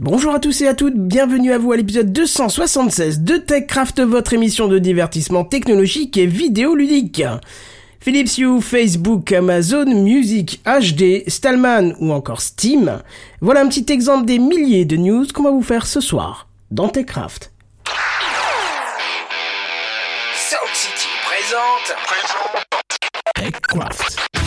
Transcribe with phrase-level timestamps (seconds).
[0.00, 4.32] Bonjour à tous et à toutes, bienvenue à vous à l'épisode 276 de TechCraft, votre
[4.32, 7.24] émission de divertissement technologique et vidéoludique.
[7.98, 13.02] Philips Hue, Facebook, Amazon Music, HD, Stallman ou encore Steam,
[13.40, 16.88] voilà un petit exemple des milliers de news qu'on va vous faire ce soir dans
[16.88, 17.50] TechCraft.
[20.32, 21.96] Sound City présente.
[23.34, 24.37] TechCraft.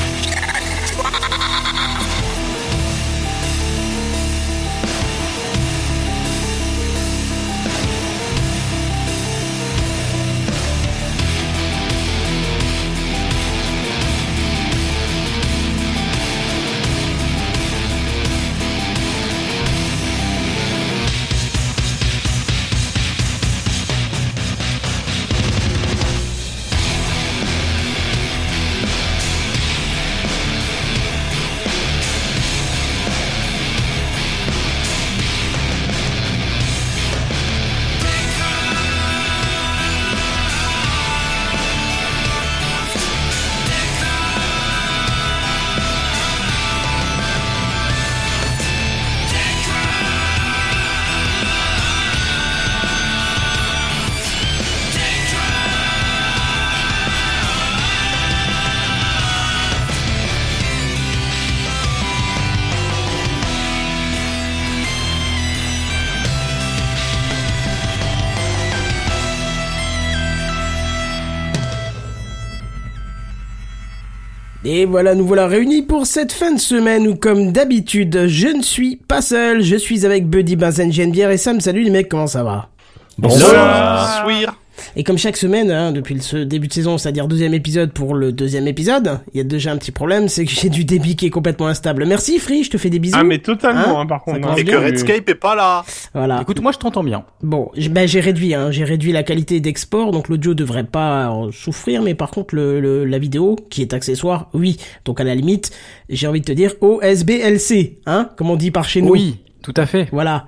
[74.73, 78.61] Et voilà, nous voilà réunis pour cette fin de semaine où, comme d'habitude, je ne
[78.61, 79.61] suis pas seul.
[79.61, 81.59] Je suis avec Buddy, Benzen, Geneviève et Sam.
[81.59, 82.69] Salut les mecs, comment ça va?
[83.17, 84.23] Bonsoir.
[84.23, 84.55] Bonsoir.
[84.95, 88.31] Et comme chaque semaine, hein, depuis le début de saison, c'est-à-dire deuxième épisode pour le
[88.31, 91.25] deuxième épisode, il y a déjà un petit problème, c'est que j'ai du débit qui
[91.25, 92.05] est complètement instable.
[92.05, 93.15] Merci Free, je te fais des bisous.
[93.19, 94.57] Ah mais totalement, hein, par contre.
[94.57, 95.83] Et que Redscape est pas là.
[96.13, 96.41] Voilà.
[96.41, 97.23] Écoute, moi je t'entends bien.
[97.41, 101.51] Bon, ben j'ai réduit, hein, j'ai réduit la qualité d'export, donc l'audio devrait pas en
[101.51, 104.77] souffrir, mais par contre le, le- la vidéo, qui est accessoire, oui.
[105.05, 105.71] Donc à la limite,
[106.09, 109.09] j'ai envie de te dire OSBLC, hein, comme on dit par chez nous.
[109.11, 110.07] Oui, tout à fait.
[110.11, 110.47] Voilà.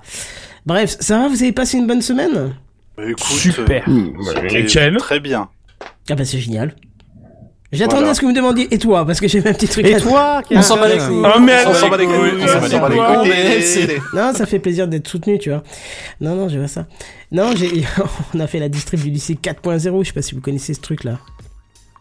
[0.66, 2.54] Bref, ça va, vous avez passé une bonne semaine?
[2.98, 3.84] Écoute, Super.
[3.88, 4.96] euh, nickel.
[4.98, 5.48] Très bien.
[6.10, 6.74] Ah bah c'est génial.
[7.72, 8.10] J'attendais Voilà.
[8.10, 9.88] à ce que vous me demandiez, et toi, parce que j'ai un petit truc à
[9.88, 11.24] Et toi On s'en bat les couilles.
[11.36, 11.68] Oh merde.
[11.70, 12.30] On s'en bat les couilles.
[12.40, 14.00] On s'en bat les couilles.
[14.14, 15.64] Non, ça fait plaisir d'être soutenu, tu vois.
[16.20, 16.86] Non, non, je vois ça.
[17.32, 17.84] Non, j'ai,
[18.34, 20.80] on a fait la distrib du lycée 4.0, je sais pas si vous connaissez ce
[20.82, 21.18] truc-là.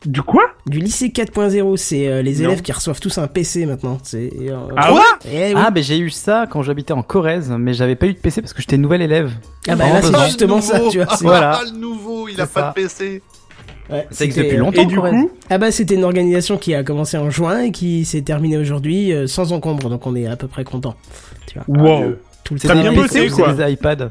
[0.06, 2.50] Du quoi Du lycée 4.0, c'est euh, les Non.
[2.50, 3.98] élèves qui reçoivent tous un PC maintenant.
[4.04, 5.00] C'est, euh, Ah ouais
[5.32, 5.62] eh oui.
[5.66, 8.42] Ah, ben j'ai eu ça quand j'habitais en Corrèze, mais j'avais pas eu de PC
[8.42, 9.32] parce que j'étais nouvel élève.
[9.68, 11.16] Ah bah là, c'est justement ça, tu vois.
[11.16, 11.60] c'est- Voilà.
[11.62, 12.70] Ah, le nouveau, il a C'est pas ça.
[12.70, 13.22] de PC.
[13.90, 14.82] ouais, Ça existe depuis longtemps.
[14.82, 15.14] Et du Corrèze.
[15.14, 18.58] coup Ah bah c'était une organisation qui a commencé en juin et qui s'est terminée
[18.58, 20.96] aujourd'hui euh, sans encombre, donc on est à peu près content.
[21.48, 21.82] Tu vois.
[21.82, 22.16] Wow.
[22.44, 23.54] Tout le C'est T'as bien PC bossé, quoi.
[23.54, 24.10] des iPads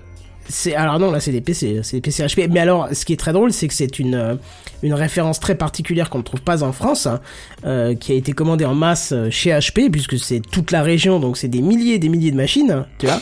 [0.49, 2.49] C'est alors non là c'est des PC, c'est des PC HP.
[2.51, 4.35] Mais alors ce qui est très drôle c'est que c'est une euh,
[4.83, 7.21] une référence très particulière qu'on ne trouve pas en France, hein,
[7.65, 11.21] euh, qui a été commandée en masse euh, chez HP puisque c'est toute la région
[11.21, 13.21] donc c'est des milliers et des milliers de machines, tu vois.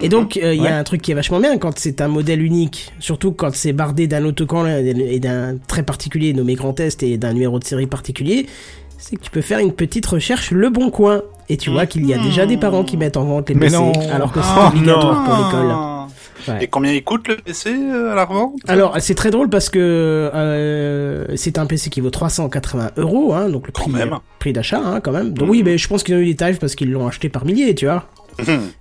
[0.00, 2.08] Et donc euh, il y a un truc qui est vachement bien quand c'est un
[2.08, 7.02] modèle unique, surtout quand c'est bardé d'un autocollant et d'un très particulier nommé Grand Est
[7.02, 8.46] et d'un numéro de série particulier,
[8.98, 12.06] c'est que tu peux faire une petite recherche Le Bon Coin et tu vois qu'il
[12.06, 13.76] y a déjà des parents qui mettent en vente les PC
[14.10, 15.24] alors que c'est Oh, obligatoire non.
[15.24, 15.76] pour l'école.
[16.48, 16.52] Ah.
[16.52, 16.64] Ouais.
[16.64, 18.54] Et combien il coûte le PC euh, à la revente?
[18.68, 19.78] Alors, c'est très drôle parce que
[20.34, 24.12] euh, c'est un PC qui vaut 380 euros, hein, donc le prix, même.
[24.14, 25.30] euh, prix d'achat, hein, quand même.
[25.34, 25.50] Donc Mhm.
[25.50, 27.74] oui, mais je pense qu'ils ont eu des tarifs parce qu'ils l'ont acheté par milliers,
[27.74, 28.08] tu vois.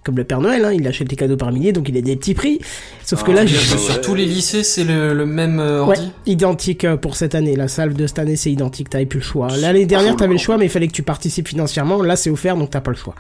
[0.06, 2.16] Comme le Père Noël, hein, il achète des cadeaux par milliers, donc il a des
[2.16, 2.60] petits prix.
[3.04, 3.58] Sauf que Ah, là, j'ai...
[3.58, 3.78] sûr.
[3.78, 6.12] Sur tous les lycées, c'est le, le même euh, Ouais, ordi?
[6.26, 7.58] identique pour cette année.
[7.58, 8.90] La salve de cette année, c'est identique.
[8.90, 9.50] T'avais plus le choix.
[9.58, 12.02] L'année dernière, t'avais le choix, mais il fallait que tu participes financièrement.
[12.02, 13.14] Là, c'est offert, donc t'as pas le choix.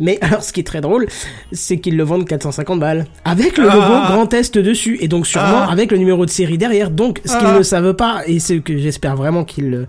[0.00, 1.06] Mais alors, ce qui est très drôle,
[1.52, 3.06] c'est qu'ils le vendent 450 balles.
[3.24, 4.08] Avec le logo Ah.
[4.12, 4.98] Grand Est dessus.
[5.00, 5.68] Et donc, sûrement, Ah.
[5.70, 6.90] avec le numéro de série derrière.
[6.90, 7.58] Donc, ce qu'ils Ah.
[7.58, 9.86] ne savent pas, et c'est que j'espère vraiment qu'ils, euh,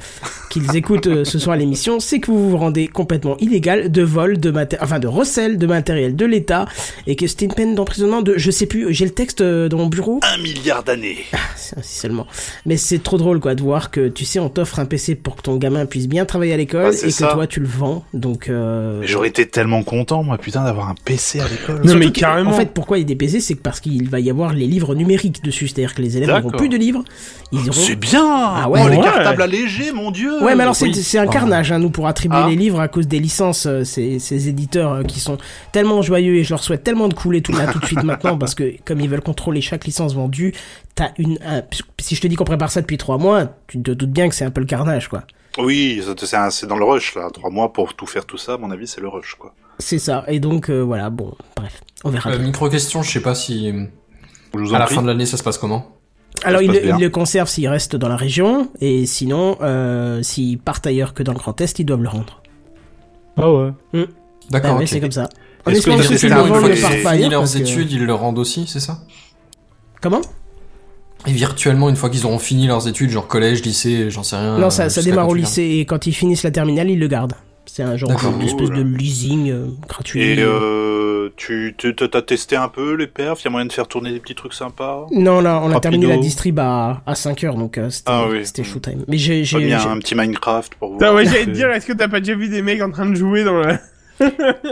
[0.50, 4.40] qu'ils écoutent euh, ce soir l'émission, c'est que vous vous rendez complètement illégal de vol
[4.40, 6.66] de maté- enfin, de recel de matériel de l'État.
[7.08, 9.78] Et que c'était une peine d'emprisonnement de, je sais plus, j'ai le texte euh, dans
[9.78, 10.20] mon bureau.
[10.24, 11.18] Un milliard d'années.
[11.56, 12.28] Si si seulement.
[12.66, 15.36] Mais c'est trop drôle, quoi, de voir que, tu sais, on t'offre un PC pour
[15.36, 18.04] que ton gamin puisse bien travailler à l'école et que toi, tu le vends.
[18.14, 19.02] Donc, euh...
[19.04, 19.93] J'aurais été tellement content,
[20.24, 21.82] moi, putain, d'avoir un PC à l'école.
[21.86, 22.52] Non, mais carrément.
[22.52, 24.54] En fait, pourquoi il y a des PC, c'est que parce qu'il va y avoir
[24.54, 25.68] les livres numériques dessus.
[25.68, 27.04] C'est-à-dire que les élèves n'auront plus de livres.
[27.52, 27.72] Ils auront...
[27.74, 28.82] C'est bien Ah ouais.
[28.84, 29.04] Oh, les Ouais.
[29.04, 30.96] cartables allégés, mon dieu Ouais, mais alors c'est Oui.
[30.96, 32.48] c'est un carnage, hein, nous, pour attribuer Ah.
[32.50, 35.38] les livres à cause des licences, euh, ces, ces éditeurs euh, qui sont
[35.72, 38.38] tellement joyeux et je leur souhaite tellement de couler tout là tout de suite maintenant
[38.38, 40.54] parce que comme ils veulent contrôler chaque licence vendue,
[40.96, 41.38] t'as une.
[41.46, 41.62] un-
[42.00, 44.36] si je te dis qu'on prépare ça depuis trois mois, tu te doutes bien que
[44.36, 45.24] c'est un peu le carnage, quoi.
[45.60, 46.02] Oui,
[46.50, 47.30] c'est dans le rush, là.
[47.32, 49.54] Trois mois pour tout faire tout ça, à mon avis, c'est le rush, quoi.
[49.80, 50.24] C'est ça.
[50.28, 52.30] Et donc, euh, voilà, bon, bref, on verra.
[52.32, 52.46] Euh, bien.
[52.48, 53.72] micro question, je sais pas si
[54.54, 55.88] Je vous en à la fin de l'année ça se passe comment?
[56.44, 56.98] Alors, se il, passe le- bien.
[56.98, 61.24] il le conserve s'il reste dans la région, et sinon, euh, s'ils partent ailleurs que
[61.24, 62.42] dans le Grand Est, ils doivent le rendre.
[63.38, 63.72] Ah ouais.
[64.52, 64.72] D'accord.
[64.72, 64.88] Ah ouais, ok.
[64.90, 65.30] c'est comme ça.
[65.66, 67.30] En Est-ce que espérant que ne partent pas ailleurs.
[67.32, 69.00] leurs que- études, ils le rendent aussi, c'est ça?
[70.02, 70.22] Comment?
[71.26, 74.58] Et virtuellement, une fois qu'ils auront fini leurs études, genre collège, lycée, j'en sais rien.
[74.60, 77.34] Non, ça, ça démarre au lycée, et quand ils finissent la terminale, ils le gardent.
[77.76, 80.22] C'est un genre d'espèce de leasing euh, gratuit.
[80.22, 83.42] Et euh, tu t'as testé un peu les perfs?
[83.42, 85.08] Il y a moyen de faire tourner des petits trucs sympas?
[85.12, 88.26] Non, là, on a terminé la distrib à, à 5 heures, donc euh, c'était Ah
[88.30, 88.44] oui.
[88.64, 89.06] showtime.
[89.08, 89.42] Mais j'ai...
[89.42, 90.98] Un petit Minecraft pour vous.
[91.00, 93.10] Putain, ouais, j'allais te dire, est-ce que t'as pas déjà vu des mecs en train
[93.10, 93.64] de jouer dans le...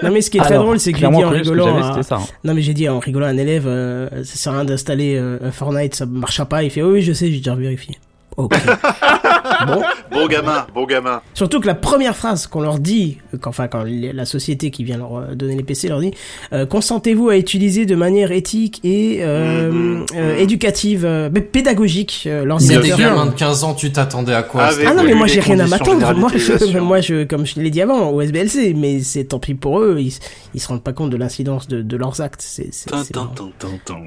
[0.03, 1.81] Non, mais ce qui est très Alors, drôle, c'est que j'ai dit en rigolant...
[1.95, 2.17] à- ça.
[2.17, 2.27] hein.
[2.43, 5.15] Non, mais j'ai dit en rigolant à un élève, euh, ça sert à rien d'installer
[5.17, 6.61] euh, Fortnite, ça marchera pas.
[6.61, 7.97] Il fait, oui, oui, je sais, j'ai déjà vérifié.
[8.37, 8.53] Ok.
[9.67, 9.81] bon.
[10.11, 11.21] Bon gamin, bon gamin.
[11.33, 14.97] Surtout que la première phrase qu'on leur dit, euh, qu'enfin quand la société qui vient
[14.97, 16.11] leur euh, donner les PC leur dit,
[16.53, 20.05] euh, consentez-vous à utiliser de manière éthique et euh, Mhm.
[20.15, 22.97] euh, éducative, euh, pédagogique euh, C'est l'ordinateur.
[22.97, 25.39] des gamins de 15 ans, tu t'attendais à quoi Ah, Ah non mais moi j'ai
[25.41, 26.13] rien à m'attendre.
[26.15, 29.53] Moi je, moi je, comme je l'ai dit avant, au SBLC, mais c'est tant pis
[29.55, 29.97] pour eux.
[29.99, 30.13] Ils,
[30.53, 32.41] ils se rendent pas compte de l'incidence de, de leurs actes.
[32.41, 32.69] C'est.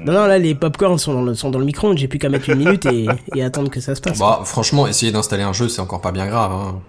[0.05, 1.97] Non non là les popcorns sont dans le sont dans le micro-ondes.
[1.97, 4.14] J'ai plus qu'à mettre une minute et, et attendre que ça se passe.
[4.19, 6.51] Bah, franchement, essayer d'installer un jeu, c'est encore pas bien grave.
[6.51, 6.79] Hein.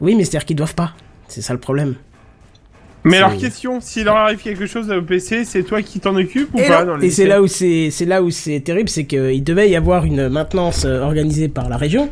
[0.00, 0.92] Oui mais c'est à dire qu'ils doivent pas.
[1.28, 1.96] C'est ça le problème.
[3.04, 6.52] Mais alors, question, s'il leur arrive quelque chose au PC, c'est toi qui t'en occupes
[6.54, 8.88] ou Et, pas dans les Et c'est là où c'est c'est là où c'est terrible,
[8.90, 12.10] c'est qu'il devait y avoir une maintenance euh, organisée par la région.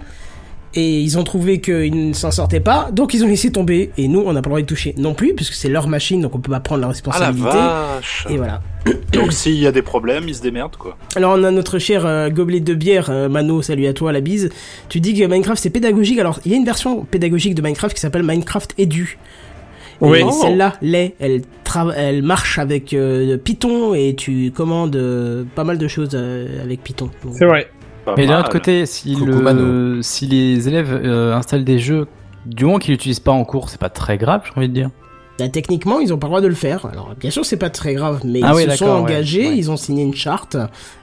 [0.75, 3.91] Et ils ont trouvé qu'ils ne s'en sortaient pas, donc ils ont laissé tomber.
[3.97, 6.21] Et nous, on n'a pas le droit de toucher non plus, puisque c'est leur machine,
[6.21, 7.49] donc on peut pas prendre la Ah la responsabilité.
[7.57, 8.61] vache et voilà.
[9.13, 10.97] Donc s'il y a des problèmes, ils se démerdent quoi.
[11.17, 14.21] Alors on a notre cher euh, gobelet de bière, euh, Mano, salut à toi, la
[14.21, 14.51] bise.
[14.89, 16.19] Tu dis que Minecraft c'est pédagogique.
[16.19, 19.19] Alors il y a une version pédagogique de Minecraft qui s'appelle Minecraft Edu.
[20.01, 20.21] Oui.
[20.25, 20.31] Oh.
[20.31, 25.77] celle-là, l'est, elle, tra- elle marche avec euh, Python et tu commandes euh, pas mal
[25.77, 27.11] de choses euh, avec Python.
[27.25, 27.69] Donc, C'est vrai.
[28.15, 32.07] Pas Mais d'un autre côté, si, le, les élèves euh, installent des jeux,
[32.47, 34.91] du moment qu'ils l'utilisent pas en cours, c'est pas très grave, j'ai envie de dire.
[35.39, 36.87] bah, techniquement, ils ont pas le droit de le faire.
[36.87, 39.49] Alors bien sûr, c'est pas très grave, mais Ah ils oui, se sont ouais, engagés,
[39.49, 39.57] ouais.
[39.59, 40.57] ils ont signé une charte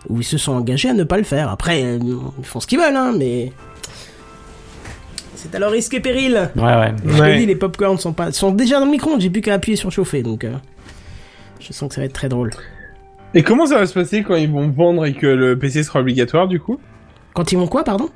[0.10, 1.50] où ils se sont engagés à ne pas le faire.
[1.50, 2.00] Après, euh,
[2.40, 3.52] ils font ce qu'ils veulent, hein, mais
[5.36, 6.50] c'est à leur risque et péril.
[6.56, 6.94] Ouais, ouais.
[7.06, 7.38] Je te Ouais.
[7.38, 9.22] dis, les popcorns sont pas, sont déjà dans le micro-ondes.
[9.22, 10.54] J'ai plus qu'à appuyer sur chauffer, donc euh,
[11.60, 12.52] je sens que ça va être très drôle.
[13.34, 16.00] Et comment ça va se passer quand ils vont vendre et que le PC sera
[16.00, 16.80] obligatoire du coup?
[17.36, 18.10] Quand ils vont quoi, pardon?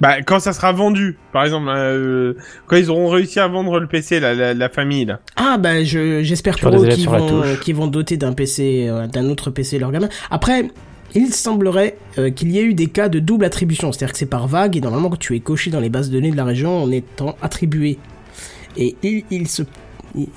[0.00, 2.34] Bah, quand ça sera vendu, par exemple, euh,
[2.66, 5.20] quand ils auront réussi à vendre le PC, la, la, la famille, là.
[5.36, 9.06] Ah bah je j'espère Sur pour eux qu'ils vont qu'ils vont doter d'un PC euh,
[9.06, 10.08] d'un autre PC leur gamin.
[10.30, 10.70] Après
[11.14, 14.26] il semblerait euh, qu'il y ait eu des cas de double attribution, c'est-à-dire que c'est
[14.26, 16.44] par vague et normalement quand tu es coché dans les bases de données de la
[16.46, 17.98] région en étant attribué.
[18.78, 19.62] Et il, il se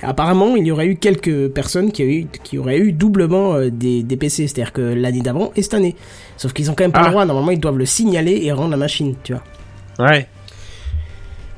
[0.01, 4.04] apparemment il y aurait eu quelques personnes qui, eu, qui auraient eu doublement euh, des,
[4.04, 5.95] des PC, c'est-à-dire que l'année d'avant et cette année.
[6.38, 7.06] Sauf qu'ils ont quand même pas Ah.
[7.06, 9.44] le droit, normalement ils doivent le signaler et rendre la machine, tu vois.
[10.07, 10.27] Ouais.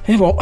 [0.08, 0.36] Et bon,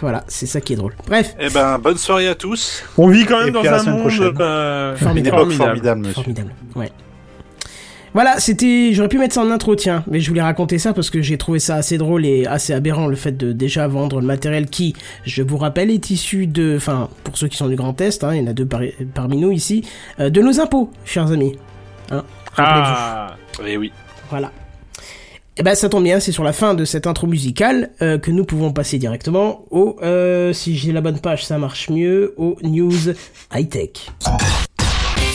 [0.00, 0.94] voilà, c'est ça qui est drôle.
[1.06, 2.82] Bref, Eh ben bonne soirée à tous.
[2.98, 4.10] On vit quand même Et dans un monde
[4.40, 5.36] euh, Une Formidable.
[5.36, 6.14] époque formidable, monsieur.
[6.14, 6.52] Formidable.
[6.76, 6.90] Ouais.
[8.14, 8.92] Voilà, c'était.
[8.92, 11.36] J'aurais pu mettre ça en intro, tiens, mais je voulais raconter ça parce que j'ai
[11.36, 14.94] trouvé ça assez drôle et assez aberrant le fait de déjà vendre le matériel qui,
[15.24, 16.74] je vous rappelle, est issu de.
[16.76, 18.82] Enfin, pour ceux qui sont du Grand Est, hein, il y en a deux par-
[19.14, 19.84] parmi nous ici,
[20.20, 21.56] euh, de nos impôts, chers amis.
[22.12, 22.22] Hein.
[22.56, 23.36] Ah.
[23.66, 23.90] Eh oui.
[24.30, 24.52] Voilà.
[25.56, 28.30] Et ben ça tombe bien, c'est sur la fin de cette intro musicale euh, que
[28.30, 32.56] nous pouvons passer directement au, euh, si j'ai la bonne page, ça marche mieux, aux
[32.62, 32.92] news
[33.54, 33.90] high tech.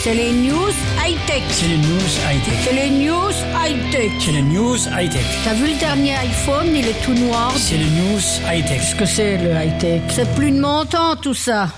[0.02, 0.72] C'est les news
[1.06, 1.44] high-tech.
[1.50, 2.54] C'est les news high-tech.
[2.64, 3.32] C'est les news
[3.66, 4.12] high-tech.
[4.20, 5.26] C'est les news high-tech.
[5.44, 7.52] T'as vu le dernier iPhone, il est tout noir.
[7.56, 8.80] C'est les news high-tech.
[8.80, 10.02] Qu'est-ce que c'est le high-tech?
[10.10, 11.70] C'est plus de mon temps tout ça.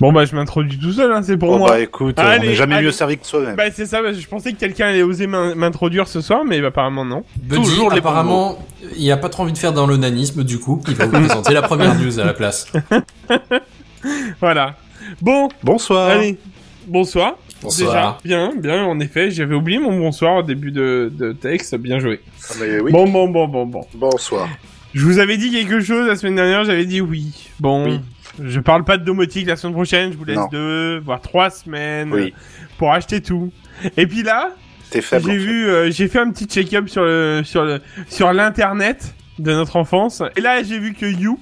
[0.00, 1.70] Bon bah je m'introduis tout seul, hein, c'est pour Bon moi.
[1.70, 2.86] bah écoute, Allez, on n'est jamais allez.
[2.86, 3.56] mieux servi que soi-même.
[3.56, 6.60] Bah c'est ça, bah, je pensais que quelqu'un allait oser m'in- m'introduire ce soir, mais
[6.60, 7.24] bah, apparemment non.
[7.36, 8.60] Buddy, Toujours les apparemment,
[8.96, 11.52] il a pas trop envie de faire dans l'onanisme, du coup, il va vous présenter
[11.52, 12.70] la première news à la place.
[14.40, 14.76] Voilà.
[15.20, 16.10] Bon, Bonsoir.
[16.10, 16.38] allez,
[16.86, 17.36] bonsoir.
[17.62, 18.18] Bonsoir.
[18.22, 21.98] Déjà, bien, bien, en effet, j'avais oublié mon bonsoir au début de, de texte, bien
[21.98, 22.20] joué.
[22.50, 22.92] Ah, mais oui.
[22.92, 23.80] Bon, bon, bon, bon, bon.
[23.94, 24.48] Bonsoir.
[24.94, 27.50] Je vous avais dit quelque chose la semaine dernière, j'avais dit oui.
[27.58, 28.00] Bon, Oui.
[28.42, 30.48] je parle pas de domotique la semaine prochaine, je vous laisse Non.
[30.52, 32.32] deux, voire trois semaines Oui.
[32.78, 33.52] pour acheter tout.
[33.96, 34.50] Et puis là,
[34.92, 35.18] j'ai en fait.
[35.18, 39.76] vu, euh, j'ai fait un petit check-up sur le, sur le, sur l'internet de notre
[39.76, 40.22] enfance.
[40.36, 41.38] Et là, j'ai vu que You,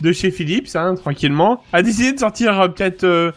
[0.00, 3.32] de chez Philips, hein, tranquillement, a décidé de sortir euh, peut-être euh,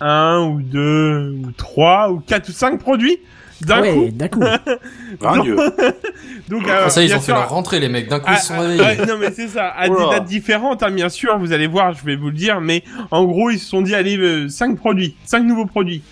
[0.00, 3.18] un ou deux ou trois ou quatre ou cinq produits
[3.60, 4.08] d'un ouais, coup.
[4.12, 4.40] d'un coup.
[6.48, 8.08] Donc, Ah, euh, ça, ils ont fait leur rentrée, les mecs.
[8.08, 9.06] D'un coup, Ah, ils se sont ah, réveillés.
[9.06, 12.04] non mais c'est ça, à des dates différentes, hein, bien sûr, vous allez voir, je
[12.04, 15.42] vais vous le dire, mais en gros ils se sont dit allez 5 produits, 5
[15.42, 16.02] nouveaux produits.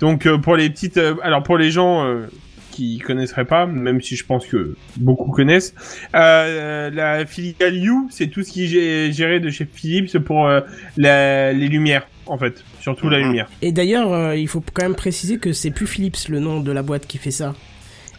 [0.00, 2.26] Donc euh, pour les petites, euh, alors pour les gens euh,
[2.80, 5.74] qui connaisseraient pas, même si je pense que beaucoup connaissent,
[6.14, 10.46] euh, la filiale You, c'est tout ce qui est gé- géré de chez Philips pour
[10.48, 10.60] euh,
[10.96, 13.24] la- les lumières en fait, surtout la Mhm.
[13.26, 13.50] lumière.
[13.60, 16.72] Et d'ailleurs, euh, il faut quand même préciser que c'est plus Philips le nom de
[16.72, 17.54] la boîte qui fait ça.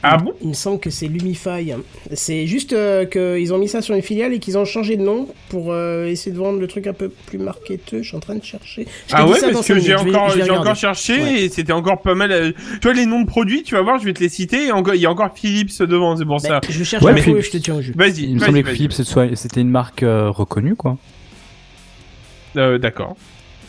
[0.04, 1.74] Ah bon Il me semble que c'est Lumify.
[2.14, 5.04] C'est juste euh, qu'ils ont mis ça sur une filiale et qu'ils ont changé de
[5.04, 8.02] nom pour euh, essayer de vendre le truc un peu plus marketeux.
[8.02, 8.88] Je suis en train de chercher.
[9.08, 11.42] Je Ah ouais, parce que j'ai encore, j'ai encore cherché Ouais.
[11.44, 12.32] et c'était encore pas mal.
[12.32, 14.68] euh, Tu vois les noms de produits, tu vas voir, je vais te les citer.
[14.68, 16.62] Et encore, il y a encore Philips devant, c'est pour Bah, ça.
[16.68, 17.94] je cherche Ouais, mais- et je te tiens au jus.
[17.96, 18.70] Vas-y, Il me vas-y, semblait que.
[18.72, 18.94] Philips
[19.36, 20.98] c'était une marque euh, reconnue, quoi.
[22.58, 23.16] Euh, D'accord.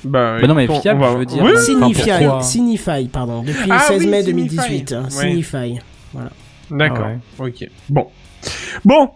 [0.05, 1.43] Bah, Bah non, mais fiable, on va- je veux dire.
[1.45, 4.33] Oui, Enfin, Signify, pourquoi- Signify, pardon, depuis le Ah 16 oui, mai Signify.
[4.49, 4.93] 2018.
[4.93, 5.11] hein, Ouais.
[5.11, 5.79] Signify.
[6.71, 7.09] D'accord.
[7.39, 7.69] Ah Ok.
[7.89, 8.09] Bon.
[8.85, 9.11] Bon.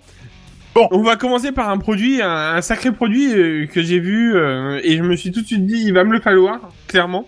[0.74, 4.36] Bon, on va commencer par un produit, un, un sacré produit euh, que j'ai vu
[4.36, 7.26] euh, et je me suis tout de suite dit il va me le falloir, clairement.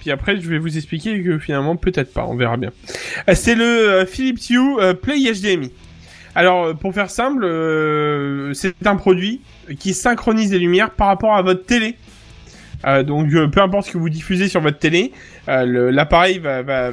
[0.00, 2.72] Puis après, je vais vous expliquer que finalement peut-être pas, on verra bien.
[3.28, 5.72] Euh, C'est le euh, Philips Hue euh, Play HDMI.
[6.34, 9.42] Alors, pour faire simple, euh, c'est un produit
[9.78, 11.94] qui synchronise les lumières par rapport à votre télé.
[12.84, 15.12] Euh, donc, euh, peu importe ce que vous diffusez sur votre télé,
[15.48, 16.90] euh, l'appareil va, va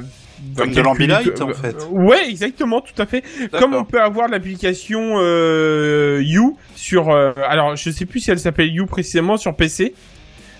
[0.56, 1.76] Comme de l'Ambilight, en fait.
[1.90, 3.22] Ouais, exactement, tout à fait.
[3.58, 8.38] Comme on peut avoir l'application euh, You sur, euh, alors je sais plus si elle
[8.38, 9.94] s'appelle You précisément sur PC,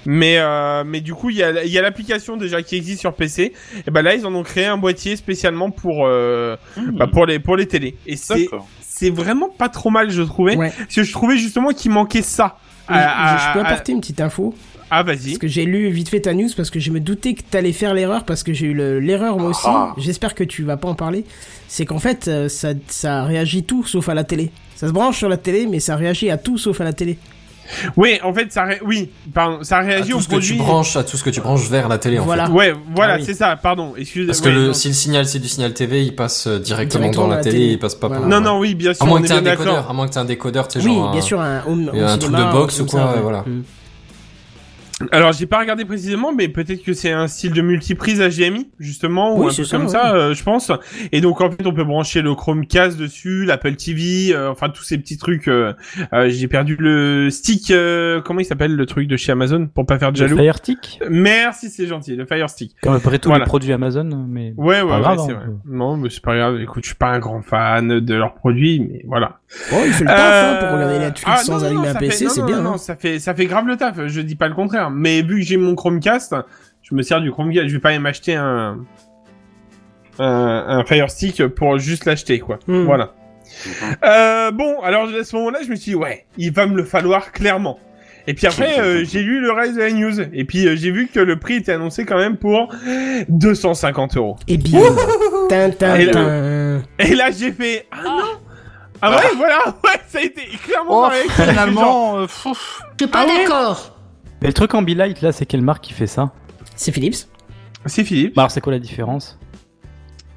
[0.06, 3.00] mais euh, mais du coup il y a il y a l'application déjà qui existe
[3.00, 3.52] sur PC.
[3.86, 6.56] Et ben là ils en ont créé un boîtier spécialement pour euh,
[6.94, 7.96] bah, pour les pour les télés.
[8.06, 8.48] Et c'est
[8.80, 10.72] c'est vraiment pas trop mal je trouvais, Ouais.
[10.76, 12.56] parce que je trouvais justement qu'il manquait ça.
[12.88, 14.54] Je- À- je, je peux à- apporter une petite info
[14.90, 15.38] Ah Parce vas-y.
[15.38, 17.92] que j'ai lu vite fait ta news parce que je me doutais que t'allais faire
[17.92, 19.62] l'erreur parce que j'ai eu le- l'erreur moi aussi.
[19.66, 19.92] Ah.
[19.98, 21.24] J'espère que tu vas pas en parler.
[21.66, 24.50] C'est qu'en fait, euh, ça, ça réagit tout sauf à la télé.
[24.76, 27.18] Ça se branche sur la télé, mais ça réagit à tout sauf à la télé.
[27.96, 28.78] Oui, en fait ça ré...
[28.86, 30.56] oui, pardon, ça À réagit au ce que tu produit.
[30.58, 32.46] branches, à tout ce que tu branches vers la télé, en Voilà.
[32.46, 32.52] fait.
[32.52, 33.24] Ouais, voilà, Ah oui.
[33.26, 33.56] c'est ça.
[33.56, 34.26] Pardon, excusez.
[34.28, 34.72] Parce que ouais, le, non.
[34.72, 37.58] si le signal c'est du signal TV, il passe euh, directement, Directement dans la télé,
[37.58, 37.72] télé.
[37.72, 38.20] il passe pas Voilà.
[38.22, 38.30] par.
[38.30, 40.12] Non, non, oui, bien sûr, À moins on que t'aies un décodeur, à moins que
[40.12, 41.10] t'aies un décodeur, tu sais, Oui, genre.
[41.10, 43.14] bien un- sûr, un home, un home truc cinéma, de box ou quoi, ça, ouais,
[43.16, 43.20] ouais.
[43.20, 43.40] voilà.
[43.40, 43.62] Mm.
[45.12, 49.36] Alors, j'ai pas regardé précisément, mais peut-être que c'est un style de multiprise HDMI, justement,
[49.36, 49.92] ou Oui, un ça, comme ouais.
[49.92, 50.72] ça, euh, je pense.
[51.12, 54.84] Et donc, en fait, on peut brancher le Chromecast dessus, l'Apple TV, euh, enfin, tous
[54.84, 55.48] ces petits trucs.
[55.48, 55.74] euh,
[56.14, 59.84] euh, j'ai perdu le stick, euh, comment il s'appelle, le truc de chez Amazon, pour
[59.84, 60.40] pas faire de Le jaloux?
[60.40, 60.98] Fire Stick?
[61.10, 62.74] Merci, c'est gentil, le Fire Stick.
[62.82, 63.44] Comme à peu près tous Voilà.
[63.44, 64.54] les produits Amazon, mais.
[64.56, 65.34] Ouais, ouais, ouais, c'est hein.
[65.34, 65.46] vrai.
[65.66, 66.58] Non, mais c'est pas grave.
[66.62, 69.40] Écoute, je suis pas un grand fan de leurs produits, mais voilà.
[69.70, 71.82] Bon, il fait le taf hein, pour Euh, regarder Netflix ah, sans non, non, allumer
[71.82, 72.60] non, un PC, c'est non, bien.
[72.62, 72.78] Non, hein.
[72.78, 74.06] ça fait ça fait grave le taf.
[74.06, 74.85] Je dis pas le contraire.
[74.90, 76.34] Mais vu que j'ai mon Chromecast,
[76.82, 77.68] je me sers du Chromecast.
[77.68, 78.78] Je vais pas aller m'acheter un
[80.18, 82.58] un, un Fire Stick pour juste l'acheter, quoi.
[82.66, 82.84] Hmm.
[82.84, 83.12] Voilà.
[84.04, 86.84] Euh, bon, alors à ce moment-là, je me suis dit ouais, il va me le
[86.84, 87.78] falloir clairement.
[88.26, 90.20] Et puis après, euh, j'ai lu le reste de la news.
[90.32, 92.74] Et puis euh, j'ai vu que le prix était annoncé quand même pour
[93.28, 94.36] 250 euros.
[94.48, 94.80] Et bien.
[96.98, 98.20] Et là, j'ai fait ah non.
[99.02, 102.26] Ah ouais, voilà, ouais, ça a été clairement Oh, finalement, euh.
[102.26, 102.54] Je
[102.98, 103.95] suis pas Ah ouais d'accord.
[104.42, 106.32] Mais le truc Ambilight, là, c'est quelle marque qui fait ça?
[106.74, 107.26] C'est Philips.
[107.86, 108.34] C'est Philippe.
[108.34, 109.38] Bah, alors, c'est quoi la différence?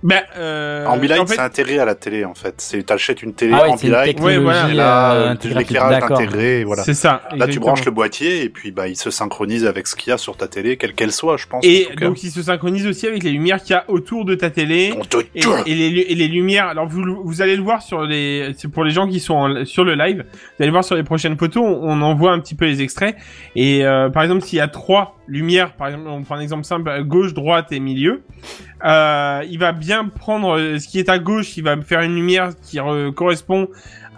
[0.01, 2.55] Ben, euh, Ambilight, en fait, c'est intégré à la télé, en fait.
[2.59, 4.69] C'est, t'achètes une télé Ah ouais, Ambilight, Ouais, voilà.
[4.69, 6.83] et là, euh, euh, intégrée, l'éclairage intégré, et voilà.
[6.83, 7.09] c'est ça.
[7.11, 7.65] Là, tu exactement.
[7.65, 10.37] branches le boîtier, et puis, bah, il se synchronise avec ce qu'il y a sur
[10.37, 11.65] ta télé, quelle qu'elle soit, je pense.
[11.65, 14.49] Et donc, il se synchronise aussi avec les lumières qu'il y a autour de ta
[14.49, 14.93] télé.
[14.97, 18.03] On te Et, et les, et les lumières, alors vous, vous allez le voir sur
[18.03, 20.23] les, c'est pour les gens qui sont en- sur le live,
[20.57, 22.81] vous allez voir sur les prochaines photos, on, on en voit un petit peu les
[22.81, 23.17] extraits.
[23.57, 26.63] Et euh, par exemple, s'il y a trois lumières, par exemple, on prend un exemple
[26.65, 28.23] simple, gauche, droite et milieu,
[28.83, 32.15] euh, il va bien prendre euh, ce qui est à gauche, il va faire une
[32.15, 33.67] lumière qui re- correspond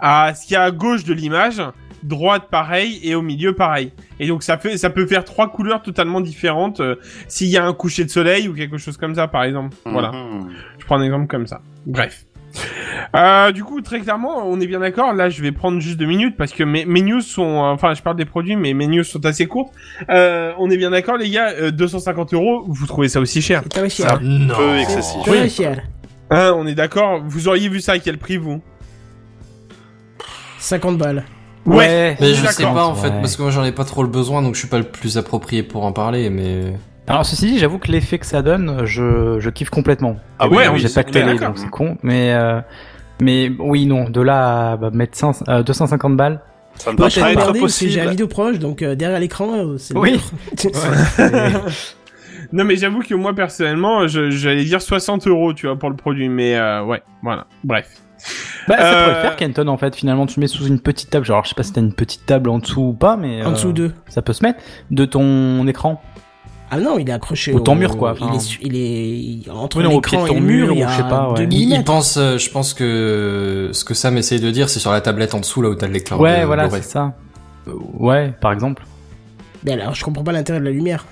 [0.00, 1.62] à ce qui est à gauche de l'image,
[2.02, 3.92] droite pareil et au milieu pareil.
[4.18, 6.96] Et donc ça fait, ça peut faire trois couleurs totalement différentes euh,
[7.28, 9.76] s'il y a un coucher de soleil ou quelque chose comme ça, par exemple.
[9.84, 10.10] Voilà.
[10.10, 10.48] Mhm.
[10.78, 11.60] Je prends un exemple comme ça.
[11.86, 12.24] Bref.
[13.14, 15.12] Euh, du coup, très clairement, on est bien d'accord.
[15.14, 17.94] Là, je vais prendre juste deux minutes parce que mes, mes news sont, euh, enfin,
[17.94, 19.72] je parle des produits, mais mes news sont assez courtes.
[20.10, 21.50] Euh, on est bien d'accord, les gars.
[21.50, 24.14] euh, 250 euros, vous trouvez ça aussi cher C'est cher.
[24.14, 24.54] un Non.
[24.54, 25.22] peu excessif.
[25.24, 25.82] Très cher.
[26.30, 27.20] Hein On est d'accord.
[27.26, 28.62] Vous auriez vu ça à quel prix, vous?
[30.58, 31.24] 50 balles.
[31.66, 32.16] Ouais.
[32.20, 33.20] Mais je sais pas en fait, Ouais.
[33.20, 35.16] parce que moi j'en ai pas trop le besoin, donc je suis pas le plus
[35.18, 36.72] approprié pour en parler, mais.
[37.08, 40.16] Alors, ceci dit, j'avoue que l'effet que ça donne, je, je kiffe complètement.
[40.38, 41.96] Ah Ouais, oui, J'ai pas de télé, donc c'est con.
[42.02, 42.60] Mais, euh,
[43.20, 46.40] mais oui, non, de là à bah, mettre 500, euh, 250 balles.
[46.76, 48.08] ça va je pas être que j'ai la possible.
[48.10, 50.20] vidéo proche, donc euh, derrière l'écran, euh, c'est Oui.
[52.52, 56.28] Non, mais j'avoue que moi, personnellement, j'allais dire 60 euros, tu vois, pour le produit.
[56.28, 57.46] Mais euh, ouais, voilà.
[57.64, 57.88] Bref.
[58.68, 59.96] Bah, ça Euh, pourrait le faire, Kenton, en fait.
[59.96, 61.24] Finalement, tu mets sous une petite table.
[61.24, 63.42] Genre, je sais pas si t'as une petite table en dessous ou pas, mais.
[63.42, 63.94] En euh, dessous d'eux.
[64.08, 64.60] Ça peut se mettre.
[64.90, 66.02] De ton écran.
[66.74, 68.34] Ah non, il est accroché Ou ton au mur, quoi, Il enfin.
[68.34, 70.66] est, su- il est entre Oui, non, au pied l'écran de et ton le mur,
[70.68, 71.46] mur, il y ou a je sais pas, ouais.
[71.46, 74.90] 2 Il, pense, euh, je pense que ce que Sam essaye de dire, c'est sur
[74.90, 76.16] la tablette en dessous, là où t'as l'écran.
[76.16, 77.12] ouais, de voilà, c'est ça.
[77.98, 78.84] Ouais, par exemple.
[79.64, 81.04] Mais alors, je comprends pas l'intérêt de la lumière.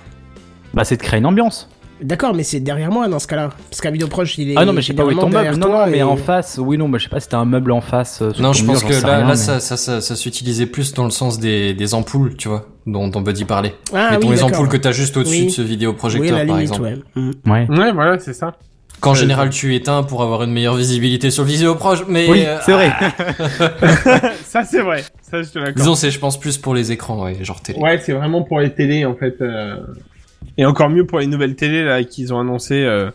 [0.73, 1.69] Bah, c'est de créer une ambiance.
[2.01, 3.49] D'accord, mais c'est derrière moi dans ce cas-là.
[3.69, 4.53] Parce qu'un vidéo proche, il est.
[4.57, 5.55] Ah non, mais je sais pas où est ton meuble.
[5.57, 7.37] Non, toi non, mais et- en face, oui, non, bah, je sais pas si t'as
[7.37, 8.21] un meuble en face.
[8.21, 10.15] euh, Non, je mur, pense j'en que là, rien, là mais- ça, ça, ça, ça
[10.15, 13.75] s'utilisait plus dans le sens des, des ampoules, tu vois, dont, dont Buddy parlait.
[13.93, 15.45] Ah Mettons oui, les ampoules que t'as juste au-dessus Oui.
[15.45, 16.81] de ce Oui, vidéoprojecteur, la par limite, exemple.
[17.15, 17.21] ouais.
[17.21, 17.31] Mm.
[17.51, 17.67] Ouais.
[17.69, 18.53] Ouais, voilà, c'est ça.
[18.99, 22.27] Qu'en Euh, général, tu éteins pour avoir une meilleure visibilité sur le vidéoproche, mais...
[22.29, 22.91] Oui, euh, c'est vrai.
[24.45, 25.03] ça, c'est vrai.
[25.21, 25.77] Ça, je te l'accorde.
[25.77, 27.79] Disons, c'est, je pense, plus pour les écrans, ouais, genre télé.
[27.79, 29.35] Ouais, c'est vraiment pour les télés, en fait.
[30.57, 33.09] Et encore mieux pour les nouvelles télés, là, qu'ils ont annoncé euh,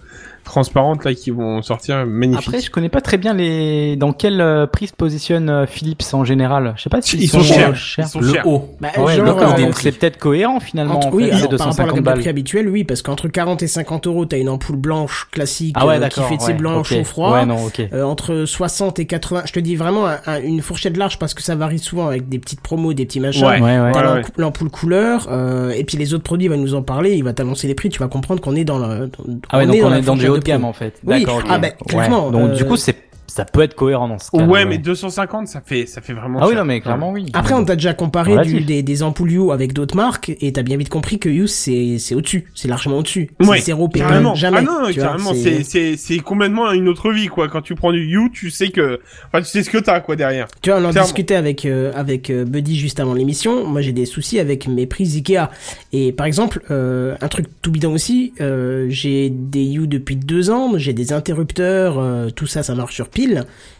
[0.46, 2.06] transparentes, là, qui vont sortir.
[2.06, 2.48] Magnifique.
[2.48, 6.02] Après, je connais pas très bien les dans quelle euh, prix se positionne euh, Philips
[6.14, 6.72] en général.
[6.76, 7.74] Je sais pas si Ils sont chers.
[7.98, 8.46] Ils sont Le chers.
[8.46, 8.70] haut.
[8.80, 10.96] Bah, Ouais, genre, d'accord, euh, donc c'est peut-être cohérent finalement.
[10.96, 12.18] entre- en oui, fait, alors, c'est par rapport à la 250 gamme de balles.
[12.20, 15.86] prix habituelle, oui, parce qu'entre 40 et 50 euros, t'as une ampoule blanche classique Ah
[15.86, 16.86] ouais, euh, qui fait de ses ouais, blancs ok.
[16.86, 17.32] chaud-froid.
[17.34, 17.82] Ouais, non, ok.
[17.92, 21.34] Euh, entre 60 et 80, je te dis vraiment un- un- une fourchette large parce
[21.34, 23.44] que ça varie souvent avec des petites promos, des petits machins.
[23.46, 23.60] Ouais.
[23.60, 23.92] Ouais, ouais.
[23.92, 24.22] T'as Ouais, l'amp- ouais.
[24.36, 27.32] l'ampoule couleur, euh, et puis les autres produits, il va nous en parler, il va
[27.32, 29.88] t'annoncer les prix, tu vas comprendre qu'on est dans le, dans- Ah ouais, donc on
[29.90, 30.52] la est dans haut de prix.
[30.52, 31.00] gamme en fait.
[31.04, 31.42] Oui, D'accord.
[31.48, 32.96] ah clairement, Donc euh, du coup, c'est
[33.36, 34.44] ça peut être cohérent dans ce cas.
[34.44, 36.58] Ouais, mais 250, ça fait, ça fait vraiment Ah oui, cher.
[36.60, 37.26] non, mais clairement oui.
[37.34, 40.62] Après, on t'a déjà comparé du, des, des ampoules Hue avec d'autres marques, et t'as
[40.62, 42.50] bien vite compris que Hue, c'est, c'est au-dessus.
[42.54, 43.30] C'est largement au-dessus.
[43.40, 44.34] Ouais, c'est zéro carrément.
[44.34, 44.58] jamais.
[44.60, 47.48] Ah non, carrément, c'est, c'est, c'est complètement une autre vie, quoi.
[47.48, 50.16] Quand tu prends du You, tu sais que, enfin, tu sais ce que t'as, quoi,
[50.16, 50.46] derrière.
[50.62, 51.04] Tu vois, on en Clairement.
[51.06, 53.66] discutait avec euh, avec euh, Buddy juste avant l'émission.
[53.66, 55.50] Moi, j'ai des soucis avec mes prises Ikea.
[55.92, 60.50] Et par exemple, euh, un truc tout bidon aussi, euh, j'ai des You depuis deux
[60.50, 63.25] ans, j'ai des interrupteurs, euh, tout ça, ça marche sur pile,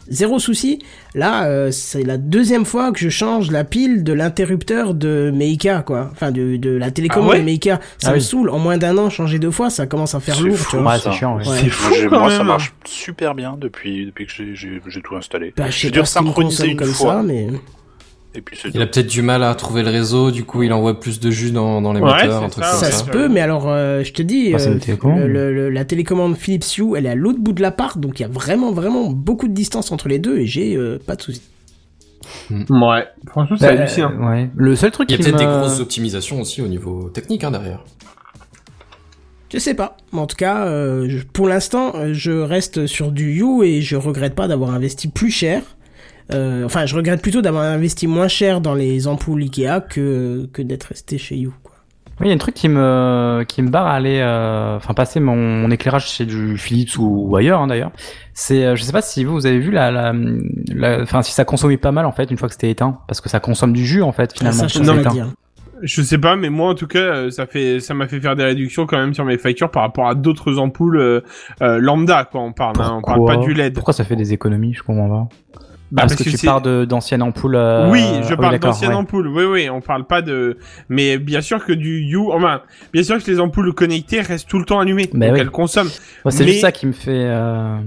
[0.09, 0.79] zéro souci.
[1.15, 5.45] Là, euh, c'est la deuxième fois que je change la pile de l'interrupteur de mes
[5.47, 6.09] Ikea, quoi.
[6.11, 7.79] Enfin, de, de la télécommande Ah ouais de mes Ikea.
[7.97, 8.21] Ça Ah me oui.
[8.21, 8.49] saoule.
[8.49, 10.57] En moins d'un an, changer deux fois, ça commence à faire C'est lourd.
[10.85, 11.37] Ouais, c'est chiant.
[11.37, 11.47] ouais.
[11.47, 11.57] Ouais.
[11.61, 12.37] C'est fou, Moi, j'ai- quand moi, même.
[12.37, 14.55] ça marche super bien depuis, depuis que j'ai-
[15.01, 15.53] tout installé.
[15.57, 15.87] Bah, je sais
[16.65, 17.13] dû une comme fois.
[17.15, 17.47] ça, mais...
[18.37, 20.71] Et puis c'est Il a peut-être du mal à trouver le réseau, du coup il
[20.71, 22.91] envoie plus de jus dans, dans les Ouais, moteurs, c'est un truc ça, comme Ça
[22.91, 22.97] ça.
[23.05, 25.19] se peut, mais alors euh, je te dis, euh, une télécommande.
[25.21, 28.19] le- le- le- la télécommande Philips Hue, elle est à l'autre bout de l'appart, donc
[28.19, 31.15] il y a vraiment vraiment beaucoup de distance entre les deux et j'ai euh, pas
[31.15, 31.41] de soucis.
[32.69, 33.05] Ouais.
[33.27, 34.11] Franchement, c'est Bah, hallucinant.
[34.11, 34.49] euh, ouais.
[34.55, 37.51] Le seul truc Il y a peut-être des grosses optimisations aussi au niveau technique hein,
[37.51, 37.83] derrière.
[39.51, 43.39] Je sais pas, mais en tout cas, euh, je- pour l'instant, je reste sur du
[43.41, 45.61] Hue et je regrette pas d'avoir investi plus cher.
[46.33, 50.61] Euh, enfin, je regrette plutôt d'avoir investi moins cher dans les ampoules Ikea que que
[50.61, 51.47] d'être resté chez.
[51.63, 51.75] Quoi.
[52.19, 54.93] Oui, il y a un truc qui me qui me barre à aller, euh, enfin
[54.93, 57.91] passer mon, mon éclairage chez du Philips ou, ou ailleurs hein, d'ailleurs.
[58.33, 60.13] C'est, euh, je sais pas si vous vous avez vu la, la,
[60.73, 63.21] la- enfin si ça consommait pas mal en fait une fois que c'était éteint, parce
[63.21, 64.67] que ça consomme du jus en fait finalement.
[64.67, 65.33] ça, je pas éteint.
[65.83, 68.43] Je sais pas, mais moi en tout cas, ça fait, ça m'a fait faire des
[68.43, 71.21] réductions quand même sur mes factures par rapport à d'autres ampoules euh,
[71.61, 72.41] euh, lambda, quoi.
[72.41, 73.75] On parle, hein, on parle Pourquoi pas du LED.
[73.75, 75.29] Pourquoi ça fait des économies Je comprends pas.
[75.91, 77.55] Bah, parce, que, tu c'est- pars de d'anciennes ampoules.
[77.55, 78.95] euh, Oui, je parle d'anciennes ouais.
[78.95, 79.27] ampoules.
[79.29, 80.57] Oui, oui, on parle pas de.
[80.89, 84.59] Mais bien sûr que du You, enfin, bien sûr que les ampoules connectées restent tout
[84.59, 85.41] le temps allumées, Bah donc oui.
[85.41, 85.89] elles consomment.
[86.29, 87.11] C'est Mais- juste ça qui me fait.
[87.13, 87.77] Euh...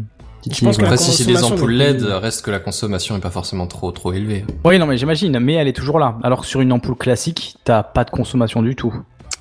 [0.40, 3.20] titiller, pense que Après si c'est des ampoules n'est LED, reste que la consommation est
[3.20, 4.46] pas forcément trop trop élevée.
[4.64, 6.16] Oui, non, mais j'imagine, mais elle est toujours là.
[6.22, 8.94] Alors que sur une ampoule classique, t'as pas de consommation du tout.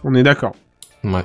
[0.04, 0.52] On est d'accord.
[1.06, 1.24] Ouais.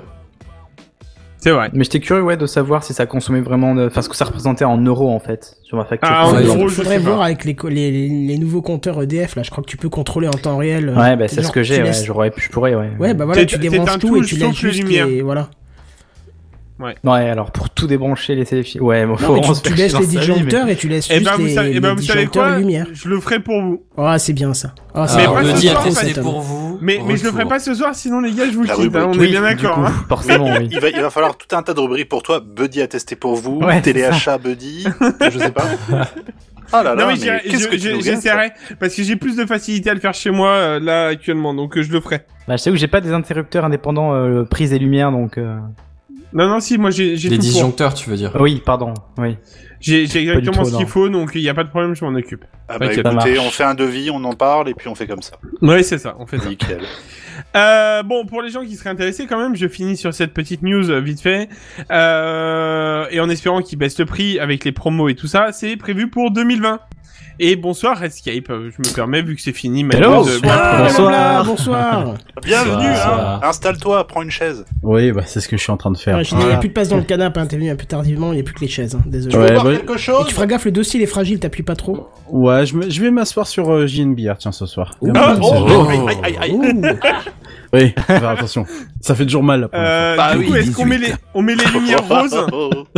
[1.45, 1.69] C'est vrai.
[1.75, 3.87] Mais j'étais curieux, ouais, de savoir si ça consommait vraiment, de...
[3.87, 6.09] enfin, ce que ça représentait en euros en fait sur ma facture.
[6.11, 7.03] Ah, en euros, je faudrait pas.
[7.03, 9.43] voir avec les, co- les, les, les nouveaux compteurs EDF là.
[9.43, 10.89] Je crois que tu peux contrôler en temps réel.
[10.89, 11.77] euh, Ouais, bah c'est ce que j'ai.
[11.77, 12.89] Ouais, laisses- j'aurais, pu- je pourrais, ouais.
[12.99, 15.21] Ouais, bah voilà, tu t'es débranches un tout et tu laisses juste les...
[15.21, 15.51] Voilà.
[16.81, 16.95] Ouais,
[17.31, 19.99] alors pour tout débrancher les sélections, ouais, bon, faut Non, mais vraiment tu, tu laisses
[19.99, 22.03] les disjoncteurs mais- et tu laisses Eh juste ben, les, savez, eh ben, les vous
[22.03, 22.57] savez disjoncteurs quoi?
[22.57, 22.87] et lumière.
[22.93, 23.85] Je le ferai pour vous.
[23.97, 24.75] Oh, c'est bien ça.
[24.95, 26.23] Oh, c'est Mais pas le ce soir, homme.
[26.25, 26.79] pour vous.
[26.83, 28.97] Mais, mais je le ferai pas ce soir, sinon les gars, je vous La quitte.
[28.97, 29.07] hein, rubrique.
[29.07, 29.79] on Oui, est bien d'accord.
[29.79, 29.93] hein.
[30.09, 30.69] forcément, oui.
[30.71, 32.41] il va, il va falloir tout un tas de rubriques pour toi.
[32.41, 34.87] Buddy a testé pour vous, Ouais, c'est téléachat Buddy,
[35.33, 35.67] je sais pas.
[36.73, 37.17] Ah là là, Non mais,
[38.01, 41.55] j'essaierai parce que j'ai plus de facilité à le faire chez moi euh, là actuellement,
[41.55, 42.23] donc euh, je le ferai.
[42.49, 45.39] Bah, je sais que j'ai pas des interrupturs indépendants euh, prise et lumière, donc.
[46.35, 47.39] Non non si, moi j'ai tout pour.
[47.39, 48.37] disjoncteurs, tu veux dire.
[48.41, 49.37] Oui, pardon, oui.
[49.81, 52.15] J'ai exactement tout, ce qu'il faut, donc il y a pas de problème, je m'en
[52.15, 52.45] occupe.
[52.69, 55.23] Ah bah écoutez, on fait un devis, on en parle et puis on fait comme
[55.23, 55.37] ça.
[55.63, 56.49] Ouais c'est ça, on fait ça.
[56.49, 56.83] Nickel.
[57.57, 60.63] Euh, bon, pour les gens qui seraient intéressés quand même, je finis sur cette petite
[60.63, 61.49] news euh, vite fait.
[61.91, 65.77] Euh, et en espérant qu'ils baissent le prix avec les promos et tout ça, c'est
[65.77, 66.81] prévu pour 2020.
[67.41, 69.83] Et bonsoir Redscape, Euh, je me permets vu que c'est fini.
[69.83, 70.25] ma Hello.
[70.25, 71.45] news, Bonsoir, Bonsoir.
[71.45, 72.05] bonsoir.
[72.05, 72.15] bonsoir.
[72.45, 73.41] Bienvenue, hein.
[73.43, 74.65] Installe-toi, prends une chaise.
[74.85, 76.17] Oui, bah, c'est ce que je suis en train de faire.
[76.17, 77.71] Ouais, je dis, il n'y a plus de place dans le canapé, hein, t'es venu
[77.71, 79.33] un peu tardivement, il n'y a plus que les chaises, hein, désolé.
[79.35, 81.41] Tu veux Ouais, bah- quelque Et chose tu feras gaffe, le dossier il est fragile,
[81.41, 82.09] t'appuies pas trop.
[82.31, 84.95] Ouais, je, me- je vais m'asseoir sur euh, JNBR, tiens, ce soir.
[85.17, 85.87] Ah, oh, Oh.
[85.91, 86.53] aïe, aïe, aïe, aïe.
[86.53, 86.63] Ouh.
[87.75, 88.65] Oui, faire attention.
[89.01, 89.69] Ça fait toujours mal.
[89.75, 92.37] Euh, Bah du oui, coup, est-ce qu'on met les, on met les lumières roses.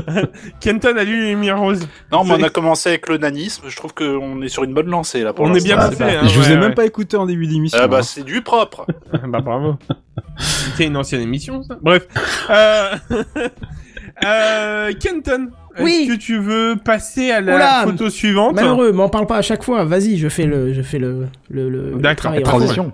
[0.60, 1.88] Kenton a lu les lumières roses.
[2.12, 3.64] Non, mais on a commencé avec le nanisme.
[3.68, 5.32] Je trouve qu'on est sur une bonne lancée là.
[5.32, 6.04] Pour On est bien l'instant.
[6.04, 6.16] passé.
[6.16, 7.78] Ah, hein, je vous ouais, ai même pas écouté en début d'émission.
[7.82, 8.02] Ah bah hein.
[8.02, 8.86] c'est du propre.
[9.28, 9.76] bah bravo.
[10.76, 11.76] C'est une ancienne émission, ça.
[11.80, 12.06] Bref.
[12.50, 12.94] Euh...
[14.24, 16.00] euh, Kenton, Oui.
[16.08, 17.82] est-ce que tu veux passer à la Oula.
[17.84, 20.98] photo suivante Malheureux, m'en parle pas à chaque fois, vas-y, je fais le, je fais
[20.98, 22.32] le, le, le, le D'accord.
[22.42, 22.92] Transition.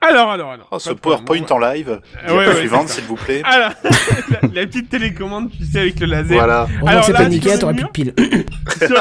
[0.00, 0.68] Alors, alors, alors.
[0.70, 0.90] Oh, ce.
[0.90, 2.00] PowerPoint en live.
[2.28, 3.42] Ouais, ouais, suivante, s'il vous plaît.
[3.44, 6.36] Alors, la, la petite télécommande, tu sais, avec le laser.
[6.38, 6.66] Voilà.
[6.86, 8.14] Alors c'est t'aurais le plus de piles.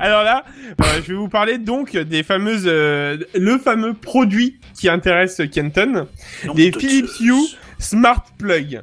[0.00, 0.44] Alors là,
[0.80, 6.06] euh, je vais vous parler donc des fameuses, euh, le fameux produit qui intéresse Kenton,
[6.44, 7.34] de- Philips Hue
[7.78, 8.80] Smart Plug.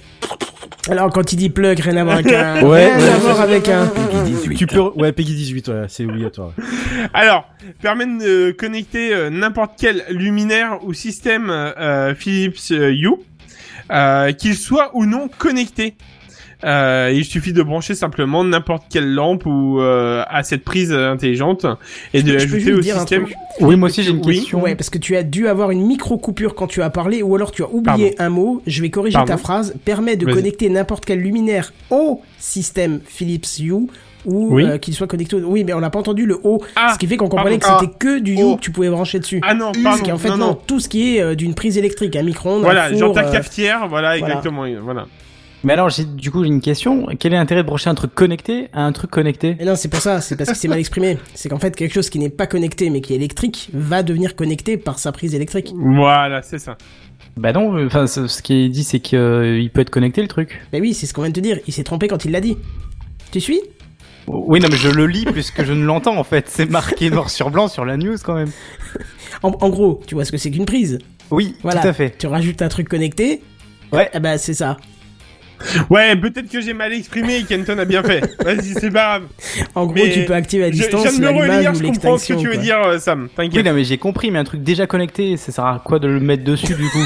[0.90, 2.62] Alors quand il dit plug, rien à voir avec un...
[2.66, 3.92] Ouais, rien ouais, à voir avec un...
[4.56, 4.80] Tu peux...
[4.96, 6.52] Ouais, Peggy 18, ouais, c'est obligatoire.
[7.14, 7.50] Alors,
[7.82, 13.16] permet de connecter euh, n'importe quel luminaire ou système euh, Philips euh, Hue,
[13.92, 15.96] euh, qu'il soit ou non connecté.
[16.66, 21.66] Euh, il suffit de brancher simplement n'importe quelle lampe ou euh, à cette prise intelligente
[22.14, 23.24] et de Je peux l'ajouter juste au dire un système.
[23.26, 24.40] truc Oui, moi aussi j'ai une Oui.
[24.40, 24.62] question.
[24.62, 27.52] Ouais, parce que tu as dû avoir une micro-coupure quand tu as parlé, ou alors
[27.52, 28.62] tu as oublié un mot.
[28.66, 29.34] Je vais corriger Pardon.
[29.34, 29.76] ta phrase.
[29.86, 33.88] Permet de connecter n'importe quel luminaire au système Philips Hue, ou
[34.56, 34.64] Oui.
[34.66, 35.40] euh, qu'il soit connecté au...
[35.42, 37.86] Oui, mais on n'a pas entendu le O, Ah, ce qui fait qu'on comprenait pardon.
[37.86, 38.56] que c'était que du Hue Oh.
[38.56, 39.40] que tu pouvais brancher dessus.
[39.44, 40.60] Ah non, Parce pardon, qu'en fait, non, non, non.
[40.66, 43.28] tout ce qui est euh, d'une prise électrique, un micro-ondes, Voilà, un four, genre ta
[43.28, 44.34] euh, cafetière, voilà, voilà.
[44.34, 45.06] exactement, voilà.
[45.66, 47.08] Mais alors, j'ai du coup j'ai une question.
[47.20, 49.56] Quel est l'intérêt de brancher un truc connecté à un truc connecté?
[49.60, 51.18] Mais non, c'est pour ça, c'est parce que c'est mal exprimé.
[51.34, 54.36] C'est qu'en fait, quelque chose qui n'est pas connecté mais qui est électrique va devenir
[54.36, 55.74] connecté par sa prise électrique.
[55.76, 56.78] Voilà, c'est ça.
[57.36, 57.76] Bah non.
[57.78, 60.62] euh, Enfin, ce qui est dit, c'est qu'il peut être connecté le truc.
[60.72, 61.60] Mais oui, c'est ce qu'on vient de te dire.
[61.68, 62.58] Il s'est trompé quand il l'a dit.
[63.32, 63.60] Tu suis?
[64.28, 66.46] Oui, non, mais je le lis plus que je ne l'entends en fait.
[66.48, 68.52] C'est marqué noir sur blanc sur la news quand même.
[69.44, 71.00] en, en gros, tu vois ce que c'est qu'une prise?
[71.32, 71.82] Oui, Voilà.
[71.82, 72.16] tout à fait.
[72.18, 73.42] Tu rajoutes un truc connecté.
[73.92, 74.10] Ouais.
[74.14, 74.78] Eh ben, c'est ça.
[75.90, 78.22] Ouais, peut-être que j'ai mal exprimé et Kenton a bien fait.
[78.44, 79.24] Vas-y, c'est pas grave.
[79.74, 81.76] En gros, Mais tu peux activer à Je, je distance viens de me relire, ou
[81.76, 82.62] je comprends ce que tu veux quoi.
[82.62, 83.24] dire, euh, Sam.
[83.24, 83.66] Oui, T'inquiète.
[83.66, 86.20] non, mais j'ai compris, mais un truc déjà connecté, ça sert à quoi de le
[86.20, 87.06] mettre dessus du coup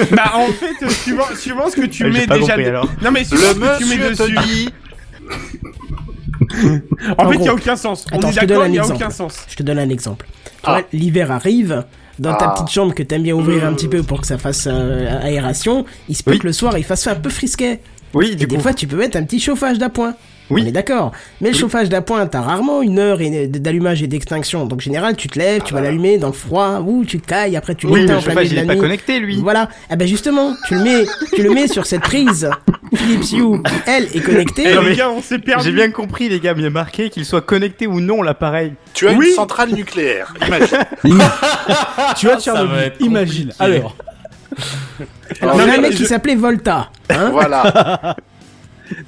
[0.12, 2.48] bah, en fait, euh, suivant, suivant ce que tu mets pas déjà.
[2.52, 2.88] compris, de- alors.
[3.02, 4.36] Non, mais suivant Le ce que tu mets dessus.
[4.46, 4.68] dit.
[7.18, 8.06] En En fait, il y a aucun sens.
[8.12, 9.02] On Attends, est je te donne d'accord, un il y a exemple.
[9.02, 9.38] aucun sens.
[9.48, 10.26] Je te donne un exemple.
[10.26, 10.70] Tu Ah.
[10.72, 11.84] vois, L'hiver arrive.
[12.18, 12.54] Dans ta Ah.
[12.54, 15.84] petite chambre que t'aimes bien ouvrir un petit peu pour que ça fasse euh, aération,
[16.08, 16.38] il se peut Oui.
[16.38, 17.80] que le soir il fasse un peu frisquet.
[18.14, 18.62] Oui, Et du des coup.
[18.62, 20.14] fois, tu peux mettre un petit chauffage d'appoint.
[20.50, 20.62] Oui.
[20.64, 21.12] On est d'accord.
[21.40, 24.64] Mais le chauffage d'appoint, t'as rarement une heure d'allumage et d'extinction.
[24.66, 27.56] Donc, en général, tu te lèves, tu vas l'allumer dans le froid, ou tu cailles,
[27.56, 28.66] après tu Ah Oui, mais l'éteins le en plein chauffage, milieu il de est la
[28.68, 28.80] pas nuit.
[28.80, 29.36] connecté lui.
[29.42, 29.68] Voilà.
[29.90, 32.48] Ah ben justement, tu le mets, tu le mets sur cette prise
[32.94, 34.64] Philips Hue, elle est connectée.
[34.66, 35.64] Eh, non, les mais gars, on s'est perdu.
[35.64, 38.22] J'ai bien compris, les gars, mais il y a marqué qu'il soit connecté ou non
[38.22, 38.72] l'appareil.
[38.94, 39.26] Tu as Oui.
[39.28, 40.32] une centrale nucléaire.
[40.46, 40.78] Imagine.
[42.16, 43.52] tu vois, Ça va Tchernobyl, imagine.
[43.58, 43.94] Alors,
[45.42, 46.88] Alors, Non, il y a un mec je- qui s'appelait Volta.
[47.10, 48.16] Hein voilà.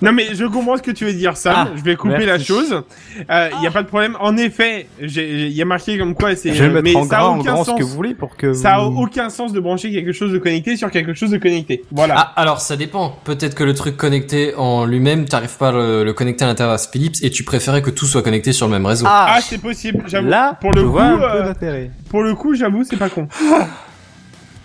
[0.02, 2.26] Non mais je comprends ce que tu veux dire Sam, Ah, je vais couper merci.
[2.26, 2.82] la chose.
[3.18, 4.16] Il y a pas de problème.
[4.20, 7.04] En effet, il y a marqué comme quoi c'est Je vais le mais mettre en
[7.04, 7.78] ça a grand, en aucun ce sens.
[7.78, 8.52] que vous voulez pour que.
[8.52, 11.82] Ça a aucun sens de brancher quelque chose de connecté sur quelque chose de connecté.
[11.92, 12.14] Voilà.
[12.16, 13.16] Ah, alors ça dépend.
[13.24, 16.88] Peut-être que le truc connecté en lui-même, t'arrives pas à le, le connecter à l'interface
[16.90, 19.06] Philips et tu préférais que tout soit connecté sur le même réseau.
[19.08, 20.28] Ah, c'est possible, j'avoue.
[20.28, 21.90] Là, pour le je coup, vois un peu euh, d'intérêt.
[22.08, 23.28] pour le coup, j'avoue, c'est pas con.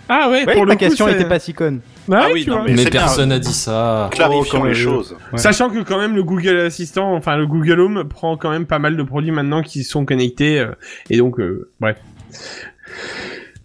[0.08, 1.80] Ah ouais, pour coup, question était pas si conne.
[2.08, 2.68] Ouais, Ah oui, tu non, vois.
[2.70, 4.08] mais personne n'a dit ça.
[4.12, 5.16] Clarifions Oh, les choses.
[5.32, 5.38] Ouais.
[5.38, 8.78] Sachant que quand même le Google Assistant, enfin le Google Home prend quand même pas
[8.78, 10.72] mal de produits maintenant qui sont connectés euh,
[11.10, 11.96] et donc euh, bref.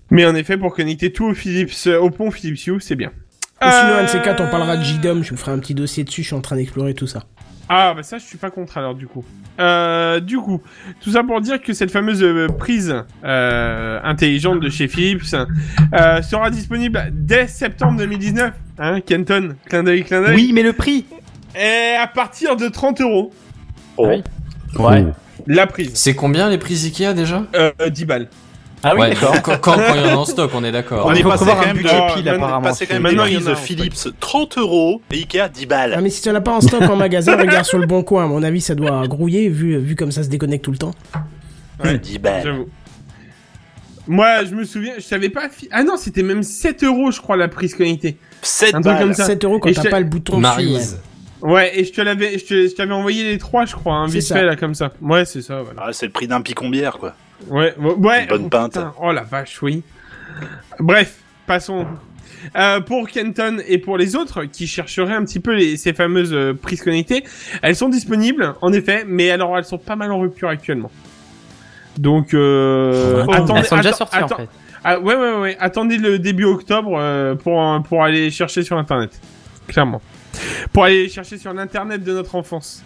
[0.09, 3.09] Mais en effet, pour connecter tout au Philips, euh, au pont Philips Hue, c'est bien.
[3.61, 5.23] Ou sinon, Euh, un de ces quatre, on parlera de JDOM.
[5.23, 6.21] Je vous ferai un petit dossier dessus.
[6.23, 7.23] Je suis en train d'explorer tout ça.
[7.73, 9.23] Ah bah ça, je suis pas contre alors du coup.
[9.57, 10.61] Euh, du coup,
[10.99, 15.33] tout ça pour dire que cette fameuse euh, prise euh, intelligente de chez Philips
[15.93, 18.51] euh, sera disponible dès septembre 2019.
[18.77, 20.35] Hein, Kenton, clin d'œil, clin d'œil.
[20.35, 21.05] Oui, mais le prix?
[21.55, 23.31] Et à partir de 30 euros,
[23.97, 24.07] Oh.
[24.09, 24.21] Oui.
[24.77, 25.05] Ouais.
[25.47, 25.91] la prise.
[25.93, 27.43] C'est combien les prix Ikea déjà?
[27.55, 28.27] Euh, 10 balles.
[28.83, 29.41] Ah oui, Ouais, d'accord.
[29.43, 31.05] Quand, quand, quand il y en a en stock, on est d'accord.
[31.05, 32.61] On est passé quand un même budget de- pile apparemment.
[32.67, 33.65] Passé quand même Maintenant, des il y en prises a, de en fait.
[33.67, 35.93] Philips 30 euros et Ikea 10 balles.
[35.95, 38.01] Ah, mais si tu en as pas en stock en magasin, regarde sur le bon
[38.03, 38.23] coin.
[38.23, 40.93] À mon avis, ça doit grouiller vu, vu comme ça se déconnecte tout le temps.
[41.83, 41.97] Ouais.
[41.99, 42.41] 10 balles.
[42.43, 42.69] J'avoue.
[44.07, 45.43] Moi, je me souviens, je savais pas.
[45.71, 48.17] Ah non, c'était même 7 euros, je crois, la prise connectée.
[48.41, 49.15] 7 Un truc comme balles.
[49.15, 49.25] ça.
[49.25, 50.37] 7 euros quand t'as pas le bouton.
[50.37, 50.99] Maryse.
[51.41, 54.35] Ouais, et je te l'avais, je t'avais envoyé les trois, je crois, hein, vite ça.
[54.35, 54.91] fait là comme ça.
[55.01, 55.61] Ouais, c'est ça.
[55.63, 55.81] Voilà.
[55.87, 57.15] Ah, c'est le prix d'un picombière, quoi.
[57.47, 58.23] Ouais, ouais.
[58.23, 58.73] Une bonne oh, pinte.
[58.73, 59.83] putain, oh la vache, oui.
[60.79, 61.85] Bref, passons.
[62.55, 66.33] Euh, pour Kenton et pour les autres qui chercheraient un petit peu les, ces fameuses
[66.33, 67.23] euh, prises connectées,
[67.61, 70.89] elles sont disponibles, en effet, mais alors elles sont pas mal en rupture actuellement.
[71.97, 74.49] Donc, euh, Ouais, attendez, Elles sont déjà sorties en fait.
[74.83, 75.57] Ah, ouais, ouais, ouais.
[75.59, 79.19] Attendez le début octobre euh, pour pour aller chercher sur internet,
[79.67, 80.01] clairement.
[80.73, 82.83] Pour aller chercher sur l'internet de notre enfance.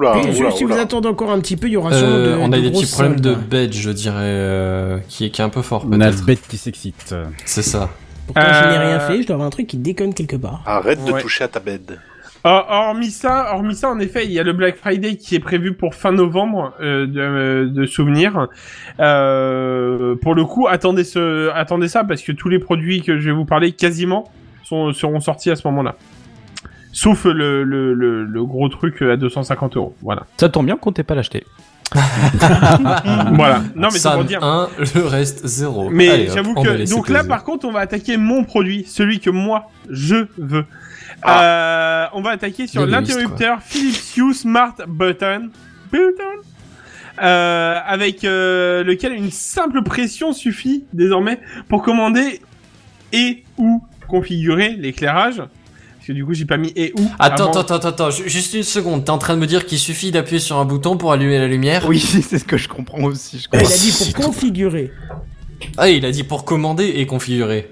[0.00, 2.36] Oula, Et oula, si vous attendez encore un petit peu, il y aura sûrement Euh,
[2.36, 5.40] de, on a de des petits problèmes de bed, je dirais, euh, qui, est, qui
[5.40, 7.14] est un peu fort On a bête qui s'excite.
[7.44, 7.88] C'est ça.
[8.26, 10.62] Pourtant, je n'ai Euh, rien fait, je dois avoir un truc qui déconne quelque part.
[10.66, 11.98] Arrête de toucher à ta bed.
[12.44, 15.40] Hor- Hormis ça, hormis ça, en effet, il y a le Black Friday qui est
[15.40, 18.46] prévu pour fin novembre euh, de, euh, de souvenirs.
[19.00, 23.26] Euh, pour le coup, attendez ce, attendez ça parce que tous les produits que je
[23.30, 24.30] vais vous parler quasiment
[24.64, 25.96] sont, seront sortis à ce moment-là.
[26.96, 29.94] Sauf le, le, le, le gros truc à 250 euros.
[30.00, 30.22] Voilà.
[30.38, 31.44] Ça tombe bien qu'on t'ait pas l'acheter.
[31.94, 33.62] voilà.
[33.74, 34.42] Non mais c'est pour dire.
[34.42, 35.90] 1, le reste 0.
[35.90, 39.70] Mais j'avoue que donc là par contre on va attaquer mon produit, celui que moi
[39.90, 40.64] je veux.
[41.20, 41.42] Ah.
[41.42, 45.50] Euh, on va attaquer sur l'interrupteur Philips Hue Smart Button,
[45.92, 46.40] Button
[47.22, 52.40] euh, avec euh, lequel une simple pression suffit désormais pour commander
[53.12, 55.42] et ou configurer l'éclairage.
[56.06, 57.10] Parce que du coup j'ai pas mis et ou.
[57.18, 57.60] Attends, avant.
[57.60, 59.04] attends, attends, attends, ju- juste une seconde.
[59.04, 61.48] T'es en train de me dire qu'il suffit d'appuyer sur un bouton pour allumer la
[61.48, 61.84] lumière?
[61.88, 63.40] Oui, c'est ce que je comprends aussi.
[63.40, 64.92] Je Il a dit pour configurer.
[65.76, 67.68] Ah, il a dit pour commander et configurer.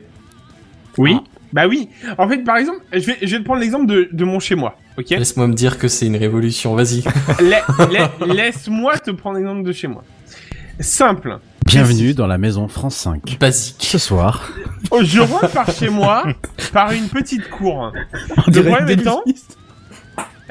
[0.99, 1.17] Oui.
[1.53, 1.89] Bah oui.
[2.19, 4.57] En fait par exemple, je vais, je vais te prendre l'exemple de, de mon chez
[4.57, 4.77] moi.
[4.99, 5.11] Ok?
[5.11, 7.05] Laisse-moi me dire que c'est une révolution, vas-y.
[7.41, 10.03] La- la- Laisse-moi te prendre l'exemple de chez moi.
[10.81, 11.39] Simple.
[11.67, 13.39] Bienvenue dans la maison France 5.
[13.41, 13.77] Basique.
[13.81, 14.51] Ce soir,
[14.91, 16.25] Oh, Je rentre par chez moi
[16.73, 17.93] par une petite cour.
[18.47, 19.23] on dirait problème étant-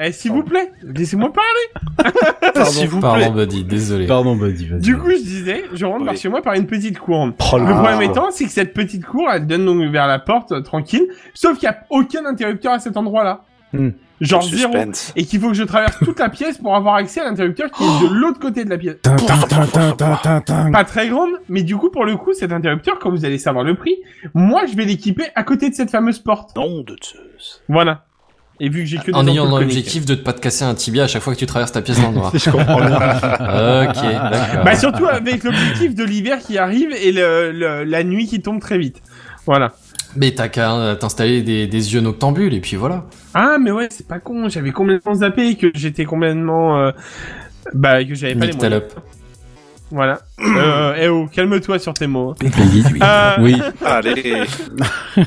[0.00, 2.10] Eh, s'il vous plaît, laissez-moi parler.
[2.66, 3.46] S'il vous Pardon, plaît.
[3.46, 4.06] Buddy, désolé.
[4.06, 4.80] Pardon, Buddy, vas-y.
[4.80, 7.28] Du coup, je disais, je rentre par chez moi par une petite cour.
[7.52, 10.50] Oh Le problème étant, c'est que cette petite cour, elle donne donc vers la porte,
[10.52, 13.42] euh, tranquille, sauf qu'il n'y a aucun interrupteur à cet endroit-là.
[13.72, 13.90] Hmm.
[14.20, 14.72] Genre zéro.
[15.16, 17.82] Et qu'il faut que je traverse toute la pièce pour avoir accès à l'interrupteur qui
[17.82, 18.96] est de l'autre côté de la pièce.
[20.72, 23.64] Pas très grande, mais du coup, pour le coup, cet interrupteur, quand vous allez savoir
[23.64, 23.96] le prix,
[24.34, 26.54] moi, je vais l'équiper à côté de cette fameuse porte.
[26.56, 27.62] Nom de Zeus.
[27.68, 28.04] Voilà.
[28.60, 30.64] Et vu que j'ai que des En ayant ampoules l'objectif de te pas te casser
[30.64, 32.30] un tibia à chaque fois que tu traverses ta pièce dans le noir.
[32.34, 32.94] Je comprends bien.
[32.98, 34.64] ok, d'accord.
[34.64, 38.60] Bah surtout avec l'objectif de l'hiver qui arrive et le, le- la nuit qui tombe
[38.60, 39.02] très vite.
[39.44, 39.72] Voilà.
[40.16, 43.06] Mais t'as qu'à euh, t'installer des, des yeux noctambules et puis voilà.
[43.34, 46.78] Ah mais ouais, c'est pas con, j'avais complètement zappé que j'étais complètement...
[46.80, 46.92] euh,
[47.72, 48.92] Bah que j'avais pas les Nique ta moyens.
[49.90, 50.20] Voilà.
[50.40, 52.34] euh, eh oh, calme-toi sur tes mots.
[52.42, 52.46] hein.
[52.72, 52.82] oui.
[53.02, 53.60] Euh, Oui.
[53.84, 54.42] Allez.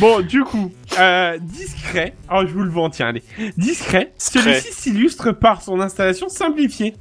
[0.00, 2.14] Bon, du coup, euh, discret.
[2.28, 3.22] Oh, je vous le vends, tiens, allez.
[3.56, 4.12] Discret.
[4.18, 4.40] Discret.
[4.42, 6.96] Celui-ci s'illustre par son installation simplifiée.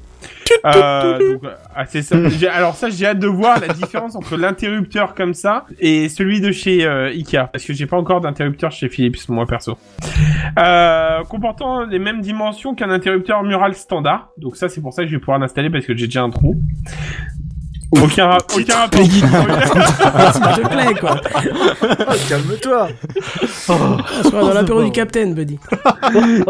[0.66, 1.42] Euh, donc,
[1.76, 2.16] ah, c'est ça.
[2.30, 6.40] J'ai- Alors ça, j'ai hâte de voir la différence entre l'interrupteur comme ça et celui
[6.42, 9.78] de chez euh, Ikea, parce que j'ai pas encore d'interrupteur chez Philips, moi perso.
[10.58, 14.30] Euh, comportant les mêmes dimensions qu'un interrupteur mural standard.
[14.38, 16.30] Donc ça, c'est pour ça que je vais pouvoir l'installer parce que j'ai déjà un
[16.30, 16.56] trou.
[18.02, 19.02] Aucun, ra- aucun rapport.
[19.06, 19.22] S'il
[20.64, 21.20] te plaît, quoi.
[22.30, 22.88] Calme-toi.
[23.70, 25.60] On sera dans l'apéro du Capitaine, buddy.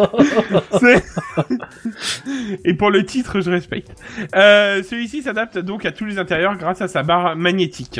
[2.66, 3.92] Et pour le titre, je respecte.
[4.36, 8.00] Euh, Celui-ci s'adapte donc à tous les intérieurs grâce à sa barre magnétique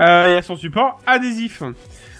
[0.00, 1.62] euh, et à son support adhésif.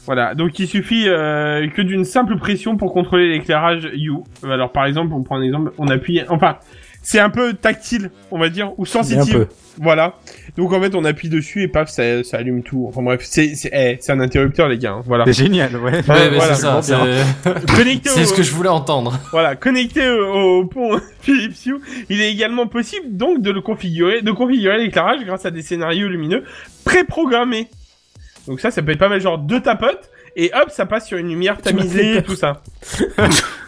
[0.06, 4.12] Voilà, donc il suffit euh, que d'une simple pression pour contrôler l'éclairage U.
[4.44, 6.58] Alors par exemple, on prend un exemple, on appuie, enfin,
[7.08, 9.32] c'est un peu tactile, on va dire, ou Un sensitive.
[9.32, 9.46] peu.
[9.78, 10.14] Voilà.
[10.56, 12.84] Donc en fait, on appuie dessus et paf, ça, ça allume tout.
[12.88, 14.90] Enfin bref, c'est c'est eh, c'est un interrupteur les gars.
[14.94, 15.24] hein, Voilà.
[15.26, 15.92] C'est génial, ouais.
[15.92, 16.72] Ouais, voilà, c'est ça.
[18.24, 19.16] ce que je voulais entendre.
[19.30, 21.76] Voilà, connecté au, au pont Philips Hue,
[22.10, 26.08] il est également possible donc de le configurer, de configurer l'éclairage grâce à des scénarios
[26.08, 26.42] lumineux
[26.84, 27.68] préprogrammés.
[28.48, 31.18] Donc ça, ça peut être pas mal, genre deux tapotes et hop, ça passe sur
[31.18, 32.62] une lumière tamisée et tout ça.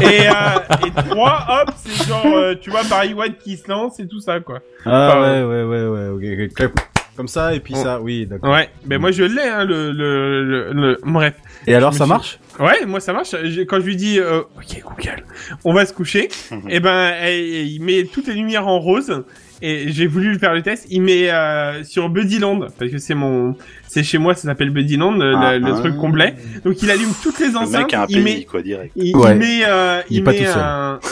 [0.00, 4.00] et, euh, et trois, hop, c'est genre, euh, tu vois, Barry White qui se lance
[4.00, 4.60] et tout ça, quoi.
[4.86, 6.38] Ah Euh, ouais, ouais, ouais, ouais,
[6.68, 6.72] ok.
[7.16, 7.82] Comme ça, et puis Oh.
[7.82, 8.50] ça, oui, d'accord.
[8.52, 11.34] Ouais, ben moi je l'ai, hein, le, le, le, le- bref.
[11.68, 12.38] Et alors, ça suis- marche?
[12.58, 13.36] Ouais, moi ça marche.
[13.68, 15.24] Quand je lui dis, euh, ok Google,
[15.64, 16.28] on va se coucher,
[16.68, 19.22] et ben elle- il met toutes les lumières en rose.
[19.66, 20.84] Et j'ai voulu lui faire le test.
[20.90, 23.56] Il met euh, sur Buddyland parce que c'est mon,
[23.88, 25.78] c'est chez moi, ça s'appelle Buddyland, le, Ah, le ah.
[25.78, 26.34] truc complet.
[26.66, 27.84] Donc il allume toutes les Le enceintes.
[27.84, 28.92] mec a un il pays, met, quoi, direct.
[28.94, 30.62] il, met, euh, Il il, est pas met tout seul.
[30.62, 31.00] un.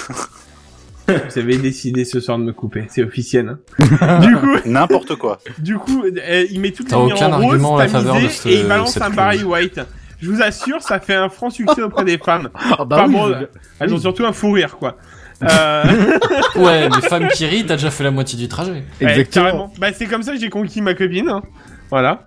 [1.08, 3.56] Vous avez décidé ce soir de me couper, c'est officiel.
[3.80, 4.18] hein.
[4.20, 5.38] du coup, N'importe quoi.
[5.58, 8.14] du coup, euh, il met toutes les lumières aucun en rose, argument en la faveur
[8.14, 9.10] de tamisées, ce- et il balance un.
[9.10, 9.80] Barry White.
[10.20, 12.50] je vous assure, ça fait un franc succès auprès des femmes.
[12.54, 13.46] Ah bah Enfin, oui, bon, je-
[13.80, 14.96] elles ont surtout un fou rire, quoi.
[15.42, 16.18] Euh,
[16.56, 18.84] Ouais, mais femme qui rit, t'as déjà fait la moitié du trajet.
[19.00, 19.72] Exactement.
[19.78, 21.28] Bah, c'est comme ça que j'ai conquis ma copine.
[21.28, 21.42] hein.
[21.90, 22.26] Voilà.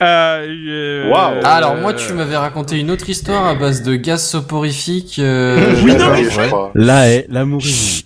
[0.00, 1.10] Euh.
[1.44, 5.16] Ah, alors moi, tu m'avais raconté une autre histoire à base de gaz soporifique.
[5.18, 6.40] euh, Oui, non, mais je.
[6.78, 7.60] Là est l'amour.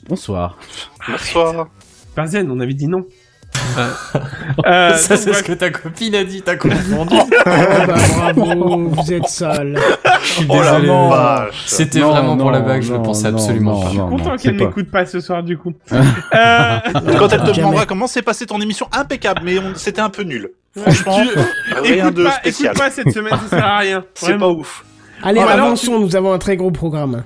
[0.09, 0.57] Bonsoir.
[1.09, 1.69] Bonsoir.
[2.17, 3.05] Barzen, on avait dit non.
[4.67, 7.17] Euh, Ça, c'est ce que ta copine a dit, t'as confondu.
[7.21, 9.79] Oh bah bravo, vous êtes sale.
[10.23, 11.09] Je suis Oh la désolé.
[11.09, 11.63] vache.
[11.67, 13.93] C'était Non, vraiment pour non, la blague, je le non, pensais non, absolument non, pas.
[13.95, 14.65] non, content qu'elle c'est pas.
[14.67, 15.73] m'écoute pas ce soir, du coup.
[15.93, 16.79] euh,
[17.19, 17.53] Quand elle te Jamais.
[17.59, 20.51] demandera comment s'est passée ton émission, impeccable, mais on- c'était un peu nul.
[20.79, 21.19] Franchement,
[21.83, 22.73] rien écoute, de pas, spécial.
[22.73, 24.05] écoute pas cette semaine, ça sert à rien.
[24.15, 24.55] C'est Vraiment.
[24.55, 24.85] pas ouf.
[25.23, 27.25] Allez, Oh, avançons, nous avons un très gros programme.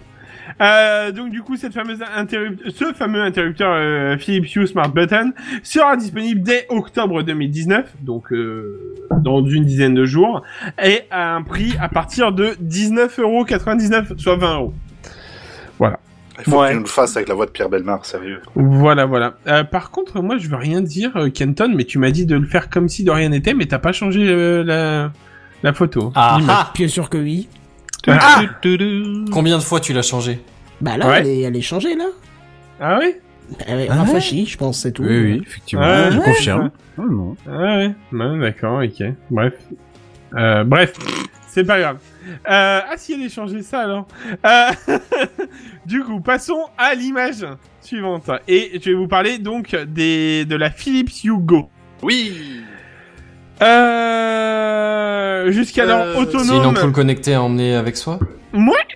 [0.61, 5.33] Euh, donc du coup, cette fameuse interrup- ce fameux interrupteur euh, Philips Hue Smart Button
[5.62, 10.42] sera disponible dès octobre 2019, donc euh, dans une dizaine de jours,
[10.83, 14.75] et à un prix à partir de 19,99€, soit 20 euros.
[16.38, 16.66] Il faut Ouais.
[16.66, 18.42] que tu nous le fasses avec la voix de Pierre Belmar, sérieux.
[18.55, 19.35] Voilà, voilà.
[19.47, 22.45] Euh, par contre, moi, je veux rien dire, Kenton, mais tu m'as dit de le
[22.47, 25.12] faire comme si de rien n'était, mais t'as pas changé euh, la
[25.62, 26.12] la photo.
[26.14, 27.49] Ah, ah Bien sûr que oui.
[28.07, 28.42] Ah,
[29.33, 30.40] Combien de fois tu l'as changé
[30.81, 31.19] Bah là, Ouais.
[31.21, 32.07] elle, est, elle est changée là.
[32.81, 33.14] ah oui.
[33.61, 35.05] Est Ah ouais rafraîchie, je pense, c'est tout.
[35.05, 35.85] Oui, oui, effectivement.
[35.85, 36.71] Ouais, je ouais, confirme.
[36.99, 37.37] Oh, non.
[37.47, 39.07] Ah ouais, ouais d'accord, ok.
[39.31, 39.55] Bref.
[40.35, 40.92] Euh, bref,
[41.49, 41.99] c'est pas grave.
[42.29, 44.09] Euh, ah si elle a changé ça alors.
[44.45, 44.71] Euh,
[45.87, 47.47] du coup, passons à l'image
[47.81, 48.29] suivante.
[48.49, 51.71] Et je vais vous parler donc des de la Philips Hue Go.
[52.03, 52.61] Oui.
[53.62, 56.66] Euh, jusqu'alors Euh, C'est une autonome.
[56.77, 58.19] ampoule connectée à emmener avec soi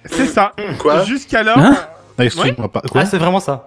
[0.06, 0.52] C'est ça.
[0.78, 1.58] Quoi Jusqu'alors.
[1.58, 1.76] Hein
[2.18, 2.80] Ah, Excuse-moi pas.
[2.82, 3.66] Quoi Ah, c'est vraiment ça.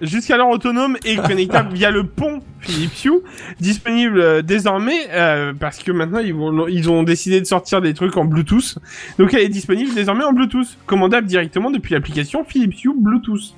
[0.00, 3.20] Jusqu'alors autonome et connectable via le pont Philips Hue,
[3.60, 7.94] disponible euh, désormais euh, parce que maintenant ils, vont, ils ont décidé de sortir des
[7.94, 8.78] trucs en Bluetooth.
[9.18, 13.54] Donc elle est disponible désormais en Bluetooth, commandable directement depuis l'application Philips Hue Bluetooth.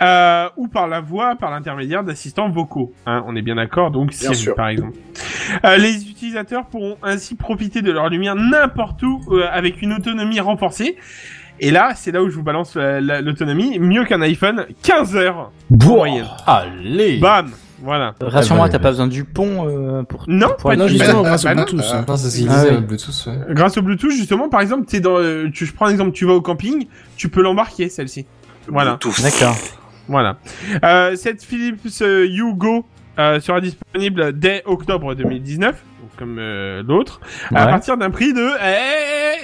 [0.00, 2.92] Euh, ou par la voix, par l'intermédiaire d'assistants vocaux.
[3.06, 4.54] Hein, on est bien d'accord, donc Siri sûr.
[4.54, 4.96] par exemple.
[5.64, 10.40] Euh, les utilisateurs pourront ainsi profiter de leur lumière n'importe où euh, avec une autonomie
[10.40, 10.96] renforcée.
[11.60, 13.78] Et là, c'est là où je vous balance la- la- l'autonomie.
[13.78, 16.26] Mieux qu'un iPhone, 15 heures moyenne.
[16.46, 17.50] Allez Bam
[17.82, 18.14] Voilà.
[18.20, 18.82] Rassure-moi, bah, t'as bah.
[18.84, 20.24] pas besoin du pont euh, pour.
[20.26, 21.54] Non, pour pas être- Non, justement, bah, grâce au bah.
[21.54, 21.80] Bluetooth.
[21.92, 22.04] hein.
[22.08, 22.74] Ah disait, oui.
[22.74, 23.54] le Bluetooth, ouais.
[23.54, 26.24] Grâce au Bluetooth, justement, par exemple, t'es dans, euh, tu, je prends un exemple, tu
[26.24, 28.26] vas au camping, tu peux l'embarquer, celle-ci.
[28.68, 28.96] Voilà.
[29.00, 29.14] Tout.
[29.22, 29.56] D'accord.
[30.08, 30.36] Voilà.
[30.84, 32.84] Euh, cette Philips euh, Hue Go
[33.18, 35.70] euh, sera disponible dès octobre 2019,
[36.00, 37.20] donc comme euh, l'autre,
[37.54, 38.48] à partir d'un prix de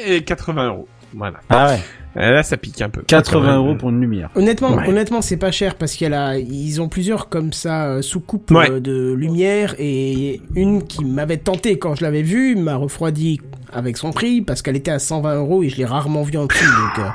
[0.09, 0.89] eh, 80 euros.
[1.15, 1.39] Voilà.
[1.49, 1.81] Ah ouais.
[2.17, 3.03] Là, ça pique un peu.
[3.03, 4.29] 80 euros pour une lumière.
[4.35, 4.89] Honnêtement, Ouais.
[4.89, 8.71] honnêtement, c'est pas cher parce qu'il a ils ont plusieurs comme ça sous-coupes Ouais.
[8.71, 13.41] euh, de lumière et une qui m'avait tenté quand je l'avais vue m'a refroidi
[13.73, 16.47] avec son prix parce qu'elle était à 120 euros et je l'ai rarement vue en
[16.47, 16.65] dessous.
[16.65, 17.09] Donc, euh,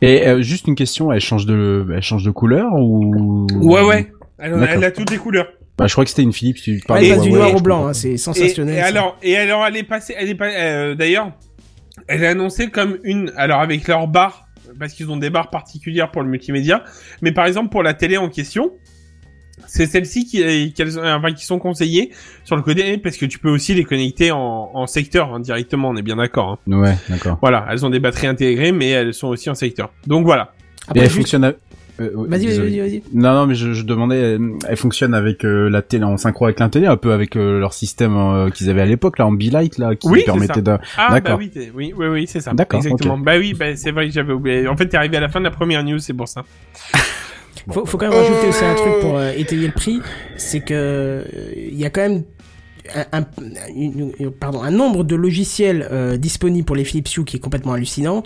[0.00, 3.46] Et euh, juste une question, elle change de, elle change de couleur ou?
[3.60, 4.12] Ouais, ouais.
[4.38, 5.48] Elle, elle a toutes les couleurs.
[5.76, 6.60] Bah, je crois que c'était une Philips.
[6.60, 8.76] Tu elle parlais passe de du noir au blanc, hein, c'est sensationnel.
[8.76, 8.86] et ça.
[8.86, 11.32] alors, et alors, elle est passée, elle est pas, euh, d'ailleurs,
[12.08, 16.10] elle est annoncée comme une, alors avec leur barre, parce qu'ils ont des barres particulières
[16.10, 16.84] pour le multimédia,
[17.22, 18.72] mais par exemple pour la télé en question,
[19.66, 22.10] c'est celles-ci qui, qu'elles- enfin, qui sont conseillées
[22.44, 25.88] sur le côté, parce que tu peux aussi les connecter en, en secteur hein, directement,
[25.90, 26.58] on est bien d'accord.
[26.68, 26.76] hein.
[26.76, 27.38] Ouais, d'accord.
[27.40, 29.90] Voilà, elles ont des batteries intégrées, mais elles sont aussi en secteur.
[30.06, 30.52] Donc voilà.
[30.54, 31.44] Et Après, elle juste- fonctionne.
[31.44, 31.52] à-
[32.00, 33.02] euh, Vas-y, vas-y, vas-y.
[33.12, 36.44] Non, non, mais je, je demandais, euh, elle fonctionne avec euh, la télé en synchro
[36.44, 39.26] avec la télé, un peu avec euh, leur système euh, qu'ils avaient à l'époque là
[39.26, 40.70] en Be-Light là, qui Oui, permettait de.
[40.96, 41.38] Ah bah D'accord.
[41.38, 42.52] oui, oui, oui, oui, c'est ça.
[42.54, 43.14] D'accord, Exactement.
[43.14, 43.24] ok.
[43.24, 44.68] Bah oui, bah, c'est vrai que j'avais oublié.
[44.68, 46.44] En fait, t'es arrivé à la fin de la première news, c'est pour ça.
[47.70, 50.00] Faut, faut quand même rajouter aussi un truc pour euh, étayer le prix,
[50.36, 51.22] c'est que euh,
[51.56, 52.22] il y a quand même
[53.12, 57.40] un, un- pardon, un nombre de logiciels euh, disponibles pour les Philips Hue qui est
[57.40, 58.22] complètement hallucinant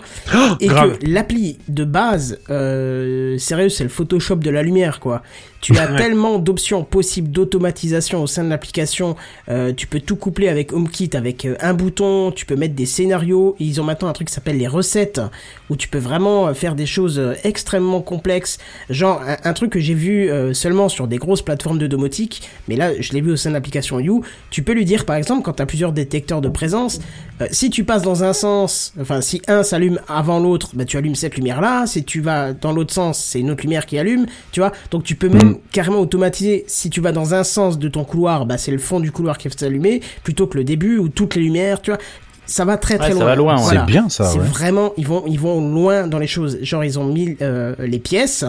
[0.61, 0.97] et grave.
[0.99, 5.21] que l'appli de base, euh, sérieux, c'est le Photoshop de la lumière quoi.
[5.63, 9.15] Tu as tellement d'options possibles d'automatisation au sein de l'application.
[9.47, 12.33] Euh, tu peux tout coupler avec HomeKit, avec euh, un bouton.
[12.33, 13.55] Tu peux mettre des scénarios.
[13.59, 15.21] Ils ont maintenant un truc qui s'appelle les recettes,
[15.69, 18.57] où tu peux vraiment euh, faire des choses euh, extrêmement complexes.
[18.89, 22.75] Genre un, un truc que j'ai vu seulement sur des grosses plateformes de domotique, mais
[22.75, 24.21] là je l'ai vu au sein de l'application You.
[24.49, 26.99] Tu peux lui dire par exemple quand tu as plusieurs détecteurs de présence,
[27.41, 30.97] euh, si tu passes dans un sens, enfin si un s'allume avant l'autre, bah tu
[30.97, 31.85] allumes cette lumière là.
[31.87, 34.25] Si tu vas dans l'autre sens, c'est une autre lumière qui allume.
[34.51, 36.65] Tu vois, donc tu peux même carrément automatiser.
[36.67, 39.37] Si tu vas dans un sens de ton couloir, bah c'est le fond du couloir
[39.37, 41.81] qui va s'allumer plutôt que le début ou toutes les lumières.
[41.81, 41.99] Tu vois,
[42.45, 43.25] ça va très très Ouais, ça loin.
[43.25, 43.61] va loin, ouais.
[43.63, 43.79] Voilà.
[43.81, 44.45] C'est bien ça, C'est ouais.
[44.45, 46.59] vraiment, ils vont, ils vont loin dans les choses.
[46.61, 48.43] Genre, ils ont mis euh, les pièces,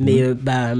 [0.00, 0.74] mais euh, bah,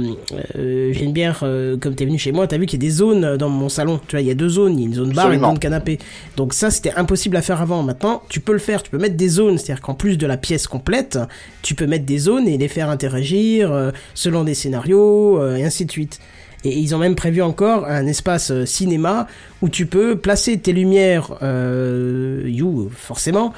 [0.57, 3.25] euh, bière, euh, comme t'es venu chez moi, t'as vu qu'il y a des zones
[3.25, 4.01] euh, dans mon salon.
[4.07, 5.41] Tu vois, il y a deux zones, il y a une zone bar et une
[5.43, 5.99] zone canapé.
[6.37, 7.83] Donc ça, c'était impossible à faire avant.
[7.83, 8.83] Maintenant, tu peux le faire.
[8.83, 11.19] Tu peux mettre des zones, c'est-à-dire qu'en plus de la pièce complète,
[11.63, 15.65] tu peux mettre des zones et les faire interagir euh, selon des scénarios euh, et
[15.65, 16.21] ainsi de suite.
[16.65, 19.27] Et ils ont même prévu encore un espace euh, cinéma
[19.63, 23.53] où tu peux placer tes lumières, euh, you forcément,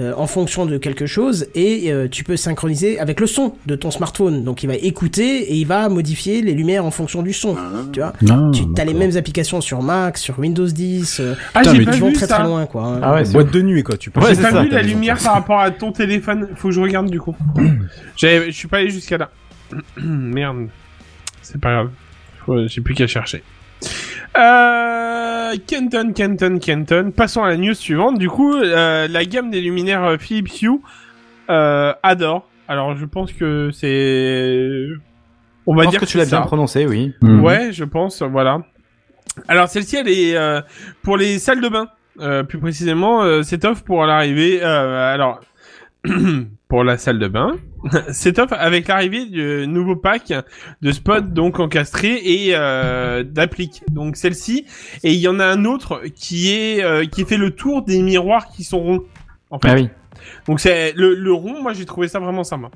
[0.00, 3.76] euh, en fonction de quelque chose et euh, tu peux synchroniser avec le son de
[3.76, 4.42] ton smartphone.
[4.44, 7.56] Donc il va écouter et il va modifier les lumières en fonction du son.
[7.92, 11.20] Tu vois Non, tu as les mêmes applications sur Mac, sur Windows 10.
[11.20, 12.36] euh, Ah, j'ai pas vont vu très ça.
[12.36, 12.84] très loin quoi.
[12.86, 13.00] hein.
[13.02, 14.20] Ah ouais, c'est Boîte de nuit quoi, tu peux.
[14.20, 16.48] Ouais, J'ai pas ça, vu la lumière par rapport à ton téléphone.
[16.56, 17.36] Faut que je regarde du coup.
[18.16, 19.30] Je suis pas allé jusqu'à là.
[20.02, 20.68] Merde.
[21.42, 21.90] C'est pas grave.
[22.66, 23.42] J'ai plus qu'à chercher.
[24.38, 27.12] Euh, Kenton, Kenton, Kenton.
[27.14, 28.18] Passons à la news suivante.
[28.18, 30.80] Du coup, euh, la gamme des luminaires euh, Philips Hue
[31.50, 32.48] euh, adore.
[32.68, 34.86] Alors, je pense que c'est,
[35.66, 37.14] on va Je pense dire que tu l'as bien prononcé, oui.
[37.22, 37.42] Mhm.
[37.42, 38.60] Ouais, je pense, voilà.
[39.48, 40.60] Alors celle-ci, elle est euh,
[41.02, 41.88] pour les salles de bain.
[42.18, 44.60] Euh, plus précisément, euh, c'est off pour l'arrivée.
[44.62, 45.40] Euh, alors,
[46.68, 47.56] pour la salle de bain,
[48.10, 50.32] c'est off avec l'arrivée du nouveau pack
[50.82, 53.82] de spots donc encastrés et euh, d'appliques.
[53.90, 54.66] Donc celle-ci,
[55.02, 58.02] et il y en a un autre qui est euh, qui fait le tour des
[58.02, 59.02] miroirs qui sont ronds.
[59.50, 59.68] En fait.
[59.70, 59.88] Ah oui.
[60.46, 62.70] Donc c'est le, le rond, moi j'ai trouvé ça vraiment sympa.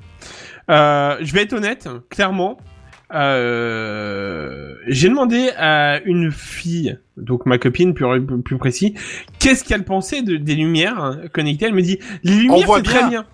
[0.69, 2.57] Euh, je vais être honnête, clairement.
[3.13, 8.05] Euh, j'ai demandé à une fille, donc ma copine plus,
[8.43, 8.95] plus précis,
[9.39, 11.65] qu'est-ce qu'elle pensait de, des lumières hein, connectées.
[11.65, 13.25] Elle me dit les lumières c'est très bien.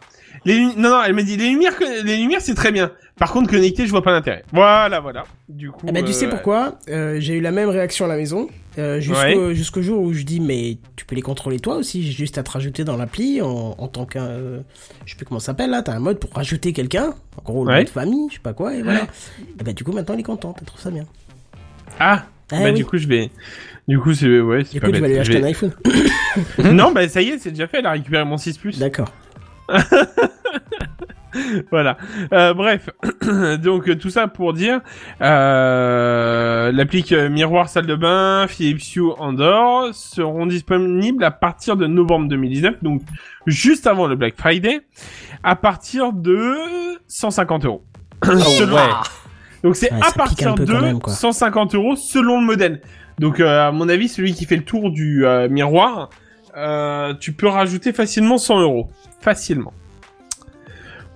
[0.45, 1.73] Les non non, elle me dit les lumières
[2.03, 2.91] les lumières c'est très bien.
[3.17, 4.43] Par contre connectées je vois pas l'intérêt.
[4.51, 5.23] Voilà voilà.
[5.49, 5.85] Du coup.
[5.89, 6.79] Eh ben, tu sais euh, pourquoi?
[6.89, 8.47] Euh, J'ai eu la même réaction à la maison
[8.79, 8.99] euh,
[9.53, 9.85] jusqu'au Ouais.
[9.85, 12.51] jour où je dis mais tu peux les contrôler toi aussi, j'ai juste à te
[12.51, 14.59] rajouter dans l'appli en, en tant qu'un euh,
[15.05, 17.63] je sais plus comment ça s'appelle là, t'as un mode pour rajouter quelqu'un, en gros
[17.65, 17.77] le Ouais.
[17.79, 19.07] mode famille, je sais pas quoi et voilà.
[19.59, 21.05] Et ben du coup maintenant elle est contente, elle trouve ça bien.
[21.99, 22.25] Ah.
[22.51, 22.73] Ah bah oui.
[22.73, 23.29] du coup je vais.
[23.87, 25.73] Du coup c'est ouais Du pas coup tu vas lui acheter vais- un iPhone.
[26.73, 27.79] non bah ça y est c'est déjà fait.
[27.79, 28.79] Elle a récupéré mon 6 plus.
[28.79, 29.09] D'accord.
[31.71, 31.97] voilà.
[32.33, 32.89] Euh, bref,
[33.61, 34.81] donc euh, tout ça pour dire
[35.21, 41.87] euh, l'applique euh, miroir salle de bain, Philips Hue Andor seront disponibles à partir de
[41.87, 43.01] novembre 2019, donc
[43.45, 44.81] juste avant le Black Friday,
[45.43, 46.55] à partir de
[47.07, 47.83] 150 euros.
[48.23, 48.75] Selon-
[49.63, 51.13] Donc c'est Ouais, à partir de quand même, quoi.
[51.13, 52.81] 150 euros selon le modèle.
[53.19, 56.09] Donc euh, à mon avis, celui qui fait le tour du miroir,
[56.55, 58.89] euh, tu peux rajouter facilement 100 euros,
[59.21, 59.73] facilement.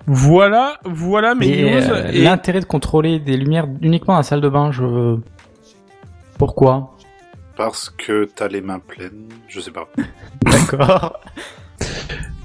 [0.08, 1.90] Voilà, voilà mes Et, news.
[1.92, 5.18] euh, Et- l'intérêt de contrôler des lumières uniquement dans la salle de bain, je...
[6.38, 6.96] Pourquoi?
[7.56, 9.88] Parce que t'as les mains pleines, je sais pas.
[10.44, 11.20] D'accord.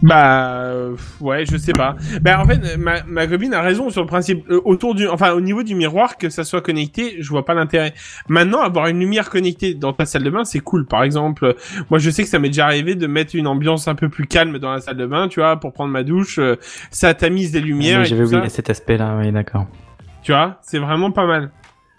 [0.06, 1.96] Bah euh, ouais, je sais pas.
[2.22, 4.48] Bah en fait, ma, ma copine a raison sur le principe.
[4.50, 7.54] Euh, autour du, enfin au niveau du miroir, que ça soit connecté, je vois pas
[7.54, 7.92] l'intérêt.
[8.28, 10.86] Maintenant, avoir une lumière connectée dans ta salle de bain, c'est cool.
[10.86, 11.52] Par exemple, euh,
[11.90, 14.26] moi je sais que ça m'est déjà arrivé de mettre une ambiance un peu plus
[14.26, 16.38] calme dans la salle de bain, tu vois, pour prendre ma douche.
[16.38, 16.56] euh,
[16.90, 18.00] ça tamise des lumières.
[18.00, 18.36] Oui, et J'avais ça.
[18.36, 19.66] oublié cet aspect-là, oui, d'accord.
[20.22, 21.50] Tu vois, c'est vraiment pas mal.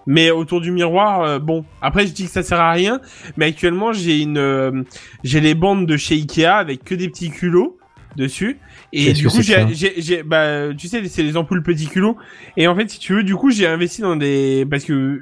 [0.05, 1.65] Mais autour du miroir, euh, bon.
[1.81, 3.01] Après, je dis que ça sert à rien.
[3.35, 4.83] Mais actuellement, j'ai une, euh,
[5.25, 7.77] j'ai les bandes de chez Ikea avec que des petits culots
[8.15, 8.59] dessus.
[8.93, 12.17] Et du coup, j'ai, bah, tu sais, c'est les ampoules petits culots.
[12.55, 15.21] Et en fait, si tu veux, du coup, j'ai investi dans des, parce que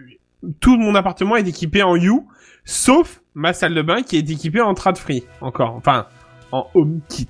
[0.60, 2.12] tout mon appartement est équipé en U,
[2.64, 5.76] sauf ma salle de bain qui est équipée en trad free encore.
[5.76, 6.08] Enfin,
[6.52, 7.28] en home kit.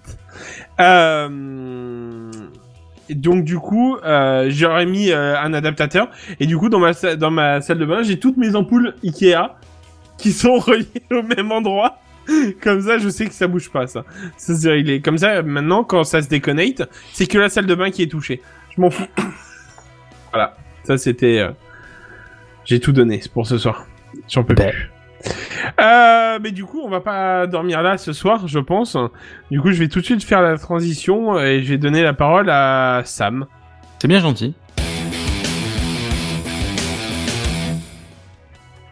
[0.80, 2.32] Euh...
[3.10, 7.30] Donc du coup, euh, j'aurais mis euh, un adaptateur et du coup dans ma dans
[7.30, 9.56] ma salle de bain, j'ai toutes mes ampoules Ikea
[10.18, 12.00] qui sont reliées au même endroit.
[12.62, 14.04] Comme ça, je sais que ça bouge pas ça.
[14.38, 15.02] Ça c'est réglé.
[15.02, 18.12] Comme ça, maintenant quand ça se déconnecte, c'est que la salle de bain qui est
[18.12, 18.42] touchée.
[18.76, 19.08] Je m'en fous.
[20.32, 20.56] voilà.
[20.84, 21.52] Ça c'était euh,
[22.66, 23.86] j'ai tout donné pour ce soir.
[24.28, 24.72] J'en peux Ben.
[24.72, 24.90] plus.
[25.80, 28.98] Euh, mais du coup, on va pas dormir là ce soir, je pense.
[29.50, 32.14] Du coup, je vais tout de suite faire la transition et je vais donner la
[32.14, 33.46] parole à Sam.
[34.00, 34.54] C'est bien gentil.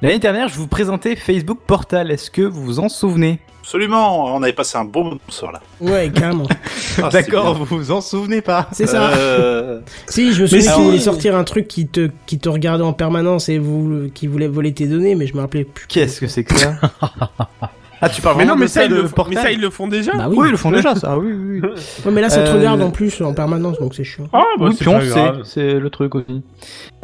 [0.03, 2.11] L'année dernière, je vous présentais Facebook Portal.
[2.11, 3.39] Est-ce que vous vous en souvenez?
[3.61, 5.61] Absolument, on avait passé un bon moment ce soir-là.
[5.79, 6.45] Ouais, carrément.
[7.01, 8.67] Ah, D'accord, vous vous en souvenez pas?
[8.73, 9.11] C'est ça.
[9.11, 12.83] Euh, Si, je me souviens qu'il voulait sortir un truc qui te, qui te regardait
[12.83, 15.87] en permanence et vous, qui voulait voler tes données, mais je me rappelais plus.
[15.87, 16.75] Qu'est-ce que c'est que ça?
[18.05, 19.61] Ah, tu parles Mais non, mais de ça, ils de le, font- mais ça, ils
[19.61, 20.11] le font déjà.
[20.13, 20.35] Bah oui.
[20.37, 21.61] Oui, ils le font déjà, ça, oui, oui.
[21.63, 21.69] oui.
[22.05, 24.25] Ouais, mais là, ça te Euh, regarde en plus en permanence, donc c'est chiant.
[24.33, 26.41] Ah, bah, oui, c'est c'est le truc aussi.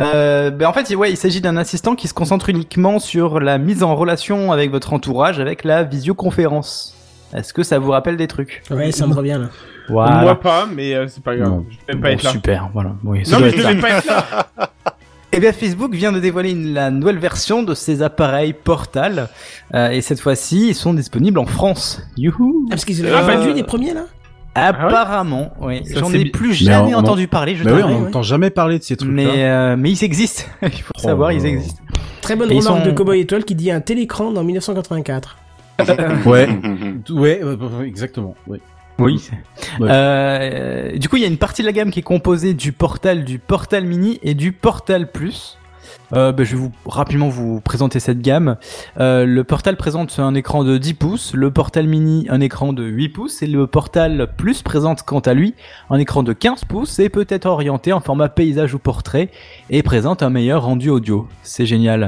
[0.01, 3.57] Euh, ben en fait, ouais, il s'agit d'un assistant qui se concentre uniquement sur la
[3.57, 6.95] mise en relation avec votre entourage avec la visioconférence.
[7.33, 8.63] Est-ce que ça vous rappelle des trucs?
[8.71, 9.49] Ouais, ça me revient là.
[9.87, 10.21] Voilà.
[10.21, 11.49] Moi pas, mais euh, c'est pas grave.
[11.49, 11.65] Non.
[11.69, 12.29] Je vais pas Bon, être là.
[12.31, 12.91] super, voilà.
[13.03, 13.71] Oui, ça Non, mais je ça.
[13.73, 14.25] vais pas être là.
[15.31, 19.29] Eh bien, Facebook vient de dévoiler une- la nouvelle version de ses appareils Portal.
[19.75, 22.01] Euh, et cette fois-ci, ils sont disponibles en France.
[22.17, 24.05] Youhou Ah, parce qu'ils Euh, avaient pas vu les premiers là?
[24.55, 25.81] Apparemment, oui.
[25.95, 28.49] J'en ai plus Mais jamais on- on- entendu parler, je Bah oui, on n'entend jamais
[28.49, 29.15] parler de ces trucs-là.
[29.15, 30.43] mais, euh, mais ils existent.
[30.63, 31.81] Il faut Oh, savoir, ils existent.
[32.21, 35.37] Très bonne Et remarque sont- de Cowboy Étoile qui dit un télécran dans 1984.
[36.25, 36.49] Ouais,
[37.09, 38.35] ouais, euh, euh, exactement.
[38.47, 38.59] Ouais.
[38.99, 39.29] Oui.
[39.79, 39.89] Ouais.
[39.91, 42.71] Euh, du coup, il y a une partie de la gamme qui est composée du
[42.71, 45.57] Portal, du Portal Mini et du Portal Plus.
[46.13, 48.57] Euh, bah, je vais vous rapidement vous présenter cette gamme.
[48.99, 52.83] Euh, le Portal présente un écran de 10 pouces, le Portal Mini un écran de
[52.83, 55.53] 8 pouces et le Portal Plus présente quant à lui
[55.89, 59.29] un écran de 15 pouces et peut être orienté en format paysage ou portrait
[59.69, 61.27] et présente un meilleur rendu audio.
[61.43, 62.07] C'est génial.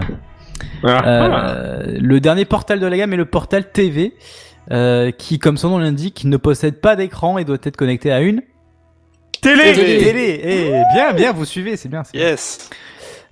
[0.84, 1.08] Ah.
[1.08, 4.14] Euh, le dernier portal de la gamme est le portal TV,
[4.70, 8.22] euh, qui, comme son nom l'indique, ne possède pas d'écran et doit être connecté à
[8.22, 8.42] une
[9.42, 9.74] Télé.
[9.74, 10.42] télé.
[10.44, 12.04] Eh, bien, bien, vous suivez, c'est bien.
[12.14, 12.70] Yes.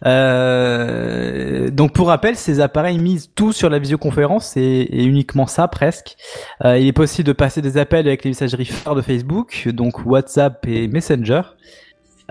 [0.06, 5.68] Euh, donc pour rappel, ces appareils misent tout sur la visioconférence et, et uniquement ça
[5.68, 6.16] presque.
[6.64, 10.06] Euh, il est possible de passer des appels avec les messageries phares de Facebook, donc
[10.06, 11.42] WhatsApp et Messenger.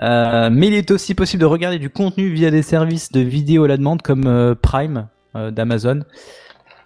[0.01, 3.65] Euh, mais il est aussi possible de regarder du contenu via des services de vidéo
[3.65, 6.01] à la demande comme euh, Prime euh, d'Amazon.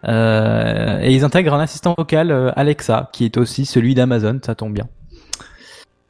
[0.06, 4.56] Euh, et ils intègrent un assistant vocal euh, Alexa qui est aussi celui d'Amazon, ça
[4.56, 4.88] tombe bien.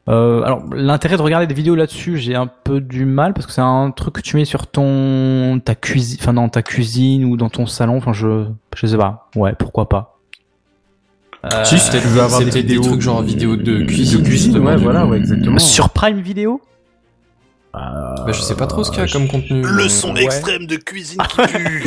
[0.10, 3.54] Euh, alors l'intérêt de regarder des vidéos là-dessus, j'ai un peu du mal parce que
[3.54, 7.38] c'est un truc que tu mets sur ton ta cuisine, enfin dans ta cuisine ou
[7.38, 7.98] dans ton salon.
[7.98, 9.30] Enfin je je sais pas.
[9.36, 10.18] Ouais, pourquoi pas.
[11.46, 14.20] Euh, Si, c'était tu veux avoir c'est des des trucs genre vidéo de cuisine.
[14.20, 15.60] De cuisine, justement, ouais, voilà, ouais, exactement.
[15.60, 16.62] sur Prime Video.
[17.74, 19.64] Bah, je sais pas trop ce qu'il y a comme contenu.
[19.64, 20.24] Le son ouais.
[20.24, 21.84] extrême de cuisine qui pue.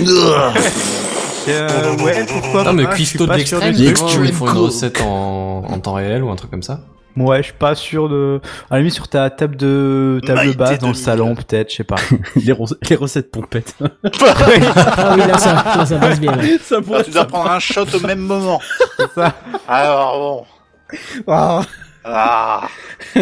[1.49, 4.07] Euh, ouais, pourquoi Non, mais cuistot de pas sûr l'extrême, du tu tout.
[4.07, 6.80] vois, où ils font une recette en, en temps réel ou un truc comme ça.
[7.16, 8.41] Ouais, je suis pas sûr de.
[8.68, 11.05] À la limite sur ta table de table Maïté basse dans le 2000.
[11.05, 11.97] salon peut-être, je sais pas.
[12.37, 12.55] les,
[12.91, 13.74] les recettes pompettes.
[14.28, 16.34] Ah oui, là ça, là, ça passe bien.
[16.37, 16.43] là.
[16.62, 18.61] ça Ah, tu dois prendre un shot au même moment.
[19.14, 19.32] ça.
[19.68, 20.47] Alors
[20.91, 20.99] bon.
[21.28, 21.62] Ah.
[22.07, 22.69] Ah.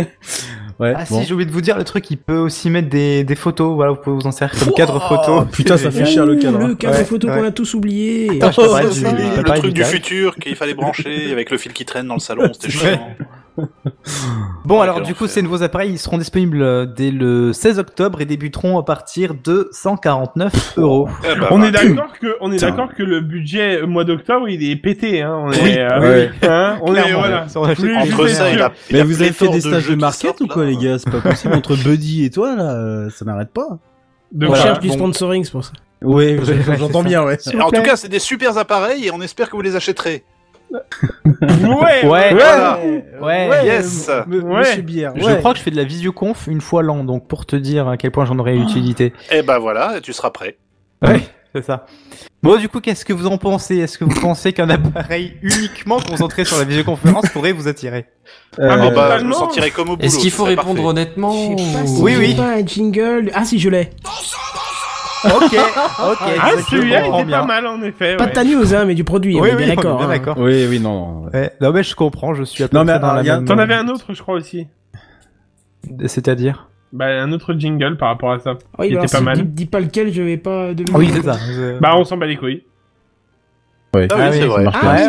[0.81, 1.21] Ouais, Ah bon.
[1.21, 3.77] si, j'ai oublié de vous dire, le truc, il peut aussi mettre des, des photos.
[3.77, 5.45] Voilà, vous pouvez vous en servir comme cadre Oh, photo.
[5.45, 6.59] putain, ça fait cher le cadre.
[6.59, 6.75] Le hein.
[6.75, 7.37] cadre Ouais, photo ouais.
[7.39, 8.43] qu'on a tous oublié.
[8.43, 9.87] Attends, je pas Oh, du- ça, le truc du gars.
[9.87, 13.09] futur qu'il fallait brancher avec le fil qui traîne dans le salon, c'était chiant.
[14.65, 18.21] Bon, alors du coup, ces nouveaux appareils, ils seront disponibles euh, dès le 16 octobre
[18.23, 21.09] et débuteront à partir de 149 euros.
[21.23, 24.05] Eh ben, On bah, est d'accord que, on est d'accord que le budget euh, mois
[24.05, 25.37] d'octobre, il est pété, hein.
[25.45, 26.31] On est, Oui, euh, ouais.
[26.49, 27.43] hein, on est, voilà.
[27.43, 27.49] ouais.
[27.49, 28.73] Ça, on a fait Plus- entre ça et la.
[28.91, 30.71] Mais vous avez fait des de stages de market ou quoi, là.
[30.71, 30.99] les gars?
[30.99, 31.55] C'est pas possible.
[31.55, 33.79] Entre Buddy et toi, là, euh, ça n'arrête pas.
[34.33, 35.73] De On cherche du sponsoring, c'est pour ça.
[36.03, 36.39] Oui,
[36.79, 37.39] j'entends bien, ouais.
[37.61, 40.25] En tout cas, c'est des super appareils et on espère que vous les achèterez.
[40.75, 42.79] Ouais, Ouais, Voilà.
[43.23, 43.65] ouais.
[43.65, 44.11] Yes.
[44.29, 44.43] Ouais.
[44.43, 45.13] Monsieur Bière.
[45.17, 45.39] Je ouais.
[45.39, 47.97] crois que je fais de la visioconf une fois l'an, donc pour te dire à
[47.97, 49.13] quel point j'en aurais utilité.
[49.31, 50.57] Eh ben voilà, tu seras prêt.
[51.03, 51.21] Ouais,
[51.55, 51.87] c'est ça.
[52.43, 53.79] Bon, du coup, qu'est-ce que vous en pensez?
[53.79, 58.07] Est-ce que vous pensez qu'un appareil uniquement concentré sur la visioconférence pourrait vous attirer?
[58.59, 60.07] Euh, Ah, Oh, bah, je me sentirais comme au boulot.
[60.07, 60.89] Est-ce qu'il faut répondre parfait.
[60.89, 62.35] honnêtement Je pas si Oui, oui.
[62.35, 63.31] pas un jingle.
[63.35, 63.91] Ah si, je l'ai.
[65.25, 65.53] Ok,
[66.11, 66.19] ok.
[66.41, 67.41] Ah, je celui-là, il était bien.
[67.41, 68.17] pas mal, en effet.
[68.17, 69.35] Pas de ta news, hein, mais du produit.
[69.35, 70.03] Oui, on est oui, bien d'accord.
[70.03, 70.09] hein.
[70.09, 70.37] d'accord.
[70.39, 71.23] Oui, oui, non.
[71.25, 71.31] non.
[71.33, 73.45] Ouais, non, mais je comprends, je suis à peu Non, mais près dans la même...
[73.45, 74.67] T'en avais un autre, je crois aussi.
[76.07, 76.69] C'est-à-dire?
[76.93, 78.53] Bah, un autre jingle par rapport à ça.
[78.79, 79.37] Oui, Il alors, était pas si mal.
[79.39, 80.97] Dis, dis pas lequel, je vais pas deviner.
[80.97, 81.37] Oui, c'est ça.
[81.81, 82.63] Bah, on s'en bat les couilles.
[83.95, 84.09] Ouais.
[84.11, 84.65] Ah oui, Ah oui, c'est vrai.
[84.73, 85.07] Ah, ouais, ouais,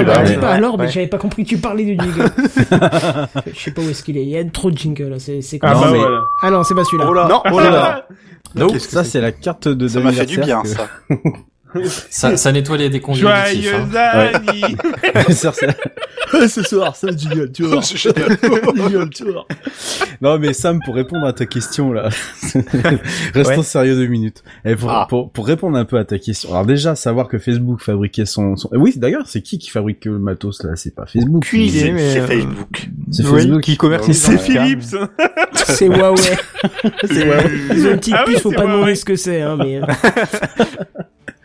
[0.00, 0.36] ouais, ouais.
[0.38, 2.30] pas alors, mais j'avais pas compris que tu parlais du jingle.
[3.54, 4.22] Je sais pas où est-ce qu'il est.
[4.22, 5.16] Il y a trop de jingle là.
[5.18, 6.20] C'est c'est Ah, quoi bah, mais- voilà.
[6.42, 7.06] Ah non, c'est pas celui-là.
[7.08, 7.28] Oh là.
[7.28, 8.06] Non, oh là là.
[8.54, 10.88] Donc, ça, c'est la carte de Ça m'a fait du bien, ça.
[12.10, 13.62] Ça, ça nettoie les déconjugatifs.
[13.70, 14.32] Joyeux Hein.
[15.14, 15.52] anniversaire
[16.48, 17.80] Ce soir, ça, Jingle, tu vois.
[19.12, 19.24] Tu.
[20.20, 22.08] Non, mais Sam, pour répondre à ta question, là,
[23.34, 23.62] restons Ouais.
[23.62, 24.42] sérieux deux minutes.
[24.64, 25.06] Et pour, Ah.
[25.08, 28.56] pour, pour répondre un peu à ta question, alors déjà, savoir que Facebook fabriquait son...
[28.56, 28.68] son...
[28.72, 30.74] Oui, d'ailleurs, c'est qui qui fabrique le matos, là?
[30.76, 31.44] C'est pas Facebook.
[31.50, 32.88] C'est- euh, Facebook.
[33.10, 33.62] C'est oui, Facebook.
[33.62, 34.38] qui commercialise C'est.
[34.38, 34.96] Philips.
[35.54, 36.16] C'est Huawei.
[37.04, 37.50] C'est vrai.
[37.74, 38.72] Ils ont une petite Ah oui, puce, faut pas Huawei.
[38.74, 39.80] demander ce que c'est, hein, mais.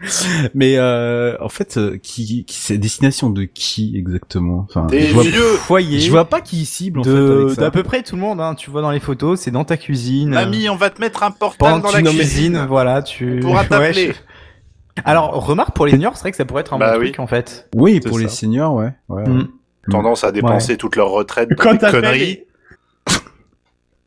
[0.53, 4.65] Mais euh, en fait, euh, qui, qui c'est destination de qui exactement?
[4.69, 5.41] Enfin, Des je vois, vieux.
[5.41, 5.99] Foyer.
[5.99, 7.61] je vois pas qui cible en fait de avec ça.
[7.61, 8.55] d'à peu près tout le monde, hein.
[8.55, 10.29] Tu vois dans les photos, c'est dans ta cuisine.
[10.29, 12.17] Mamie, on va te mettre un portable dans la cuisine.
[12.19, 14.07] cuisines, voilà, tu Pourra Ouais, t'appeler.
[14.13, 16.99] je- Alors, remarque pour les seniors, c'est vrai que ça pourrait être un Bah bon
[17.01, 17.07] oui.
[17.11, 17.69] truc en fait.
[17.75, 18.91] Oui, pour les seniors, ouais.
[19.09, 19.27] ouais.
[19.27, 19.47] Mm.
[19.91, 22.39] Tendance à dépenser toute leur retraite dans Quand des conneries.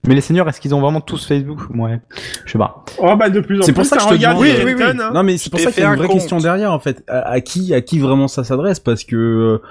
[0.06, 1.60] Mais les seniors, est-ce qu'ils ont vraiment tous Facebook?
[1.74, 2.00] Ouais,
[2.46, 2.84] je sais pas.
[2.98, 4.50] Oh, bah, de plus en C'est plus, pour ça que ça je te regarde Oui,
[4.64, 5.10] oui, hein.
[5.12, 6.16] Non, mais c'est pour ça qu'il y a une un vraie compte.
[6.16, 7.04] question derrière, en fait.
[7.06, 8.80] À, à qui, à qui vraiment ça s'adresse?
[8.80, 9.62] Parce que euh,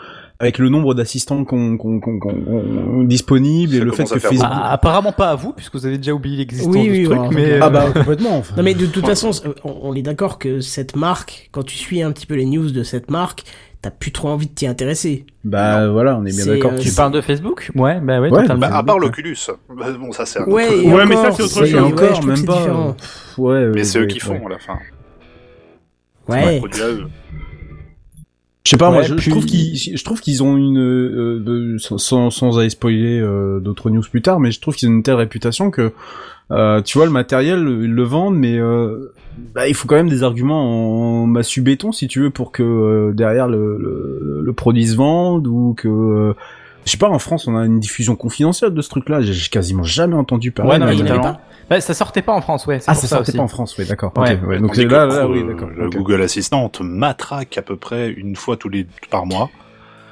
[0.41, 4.39] avec le nombre d'assistants qu'on qu'on qu'on qu'on- disponible et le fait que Facebook.
[4.49, 7.09] Bah, apparemment pas à vous, puisque vous avez déjà oublié l'existence Oui, de oui, ce
[7.09, 7.59] truc, ouais, mais...
[7.61, 8.37] Ah bah complètement.
[8.37, 8.55] enfin.
[8.55, 9.31] Non mais de toute façon,
[9.65, 12.83] on, est d'accord que cette marque, quand tu suis un petit peu les news de
[12.83, 13.43] cette marque,
[13.81, 15.25] t'as plus trop envie de t'y intéresser.
[15.43, 16.71] Bah voilà, on est bien d'accord.
[16.71, 18.47] euh, Tu parles de Facebook Ouais, bah ouais, Ouais.
[18.55, 19.37] Bah, à part l'Oculus.
[19.77, 21.75] Bah, bon, ça c'est un Ouais, autre- Ouais, mais ça, c'est autre chose.
[21.75, 22.95] encore, même pas.
[22.97, 24.77] Pff, Ouais, Mais c'est eux qui font à la fin.
[26.29, 26.61] Ouais.
[28.69, 30.77] Je sais pas, moi, Ouais, je, je puis- trouve qu'ils, je trouve qu'ils ont une,
[30.77, 34.87] euh, de, sans, sans aller spoiler euh, d'autres news plus tard, mais je trouve qu'ils
[34.89, 35.91] ont une telle réputation que,
[36.51, 39.11] euh, tu vois, le matériel, ils le vendent, mais euh,
[39.55, 42.61] bah, il faut quand même des arguments en massu béton, si tu veux, pour que
[42.61, 46.33] euh, derrière le, le, le produit se vende ou que, euh,
[46.85, 49.21] je sais pas, en France, on a une diffusion confidentielle de ce truc-là.
[49.21, 50.73] J'ai j'ai quasiment jamais entendu parler.
[50.73, 51.41] Ouais, non, mais mais il y en avait totalement.
[51.69, 52.79] Bah, ça sortait pas en France, ouais.
[52.79, 53.37] c'est ah, pour ça sortait aussi.
[53.37, 54.11] pas en France, oui, d'accord.
[54.17, 54.35] Ouais.
[54.59, 55.69] Donc Tandis là, là, le- oui, d'accord.
[55.75, 55.89] Le.
[55.89, 59.49] Google Assistant, on te matraque à peu près une fois tous les par mois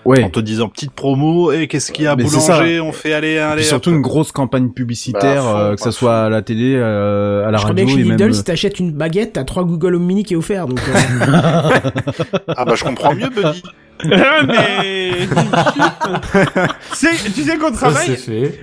[0.05, 0.23] Ouais.
[0.23, 2.53] en te disant petite promo et qu'est-ce qu'il y a Mais c'est ça.
[2.59, 3.63] boulanger, on fait aller Et aller.
[3.63, 3.95] surtout hop.
[3.97, 5.91] une grosse campagne publicitaire, Bah, fond, euh, que ça fond.
[5.91, 8.17] soit à la télé, euh, à la Je radio que chez et même.
[8.17, 10.67] Lidl, si t'achètes une baguette, t'as 3 Google Home Mini qui est offert.
[10.67, 10.93] Donc, euh,
[12.55, 13.61] Ah bah je comprends mieux Buddy.
[14.03, 15.11] Ah, mais...
[16.93, 18.17] C'est- tu sais qu'au travail,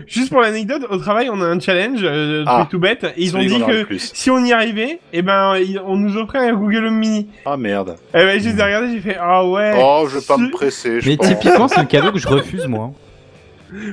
[0.07, 2.59] juste pour l'anecdote, au travail, on a un challenge, euh, Ah.
[2.61, 3.05] truc tout bête.
[3.05, 5.55] et ils ont dit que si on y arrivait, eh ben,
[5.87, 7.29] on nous offrait un Google Home Mini.
[7.47, 7.97] Ah merde.
[8.15, 9.73] Eh ben, je les ai regardés, j'ai fait, ah ouais.
[9.77, 11.01] Oh, je vais pas me presser.
[11.01, 11.29] Je Mais pense.
[11.29, 12.93] typiquement, c'est le cadeau que je refuse, moi.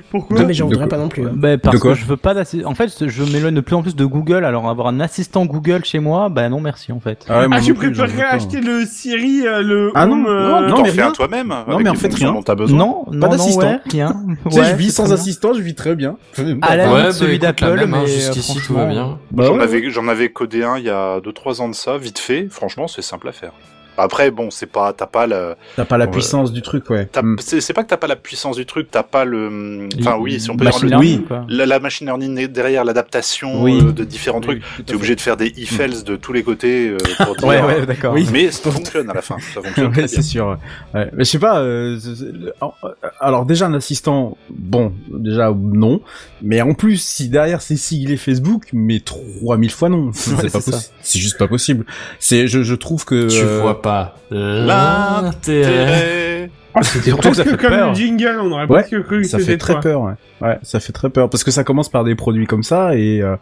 [0.09, 1.25] Pourquoi non, mais j'en voudrais pas non plus.
[1.27, 1.31] hein.
[1.33, 2.69] Bah, parce que je veux pas d'assistant.
[2.69, 5.83] En fait, je m'éloigne de plus en plus de Google, alors avoir un assistant Google
[5.85, 7.25] chez moi, bah non, merci en fait.
[7.29, 8.29] ouais, Ah, non j'en veux préférerais pas.
[8.29, 11.11] acheter le Siri, euh, le Ah non, Home, euh, non, T'en mais fais rien.
[11.11, 11.53] toi-même.
[11.67, 12.31] Non, mais en fait, rien.
[12.33, 12.77] dont t'as besoin.
[12.77, 13.61] Non, non, non, d'assistant.
[13.67, 14.15] ouais, rien.
[14.45, 16.17] Tu sais, Ouais, je vis sans assistant, je vis très bien.
[16.61, 19.17] À la Ouais, limite, bah, celui d'Apple, hein, mais jusqu'ici, euh, tout va bien.
[19.31, 19.63] Bah J'en ouais.
[19.63, 22.47] avais, j'en avais codé un il y a 2-3 ans de ça, vite fait.
[22.49, 23.51] Franchement, c'est simple à faire.
[24.01, 27.05] Après, bon, c'est pas, t'as pas le, T'as pas la puissance du truc, ouais.
[27.11, 27.35] t'as- Mm.
[27.39, 30.49] c'est, pas que t'as pas la puissance du truc, t'as pas le, enfin oui, si
[30.49, 31.37] on peut dire Machine le, learning, oui.
[31.49, 33.79] la, la machine learning derrière l'adaptation Oui.
[33.81, 34.61] euh, de différents trucs.
[34.85, 37.47] T'es obligé de faire des if-else de tous les côtés euh, pour dire.
[37.47, 38.13] Ouais, ouais, d'accord.
[38.13, 38.27] Oui.
[38.31, 39.37] Mais ça fonctionne à la fin.
[39.53, 40.57] Ça fonctionne Ouais, c'est sûr.
[40.93, 41.09] ouais.
[41.13, 41.59] Mais je sais pas.
[41.59, 41.97] euh,
[42.59, 42.89] alors, euh,
[43.19, 46.01] alors déjà un assistant, bon, déjà non.
[46.41, 50.11] Mais en plus, si derrière c'est siglé Facebook, mais 3000 fois non.
[50.13, 50.71] C'est Ouais, pas c'est ça.
[50.71, 50.93] possible.
[51.01, 51.85] C'est juste pas possible.
[52.19, 53.27] C'est, je, je trouve que.
[53.27, 53.90] Tu euh, vois pas
[54.31, 55.27] l'intérêt.
[55.27, 56.49] Intérêt.
[56.73, 57.89] Ah, c'était Surtout que ça presque fait comme peur.
[57.89, 59.81] le jingle, on aurait Ouais, presque cru que ça fait très toi.
[59.81, 60.13] peur, ouais.
[60.41, 63.21] Ouais, ça fait très peur parce que ça commence par des produits comme ça et
[63.21, 63.35] euh,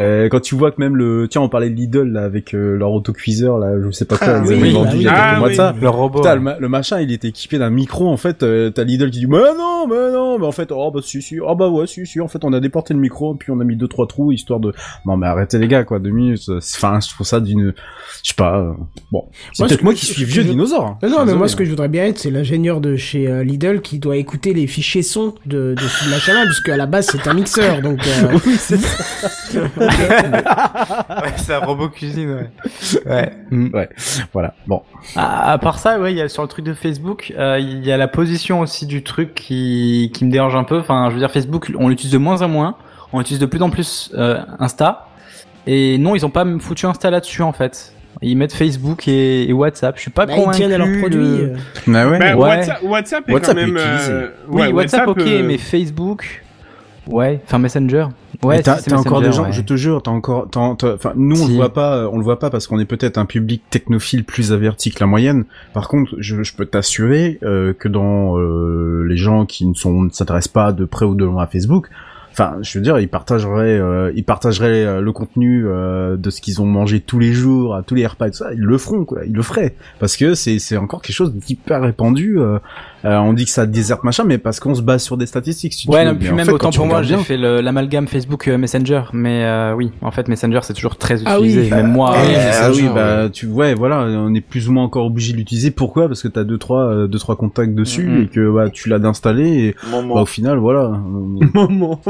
[0.00, 2.76] euh, quand tu vois que même le, tiens, on parlait de Lidl là avec euh,
[2.76, 4.96] leur autocuiseur là, je sais pas quoi, Ah, ils oui, avaient vendu oui.
[4.98, 5.56] il y a quelques Ah, mois de oui.
[5.56, 5.74] ça.
[5.80, 6.18] Le robot.
[6.20, 8.42] Putain, le, ma- le machin, il était équipé d'un micro en fait.
[8.42, 11.20] euh, T'as Lidl qui dit mais non, mais non, mais en fait, oh bah si
[11.22, 12.20] si, oh bah ouais si si.
[12.20, 14.60] En fait, on a déporté le micro puis on a mis deux trois trous histoire
[14.60, 14.72] de.
[15.06, 16.48] Non mais arrêtez les gars quoi, deux minutes.
[16.48, 17.72] euh, c'est- Enfin, je trouve ça d'une,
[18.22, 18.58] je sais pas.
[18.58, 18.72] euh,
[19.10, 20.96] Bon, c'est peut-être moi qui suis vieux je- dinosaure.
[21.02, 21.08] hein.
[21.08, 23.80] Non, mais moi, ce que je voudrais bien être, c'est l'ingénieur de chez euh, Lidl
[23.80, 27.26] qui doit écouter les fichiers son de, de ce machin-là, puisque à la base, c'est
[27.28, 27.98] un mixeur, donc...
[28.06, 28.76] euh, Oui, c'est
[31.22, 32.50] Ouais, c'est un robot cuisine, ouais.
[33.06, 33.32] Ouais.
[33.50, 33.88] Mm, ouais.
[34.32, 34.54] Voilà.
[34.66, 34.82] Bon.
[35.16, 37.84] À, à part ça, ouais, il y a sur le truc de Facebook, euh, il
[37.84, 40.78] y a la position aussi du truc qui, qui me dérange un peu.
[40.78, 42.76] Enfin, je veux dire, Facebook, on l'utilise de moins en moins.
[43.12, 45.06] On utilise de plus en plus euh, Insta.
[45.66, 47.92] Et non, ils ont pas foutu Insta là-dessus en fait.
[48.20, 49.96] Ils mettent Facebook et, et WhatsApp.
[49.96, 50.56] Je suis pas bah, ils convaincu.
[50.58, 51.18] tiennent à leurs produits.
[51.18, 51.56] de- euh.
[51.86, 52.18] Bah ouais.
[52.18, 52.48] Bah, Ouais.
[52.56, 54.30] WhatsApp, WhatsApp est WhatsApp quand même.
[54.48, 56.42] Oui, WhatsApp, ok, euh, mais Facebook.
[57.06, 58.06] Ouais, enfin Messenger.
[58.44, 59.52] Ouais, t'as si, encore des gens, ouais.
[59.52, 61.50] je te jure, t'as encore, t'as- t'as- enfin, nous on Si.
[61.50, 64.24] le voit pas, euh, on le voit pas parce qu'on est peut-être un public technophile
[64.24, 65.44] plus averti que la moyenne.
[65.74, 70.02] Par contre, je, je peux t'assurer euh, que dans euh, les gens qui ne sont,
[70.04, 71.88] ne s'intéressent pas de près ou de loin à Facebook,
[72.30, 76.40] enfin, je veux dire, ils partageraient, euh, ils partageraient euh, le contenu euh, de ce
[76.40, 78.78] qu'ils ont mangé tous les jours, à tous les repas et tout ça, ils le
[78.78, 82.38] feront, quoi, ils le feraient, parce que c'est c'est encore quelque chose d'hyper répandu.
[83.04, 85.72] Euh, on dit que ça déserte machin, mais parce qu'on se base sur des statistiques.
[85.72, 88.48] si Ouais, non, puis en même fait, autant pour moi, j'ai fait le- l'amalgame Facebook
[88.48, 91.48] euh, Messenger, mais euh, oui, en fait Messenger c'est toujours très Ah oui.
[91.48, 92.12] utilisé, même moi.
[92.14, 92.94] Ah oui, euh, ah oui, ouais.
[92.94, 95.70] bah tu ouais, voilà, on est plus ou moins encore obligé de l'utiliser.
[95.70, 96.08] Pourquoi?
[96.08, 98.22] Parce que t'as deux trois euh, deux trois contacts dessus Mhm.
[98.22, 100.14] et que bah tu l'as d'installer et Moment.
[100.16, 100.80] bah, au final voilà.
[100.80, 100.98] euh,
[101.54, 102.00] Moment.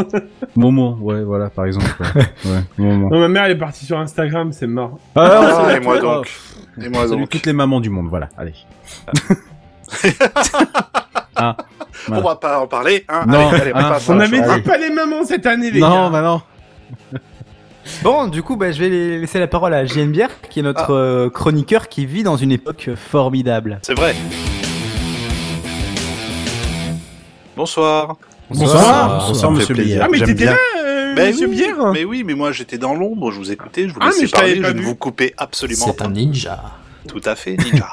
[0.56, 1.86] moment, ouais, voilà par exemple.
[2.14, 3.08] ouais, ouais, moment.
[3.10, 4.98] Non, ma mère elle est partie sur Instagram, c'est mort.
[5.14, 6.30] Ah, Ah, c'est- et moi oh, donc.
[6.80, 7.28] Et moi Salut donc.
[7.30, 8.28] toutes les mamans du monde, voilà.
[8.38, 8.54] Allez.
[11.36, 11.56] Ah,
[12.08, 12.22] On voilà.
[12.22, 13.24] va pas en parler, hein.
[13.26, 14.08] Non, allez, allez, on hein, passe.
[14.08, 16.10] On Ah, avait dit pas les mamans cette année, les Non, gars.
[16.10, 16.42] bah non.
[18.02, 21.30] Bon, du coup, bah, je vais laisser la parole à JNBR, qui est notre euh,
[21.30, 23.78] chroniqueur qui vit dans une époque formidable.
[23.82, 24.14] C'est vrai.
[27.56, 28.16] Bonsoir.
[28.50, 29.26] Bonsoir.
[29.28, 29.74] Bonsoir, monsieur.
[29.74, 30.02] Bière.
[30.04, 32.94] Ah, mais t'étais là, euh, Ben monsieur oui, Bière Mais oui, mais moi j'étais dans
[32.94, 35.34] l'ombre, je vous écoutais, je vous Ah, laissais mais t'avais parler, je ne vous coupais
[35.36, 36.04] absolument C'est pas.
[36.06, 36.60] un ninja.
[37.08, 37.88] Tout à fait, Ninja.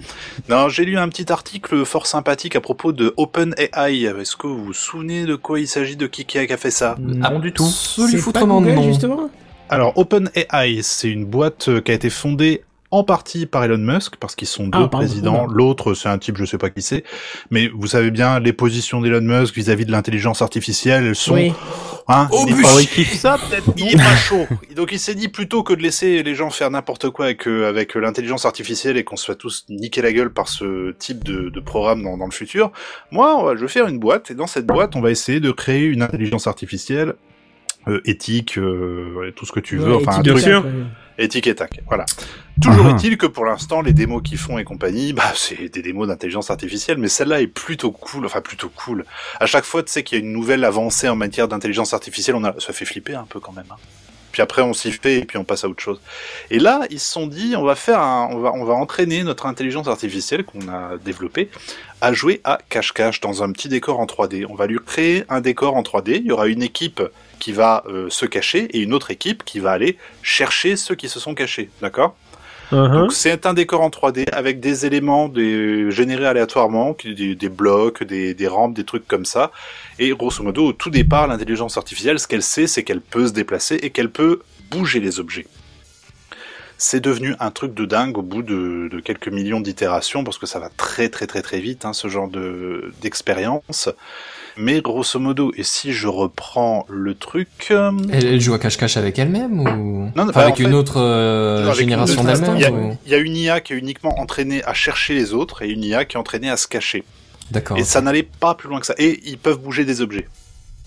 [0.48, 4.04] non, j'ai lu un petit article fort sympathique à propos de OpenAI.
[4.04, 6.96] Est-ce que vous vous souvenez de quoi il s'agit, de qui qui a fait ça?
[6.98, 7.66] Non du tout.
[7.66, 8.82] C'est pas Google, non.
[8.82, 9.30] justement?
[9.68, 14.16] Alors, OpenAI, c'est une boîte euh, qui a été fondée en partie par Elon Musk,
[14.16, 15.46] parce qu'ils sont deux Ah, pardon, présidents.
[15.46, 17.04] L'autre, c'est un type, je sais pas qui c'est.
[17.50, 21.34] Mais vous savez bien, les positions d'Elon Musk vis-à-vis de l'intelligence artificielle, elles sont...
[21.34, 21.52] Oui.
[22.12, 23.64] Hein, Oh, il pas- il kiffe ça, peut-être.
[23.76, 24.46] Il est pas chaud.
[24.74, 27.68] Donc il s'est dit plutôt que de laisser les gens faire n'importe quoi avec, euh,
[27.68, 31.48] avec l'intelligence artificielle et qu'on se soit tous niquer la gueule par ce type de,
[31.50, 32.72] de programme dans, dans le futur,
[33.10, 34.30] moi, on va- je vais faire une boîte.
[34.30, 37.14] Et dans cette boîte, on va essayer de créer une intelligence artificielle
[37.88, 40.44] euh, éthique, euh, tout ce que tu veux, Ouais, enfin un truc
[41.20, 41.80] et tac.
[41.86, 42.06] Voilà.
[42.62, 42.90] Toujours Ah.
[42.90, 46.50] est-il que pour l'instant, les démos qu'ils font et compagnie, bah, c'est des démos d'intelligence
[46.50, 49.04] artificielle, mais celle-là est plutôt cool, enfin plutôt cool.
[49.38, 52.36] À chaque fois, tu sais qu'il y a une nouvelle avancée en matière d'intelligence artificielle,
[52.36, 53.64] on a, ça fait flipper un peu quand même.
[53.70, 53.76] hein.
[54.32, 56.00] Puis après, on s'y fait et puis on passe à autre chose.
[56.52, 59.24] Et là, ils se sont dit, on va faire un, on va, on va entraîner
[59.24, 61.50] notre intelligence artificielle qu'on a développée
[62.00, 64.46] à jouer à cache-cache dans un petit décor en 3D.
[64.48, 66.18] On va lui créer un décor en 3D.
[66.20, 67.02] Il y aura une équipe
[67.40, 71.08] qui va euh, se cacher et une autre équipe qui va aller chercher ceux qui
[71.08, 71.70] se sont cachés.
[71.82, 72.16] D'accord?
[72.72, 72.92] Uh-huh.
[72.92, 78.04] donc c'est un décor en 3D avec des éléments des, générés aléatoirement, des, des blocs,
[78.04, 79.50] des, des rampes, des trucs comme ça.
[79.98, 83.32] Et grosso modo, au tout départ, l'intelligence artificielle, ce qu'elle sait, c'est qu'elle peut se
[83.32, 85.48] déplacer et qu'elle peut bouger les objets.
[86.78, 90.46] C'est devenu un truc de dingue au bout de, de quelques millions d'itérations, parce que
[90.46, 93.90] ça va très très très très vite, hein, ce genre de d'expérience.
[94.56, 97.48] Mais grosso modo, et si je reprends le truc...
[97.70, 100.62] euh, Elle, elle joue à cache-cache avec elle-même ou Non, Enfin, bah, avec en fait-
[100.64, 102.96] une autre euh, Avec génération une autre- d'elle-même Il y, a, ou...
[103.06, 105.84] il y a une IA qui est uniquement entraînée à chercher les autres et une
[105.84, 107.04] IA qui est entraînée à se cacher.
[107.50, 107.76] D'accord.
[107.78, 108.94] Et ça n'allait pas plus loin que ça.
[108.98, 110.28] Et ils peuvent bouger des objets.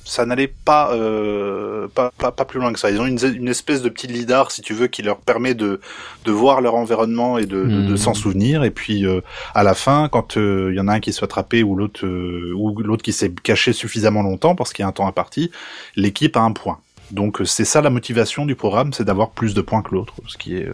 [0.05, 2.91] Ça n'allait pas, euh, pas, pas, pas plus loin que ça.
[2.91, 5.79] Ils ont une, une espèce de petit lidar, si tu veux, qui leur permet de,
[6.25, 7.97] de voir leur environnement et de, de, de Hmm.
[7.97, 8.63] s'en souvenir.
[8.65, 9.21] Et puis, euh,
[9.55, 11.75] à la fin, quand euh, il y en a un qui se fait attraper ou
[11.75, 15.07] l'autre euh, ou l'autre qui s'est caché suffisamment longtemps, parce qu'il y a un temps
[15.07, 15.51] imparti,
[15.95, 16.79] l'équipe a un point.
[17.11, 20.15] Donc, euh, c'est ça la motivation du programme, c'est d'avoir plus de points que l'autre,
[20.27, 20.73] ce qui est euh,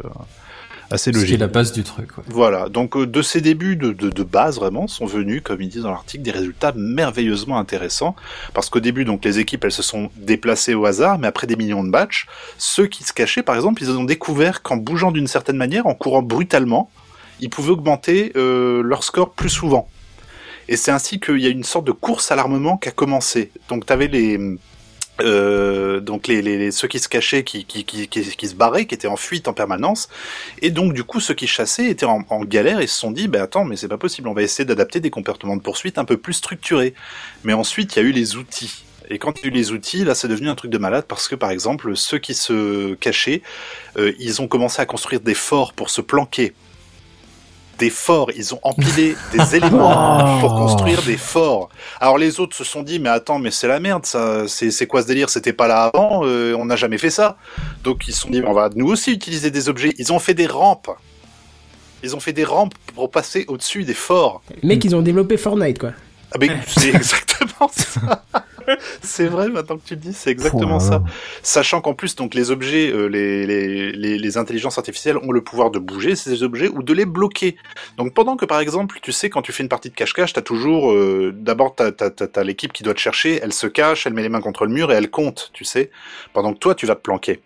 [0.91, 1.39] assez logique.
[1.39, 2.17] la base du truc.
[2.17, 2.23] Ouais.
[2.27, 5.69] Voilà, donc euh, de ces débuts de, de, de base vraiment sont venus, comme ils
[5.69, 8.15] disent dans l'article, des résultats merveilleusement intéressants.
[8.53, 11.55] Parce qu'au début, donc les équipes, elles se sont déplacées au hasard, mais après des
[11.55, 12.27] millions de matchs,
[12.57, 15.95] ceux qui se cachaient, par exemple, ils ont découvert qu'en bougeant d'une certaine manière, en
[15.95, 16.89] courant brutalement,
[17.39, 19.87] ils pouvaient augmenter euh, leur score plus souvent.
[20.67, 23.51] Et c'est ainsi qu'il y a une sorte de course à l'armement qui a commencé.
[23.69, 24.37] Donc t'avais les
[25.21, 28.95] euh, donc les, les, ceux qui se cachaient, qui, qui, qui, qui, se barraient, qui
[28.95, 30.09] étaient en fuite en permanence,
[30.61, 33.27] et donc du coup ceux qui chassaient étaient en, en galère et se sont dit,
[33.27, 36.05] bah attends, mais c'est pas possible, on va essayer d'adapter des comportements de poursuite un
[36.05, 36.93] peu plus structurés.
[37.43, 38.83] Mais ensuite il y a eu les outils.
[39.09, 41.05] Et quand il y a eu les outils, là, c'est devenu un truc de malade
[41.07, 43.41] parce que, par exemple, ceux qui se cachaient,
[43.97, 46.53] euh, ils ont commencé à construire des forts pour se planquer.
[47.79, 51.69] Des forts, ils ont empilé des éléments pour construire des forts.
[52.01, 55.01] Alors les autres se sont dit, mais attends, mais c'est la merde, ça, c'est quoi
[55.01, 55.29] ce délire?
[55.29, 57.37] C'était pas là avant, euh, on n'a jamais fait ça.
[57.83, 59.93] Donc ils se sont dit, on va nous aussi utiliser des objets.
[59.97, 60.89] Ils ont fait des rampes.
[62.03, 64.41] Ils ont fait des rampes pour passer au-dessus des forts.
[64.63, 65.91] Mecs, ils ont développé Fortnite, quoi.
[66.31, 68.23] Ah ben c'est exactement ça.
[69.01, 71.03] c'est vrai maintenant que tu le dis, c'est exactement Oh ça.
[71.43, 75.41] Sachant qu'en plus donc les objets, euh, les, les, les, les intelligences artificielles ont le
[75.41, 77.55] pouvoir de bouger ces objets ou de les bloquer.
[77.97, 80.41] Donc pendant que par exemple, tu sais quand tu fais une partie de cache-cache, t'as
[80.41, 84.05] toujours euh, d'abord t'as t'as t'as, t'as l'équipe qui doit te chercher, elle se cache,
[84.07, 85.91] elle met les mains contre le mur et elle compte, tu sais.
[86.33, 87.41] Pendant que toi tu vas te planquer.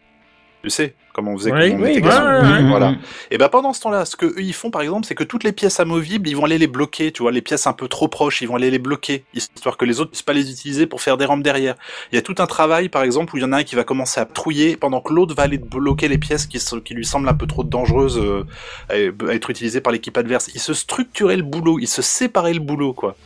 [0.64, 2.24] Tu sais comment on faisait Oui, quand on oui, était ouais, garçon.
[2.24, 2.70] ouais, ouais.
[2.70, 2.96] Voilà.
[3.32, 5.44] Et ben pendant ce temps-là, ce que eux ils font par exemple, c'est que toutes
[5.44, 8.08] les pièces amovibles, ils vont aller les bloquer, tu vois, les pièces un peu trop
[8.08, 11.02] proches, ils vont aller les bloquer, histoire que les autres puissent pas les utiliser pour
[11.02, 11.76] faire des rampes derrière.
[12.12, 13.76] Il y a tout un travail par exemple où il y en a un qui
[13.76, 16.94] va commencer à trouiller pendant que l'autre va aller bloquer les pièces qui, sont- qui
[16.94, 18.46] lui semblent un peu trop dangereuses euh,
[18.90, 18.94] à,
[19.30, 20.50] à être utilisées par l'équipe adverse.
[20.56, 23.18] Ils se structuraient le boulot, ils se séparaient le boulot quoi.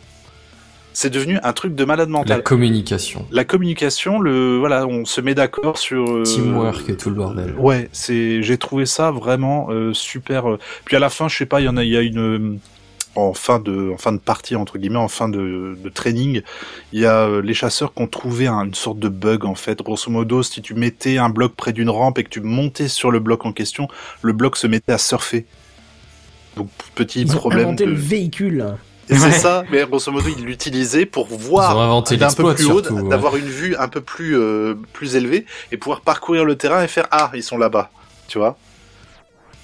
[1.00, 2.42] C'est devenu un truc de malade La mental.
[2.42, 3.24] communication.
[3.30, 7.54] La communication, le voilà, on se met d'accord sur euh, Teamwork et tout le bordel.
[7.56, 10.50] Ouais, c'est j'ai trouvé ça vraiment euh, super.
[10.50, 10.58] euh.
[10.86, 12.18] Puis à la fin, je sais pas, il y en a, il y a une
[12.18, 12.56] euh,
[13.14, 16.42] en fin de en fin de partie entre guillemets, en fin de, de training,
[16.92, 19.54] il y a euh, les chasseurs qui ont trouvé un- une sorte de bug en
[19.54, 19.80] fait.
[19.80, 23.12] Grosso modo, si tu mettais un bloc près d'une rampe et que tu montais sur
[23.12, 23.86] le bloc en question,
[24.22, 25.46] le bloc se mettait à surfer.
[26.56, 27.66] Donc petit Ils ont problème.
[27.68, 28.66] inventé de- le véhicule.
[29.10, 29.32] Et c'est Ouais.
[29.32, 32.02] ça, mais grosso modo, ils l'utilisaient pour voir d'un
[32.32, 33.08] peu plus haut, ouais.
[33.08, 36.88] d'avoir une vue un peu plus euh, plus élevée et pouvoir parcourir le terrain et
[36.88, 37.90] faire ah ils sont là-bas,
[38.28, 38.56] tu vois?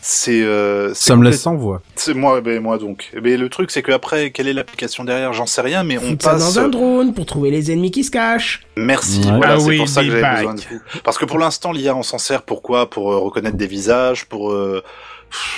[0.07, 1.81] C'est euh, c'est Ça me laisse sans voix.
[1.97, 3.11] C'est moi, ben moi donc.
[3.23, 6.11] Mais le truc c'est que après quelle est l'application derrière, j'en sais rien, mais on
[6.21, 6.55] ça passe.
[6.55, 8.67] dans un drone pour trouver les ennemis qui se cachent.
[8.77, 9.37] Merci, Ouais.
[9.39, 10.81] voilà, Ah c'est oui, pour ça que j'avais besoin de vous.
[11.05, 14.51] Parce que pour l'instant l'IA on s'en sert pourquoi Pour euh, reconnaître des visages, pour
[14.53, 14.83] euh,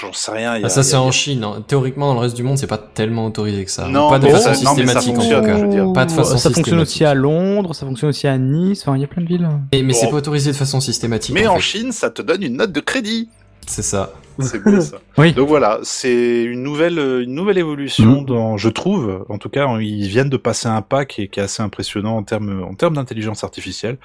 [0.01, 0.57] J'en sais rien.
[0.57, 1.45] il y a- Ah, ça c'est en Chine.
[1.45, 1.63] hein.
[1.67, 3.89] Théoriquement, dans le reste du monde, c'est pas tellement autorisé que ça.
[3.89, 5.57] Non, pas de façon ça- non, systématique en tout cas.
[5.59, 5.93] je veux dire.
[5.93, 7.15] Pas de façon ça fonctionne aussi à.
[7.15, 8.83] Londres, ça fonctionne aussi à Nice.
[8.83, 9.49] Enfin, il y a plein de villes.
[9.73, 11.35] Mais, c'est pas autorisé de façon systématique.
[11.35, 11.61] Mais en en fait.
[11.63, 13.29] Chine, ça te donne une note de crédit.
[13.67, 14.13] C'est ça.
[14.39, 14.99] C'est beau ça.
[15.19, 15.33] Oui.
[15.33, 18.27] Donc voilà, c'est une nouvelle, une nouvelle évolution Mhm.
[18.27, 21.41] dans, je trouve, en tout cas, ils viennent de passer un pas qui est, qui
[21.41, 23.97] est assez impressionnant en termes, en termes d'intelligence artificielle.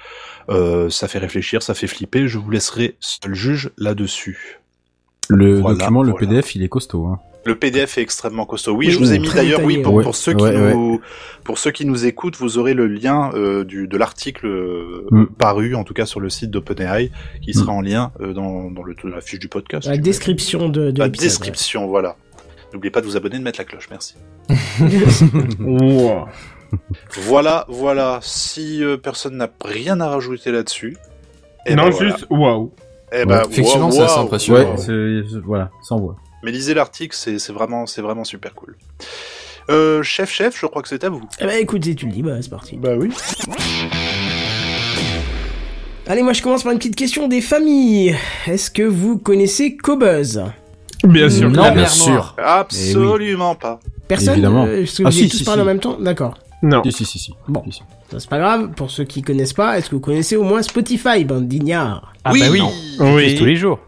[0.48, 2.26] Euh, ça fait réfléchir, ça fait flipper.
[2.28, 4.61] Je vous laisserai seul juge là-dessus.
[5.36, 6.26] Le Voilà, document, le voilà.
[6.26, 7.06] PDF, il est costaud.
[7.06, 7.18] Hein.
[7.44, 8.72] Le PDF est extrêmement costaud.
[8.72, 10.04] Oui, Oui, je vous ai mis d'ailleurs, oui, pour, ouais.
[10.04, 10.74] pour ceux qui Ouais, ouais.
[10.74, 11.00] nous,
[11.42, 15.24] pour ceux qui nous écoutent, vous aurez le lien euh, du, de l'article euh, Mm.
[15.38, 17.10] paru, en tout cas sur le site d'OpenAI,
[17.40, 19.88] qui sera en lien euh, dans, dans, le, dans la fiche du podcast.
[19.88, 21.26] La description de, de La l'épisode.
[21.28, 22.14] description, voilà.
[22.72, 24.14] N'oubliez pas de vous abonner et de mettre la cloche, merci.
[25.60, 26.26] Wow.
[27.26, 28.20] Voilà, voilà.
[28.22, 30.96] Si euh, personne n'a rien à rajouter là-dessus,
[31.66, 32.10] eh non, ben voilà.
[32.12, 32.72] juste, waouh.
[33.14, 34.22] Eh ben, Effectivement, wow, c'est assez wow.
[34.24, 34.58] impressionnant.
[34.58, 36.16] Ouais, c'est, c'est- voilà, sans voix.
[36.42, 38.76] Mais lisez l'article, c'est c'est vraiment, c'est vraiment super cool.
[39.70, 41.22] Euh, chef, chef, je crois que c'est à vous.
[41.40, 42.76] Eh ben écoute, si tu le dis, bah c'est parti.
[42.76, 43.10] Bah oui.
[46.08, 48.16] Allez, moi je commence par une petite question des familles.
[48.46, 50.42] Est-ce que vous connaissez Cobuzz?
[51.04, 51.48] Bien sûr.
[51.50, 52.34] Non, bien Noire.
[52.38, 53.78] Absolument pas.
[54.08, 54.66] Personne Évidemment.
[54.66, 55.62] euh, Ah, si, tous si, parlé si.
[55.62, 55.96] en même temps?
[56.00, 56.34] D'accord.
[56.62, 56.82] Non.
[56.84, 57.34] Si, si, si, si.
[57.48, 57.62] Bon.
[57.70, 57.82] Si,
[58.16, 58.70] C'est pas grave.
[58.76, 62.30] Pour ceux qui connaissent pas, est-ce que vous connaissez au moins Spotify, bande d'ignards Ah
[62.32, 62.40] oui.
[62.40, 62.62] bah oui.
[63.00, 63.34] Oui.
[63.36, 63.80] Tous les jours.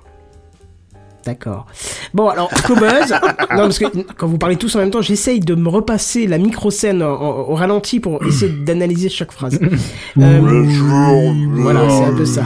[1.24, 1.66] D'accord.
[2.12, 3.10] Bon, alors, Cobuzz.
[3.52, 6.36] non, parce que quand vous parlez tous en même temps, j'essaye de me repasser la
[6.36, 9.58] micro-scène au ralenti pour essayer d'analyser chaque phrase.
[10.16, 10.40] Euh,
[11.56, 12.44] voilà, c'est un peu ça.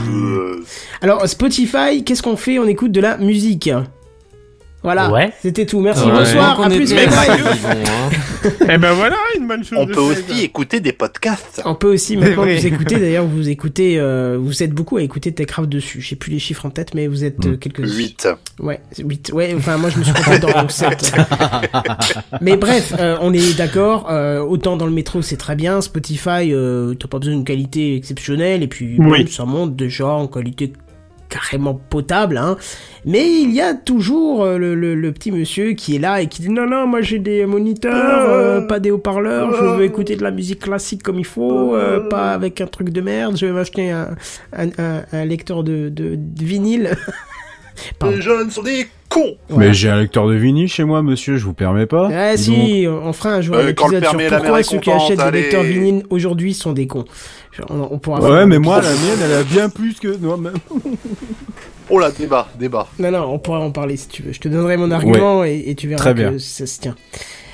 [1.01, 2.57] Alors, Spotify, qu'est-ce qu'on fait?
[2.57, 3.69] On écoute de la musique.
[4.81, 5.33] Voilà, Ouais.
[5.41, 5.81] c'était tout.
[5.81, 6.11] Merci, Ouais.
[6.11, 6.91] bonsoir, à plus.
[6.93, 8.09] était vivants, hein.
[8.69, 9.77] Eh ben voilà, une bonne chose.
[9.81, 11.61] On peut aussi écouter des podcasts.
[11.65, 12.95] On peut aussi maintenant vous écouter.
[12.99, 15.99] D'ailleurs, vous écoutez, euh, vous êtes beaucoup à écouter Techcraft dessus.
[15.99, 18.29] J'ai plus les chiffres en tête, mais vous êtes euh, quelques 8.
[18.61, 19.31] Ouais, 8.
[19.33, 21.13] Ouais, enfin moi je me suis contenté dans donc 7.
[22.41, 24.07] mais bref, euh, on est d'accord.
[24.09, 25.81] euh, autant dans le métro c'est très bien.
[25.81, 29.27] Spotify, euh, t'as pas besoin d'une qualité exceptionnelle et puis Oui.
[29.29, 30.71] ça monte déjà en qualité
[31.29, 32.57] carrément potable, hein.
[33.05, 36.27] Mais il y a toujours euh, le, le, le petit monsieur qui est là et
[36.27, 40.15] qui dit non non moi j'ai des moniteurs, euh, pas des haut-parleurs, je veux écouter
[40.15, 43.37] de la musique classique comme il faut, euh, pas avec un truc de merde.
[43.37, 44.15] Je vais m'acheter un,
[44.53, 46.97] un, un, un lecteur de, de, de vinyle.
[47.99, 48.15] Pardon.
[48.15, 48.87] Les jeunes sont des
[49.49, 52.07] Mais j'ai un lecteur de vinyle chez moi, monsieur, je vous permets pas.
[52.07, 52.67] Ouais, Dis donc.
[52.67, 55.31] si, on fera un jour Euh, un le épisode sur pourquoi ceux qui achètent des
[55.41, 57.05] lecteurs vinyles aujourd'hui sont des cons.
[57.51, 60.37] Genre, On, on pourra Ouais, mais moi, la mienne, elle a bien plus que moi
[60.37, 60.53] même.
[61.89, 62.87] Oh là, débat, débat.
[62.99, 64.31] Non, non, on pourra en parler si tu veux.
[64.31, 66.95] Je te donnerai mon argument et, et tu verras Très que ça se tient.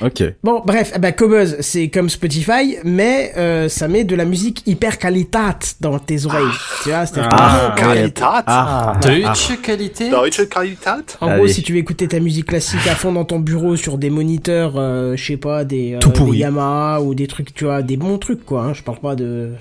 [0.01, 0.23] Ok.
[0.43, 4.99] Bon, bref, ben, Cobuzz, c'est comme Spotify, mais euh, ça met de la musique hyper
[4.99, 6.43] qualitat dans tes oreilles.
[6.83, 8.43] tu vois, c'est-à-dire que- Ah, Qualitat.
[8.45, 10.97] Ah, Deutsche Qualité Deutsche Qualitat.
[11.21, 13.97] En gros, si tu veux écouter ta musique classique à fond dans ton bureau sur
[13.97, 16.31] des moniteurs, euh, je sais pas, des, euh, Tout pourri.
[16.31, 18.63] des Yamaha ou des trucs, tu vois, des bons trucs quoi.
[18.65, 18.73] Hein.
[18.73, 19.51] Je parle pas de,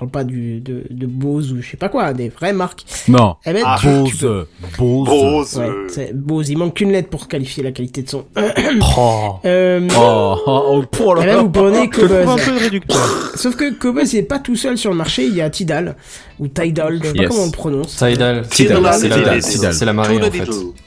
[0.00, 2.84] parle pas du de, de Bose ou je sais pas quoi, des vraies marques.
[3.08, 3.36] non.
[3.46, 4.46] Eh ben, Ah, tu- tu Bose, peux-
[4.78, 5.08] Bose.
[5.08, 5.56] Bose.
[5.96, 6.48] Ouais, Bose.
[6.50, 8.24] Il manque qu'une lettre pour qualifier la qualité de son.
[8.96, 9.34] Oh.
[9.44, 12.44] Euh, Oh, oh, oh, pour et là, vous prenez trouve un Cobuzz.
[12.44, 13.30] peu de réducteur.
[13.34, 15.24] Sauf que Cobuzz n'est pas tout seul sur le marché.
[15.24, 15.96] Il y a Tidal
[16.38, 17.28] ou Tidal, je sais pas Yes.
[17.28, 17.96] comment on le prononce.
[17.96, 18.46] Tidal.
[18.48, 19.74] Tidal, C'est la, Tidal, Tidal.
[19.74, 20.44] c'est la marée en fait,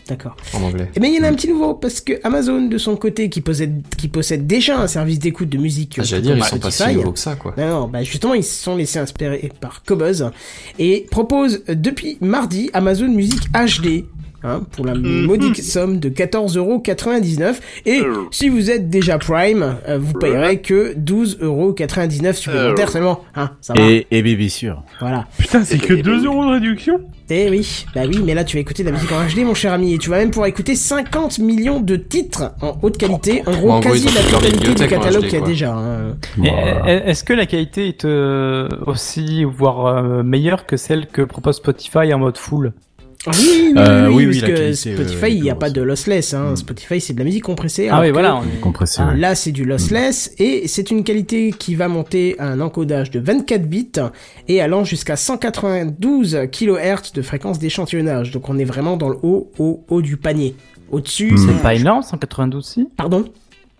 [0.08, 0.36] D'accord.
[0.54, 0.89] en anglais.
[0.95, 3.30] Eh ben, il y en a un petit nouveau parce que Amazon de son côté
[3.30, 5.95] qui possède qui possède déjà un service d'écoute de musique.
[5.99, 7.54] Ah, J'allais dire, ils sont pas si nouveaux que ça, quoi.
[7.58, 10.30] Non, non, bah justement, ils se sont laissés inspirer par Cobuzz
[10.80, 14.06] et propose depuis mardi Amazon Music HD.
[14.45, 15.25] Hein, pour la Mhm.
[15.25, 18.13] modique somme de 14,99€ et Euh.
[18.31, 22.91] si vous êtes déjà Prime, euh, vous payerez que 12,99€ supplémentaires Euh.
[22.91, 23.19] seulement.
[23.35, 23.81] Hein, ça va.
[23.81, 24.83] Et, et bébé sûr.
[24.99, 25.27] Voilà.
[25.37, 26.99] Putain, c'est que 2 euros de réduction?
[27.29, 29.53] Eh oui, bah oui, mais là tu vas écouter de la musique en HD, mon
[29.53, 33.41] cher ami, et tu vas même pouvoir écouter 50 millions de titres en haute qualité,
[33.47, 35.01] en gros, Bon, en gros, quasi ils ont la fait leur totalité du bibliothèque en
[35.01, 35.47] catalogue HD, qu'il y a quoi.
[35.47, 35.73] déjà.
[35.73, 36.15] hein.
[36.43, 41.21] Et, euh, Est-ce que la qualité est euh, aussi, voire euh, meilleure que celle que
[41.21, 42.73] propose Spotify en mode full?
[43.28, 45.69] Oui, oui, Euh, oui, oui, parce oui, que qualité, Spotify, euh, il n'y a pas
[45.69, 46.34] de lossless.
[46.34, 46.51] Hein.
[46.51, 46.55] Mm.
[46.57, 47.88] Spotify, c'est de la musique compressée.
[47.89, 48.41] Ah oui, voilà.
[48.61, 49.17] Compressé, Ah, ouais.
[49.19, 53.19] Là, c'est du lossless et c'est une qualité qui va monter à un encodage de
[53.19, 53.91] 24 bits
[54.47, 58.32] et allant jusqu'à 192 kHz de fréquence d'échantillonnage.
[58.32, 60.55] Donc, on est vraiment dans le haut, haut, haut du panier.
[60.91, 62.88] Au-dessus, c'est C'est pas énorme, 192 si?
[62.97, 63.26] Pardon?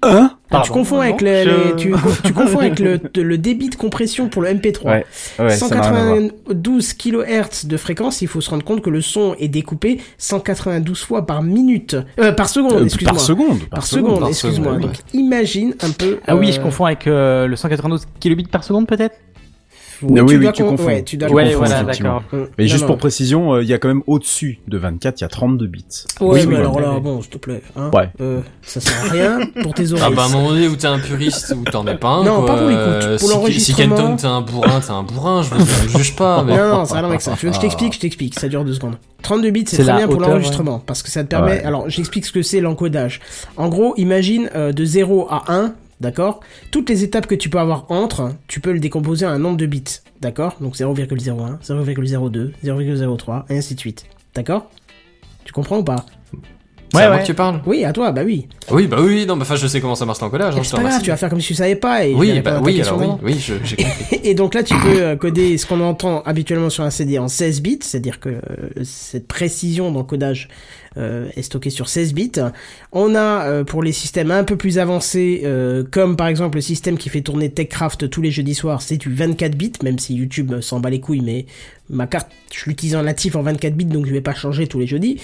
[0.04, 0.32] Hein?
[0.60, 1.94] Ah, tu confonds avec, non, les, je- les- tu,
[2.24, 4.86] tu confonds avec le, le débit de compression pour le MP3.
[4.86, 5.06] Ouais,
[5.40, 6.16] ouais, ça n'a rien à voir.
[6.18, 11.02] 192 kHz de fréquence, il faut se rendre compte que le son est découpé 192
[11.04, 13.14] fois par minute, euh, par seconde, Euh, excuse-moi.
[13.14, 13.60] par seconde.
[13.70, 14.78] Par seconde, excuse-moi.
[14.78, 16.20] Donc imagine un peu.
[16.28, 19.16] Ah oui, euh, je confonds avec euh, le 192 kilobits par seconde peut-être?
[20.10, 20.86] Oui, oui, dois tu con- confonds.
[20.86, 22.24] Ouais, tu dois Ouais, confonds, voilà, d'accord.
[22.32, 22.38] Mm.
[22.58, 22.88] Mais Non, juste non.
[22.88, 25.68] pour précision, euh, il y a quand même au-dessus de 24, il y a 32
[25.68, 25.84] bits.
[26.20, 26.82] Ouais, Oui, mais oui, alors ouais.
[26.82, 27.62] là, bon, s'il te plaît.
[27.76, 28.10] Hein, Ouais.
[28.22, 30.06] euh, ça sert à rien pour tes oreilles.
[30.08, 32.24] Ah bah à un moment donné où t'es un puriste ou t'en es pas un
[32.24, 32.46] Non, quoi.
[32.48, 33.78] pas pour Euh, pour l'enregistrement.
[33.78, 36.44] Si Kenton t'es un bourrin, t'es un bourrin, je ne juge pas.
[36.44, 36.58] Mais...
[36.58, 37.34] Non, non, ça n'a rien avec ça.
[37.38, 38.98] Tu veux que je t'explique Je t'explique, ça dure deux secondes.
[39.22, 41.64] 32 bits, c'est très bien pour l'enregistrement, parce que ça te permet...
[41.64, 43.22] Alors, j'explique ce que c'est l'encodage.
[43.56, 45.74] En gros, imagine de 0 à 1,
[46.04, 49.40] d'accord Toutes les étapes que tu peux avoir entre, tu peux le décomposer en un
[49.40, 49.84] nombre de bits,
[50.22, 54.06] d'accord Donc 0,01, 0,02, 0,03, et ainsi de suite.
[54.36, 54.70] D'accord
[55.46, 56.06] Tu comprends ou pas
[56.92, 57.22] C'est Ouais, à moi ouais.
[57.24, 58.48] que tu parles Oui, à toi, bah oui.
[58.70, 60.54] Oui, bah oui, non, mais enfin je sais comment ça marche l'encodage.
[60.56, 62.12] Hein, je C'est te pas grave, tu vas faire comme si tu savais pas, et
[62.12, 64.20] je Oui, bah à oui, alors oui, oui, je- j'ai compris.
[64.24, 67.28] Et donc là, tu peux euh, coder ce qu'on entend habituellement sur un CD en
[67.28, 68.40] 16 bits, c'est-à-dire que euh,
[68.84, 72.32] cette précision d'encodage euh, est stockée sur 16 bits.
[72.92, 76.62] On a euh, pour les systèmes un peu plus avancés, euh, comme par exemple le
[76.62, 80.16] système qui fait tourner TechCraft tous les jeudis soirs, c'est du 24 bits, même si
[80.16, 81.46] YouTube s'en bat les couilles, mais
[81.90, 84.80] ma carte, je l'utilise en natif en 24 bits, donc je vais pas changer tous
[84.80, 85.20] les jeudis.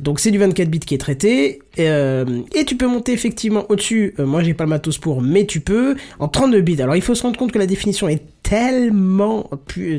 [0.00, 1.60] Donc c'est du 24 bits qui est traité.
[1.78, 4.14] Euh, et tu peux monter effectivement au-dessus.
[4.18, 6.82] Euh, moi j'ai pas le matos pour, mais tu peux en 32 bits.
[6.82, 9.48] Alors il faut se rendre compte que la définition est tellement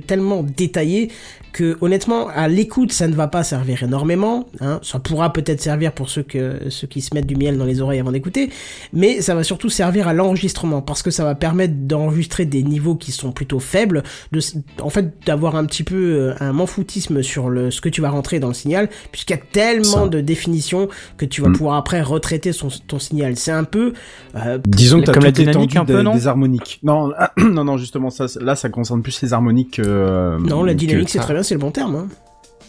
[0.08, 1.10] tellement détaillée
[1.54, 4.48] que honnêtement à l'écoute ça ne va pas servir énormément.
[4.60, 4.80] Hein.
[4.84, 7.82] Ça pourra peut-être servir pour ceux que ceux qui se mettent du miel dans les
[7.82, 8.50] oreilles avant d'écouter,
[8.94, 12.96] mais ça va surtout servir à l'enregistrement parce que ça va permettre d'enregistrer des niveaux
[12.96, 14.40] qui sont plutôt faibles, de,
[14.82, 18.10] en fait d'avoir un petit peu euh, un manfoutisme sur le ce que tu vas
[18.10, 20.08] rentrer dans le signal, puisqu'il y a tellement Ça.
[20.08, 20.88] de définitions
[21.18, 21.54] que tu vas Mm.
[21.58, 23.36] pouvoir après retraiter son, ton signal.
[23.36, 23.94] C'est un peu
[24.36, 26.80] euh, Disons que t'as Comme la dynamique étendu un peu, des, non des harmoniques.
[26.84, 29.82] Non, non, non, justement, ça, là, ça concerne plus les harmoniques que...
[29.86, 31.96] euh, non la que- dynamique c'est très bien, c'est le bon terme.
[31.96, 32.08] Hein.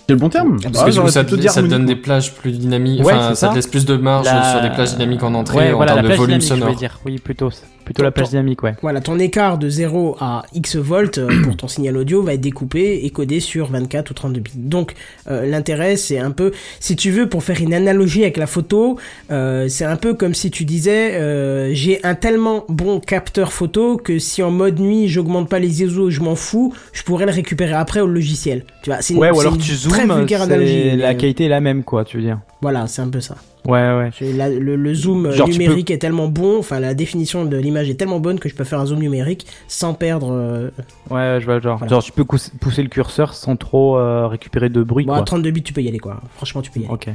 [0.08, 1.94] C'est le bon terme Parce Ah, que du coup, j'aurais ça, te, ça donne des
[1.96, 3.04] plages plus dynamiques.
[3.04, 3.48] Ouais, enfin, ça ça.
[3.50, 5.94] te laisse plus de marge La- sur des plages dynamiques en entrée Ouais, en voilà,
[5.94, 6.76] termes de volume dynamique, je sonore.
[6.76, 6.98] dire.
[7.06, 7.50] Oui, plutôt,
[7.84, 8.74] plutôt la plage dynamique, ouais.
[8.82, 12.40] Voilà, ton écart de 0 à X volts euh, pour ton signal audio va être
[12.40, 14.52] découpé et codé sur 24 ou 32 bits.
[14.56, 14.94] Donc
[15.30, 18.98] euh, l'intérêt c'est un peu, si tu veux, pour faire une analogie avec la photo,
[19.30, 23.96] euh, c'est un peu comme si tu disais, euh, j'ai un tellement bon capteur photo
[23.96, 27.32] que si en mode nuit j'augmente pas les ISO, je m'en fous, je pourrais le
[27.32, 28.64] récupérer après au logiciel.
[28.82, 30.96] Tu vois, c'est une, Ouais, ou alors une tu très zoomes, vulgaire c'est- analogie.
[30.96, 32.40] la qualité est la même, quoi, tu veux dire.
[32.60, 33.36] Voilà, c'est un peu ça.
[33.66, 34.10] Ouais, ouais.
[34.34, 37.88] La- le, le zoom Genre, tu numérique est tellement bon, enfin la définition de l'image
[37.90, 40.32] est tellement bonne que je peux faire un zoom numérique sans perdre.
[40.32, 40.70] euh,
[41.10, 41.78] Ouais, je vois le genre.
[41.78, 41.90] Voilà.
[41.90, 45.24] Genre, tu peux pousser le curseur sans trop euh, récupérer de bruit, Bon, à quoi.
[45.26, 46.20] 32 bits, tu peux y aller, quoi.
[46.36, 46.92] Franchement, tu peux y aller.
[46.94, 47.08] Ok.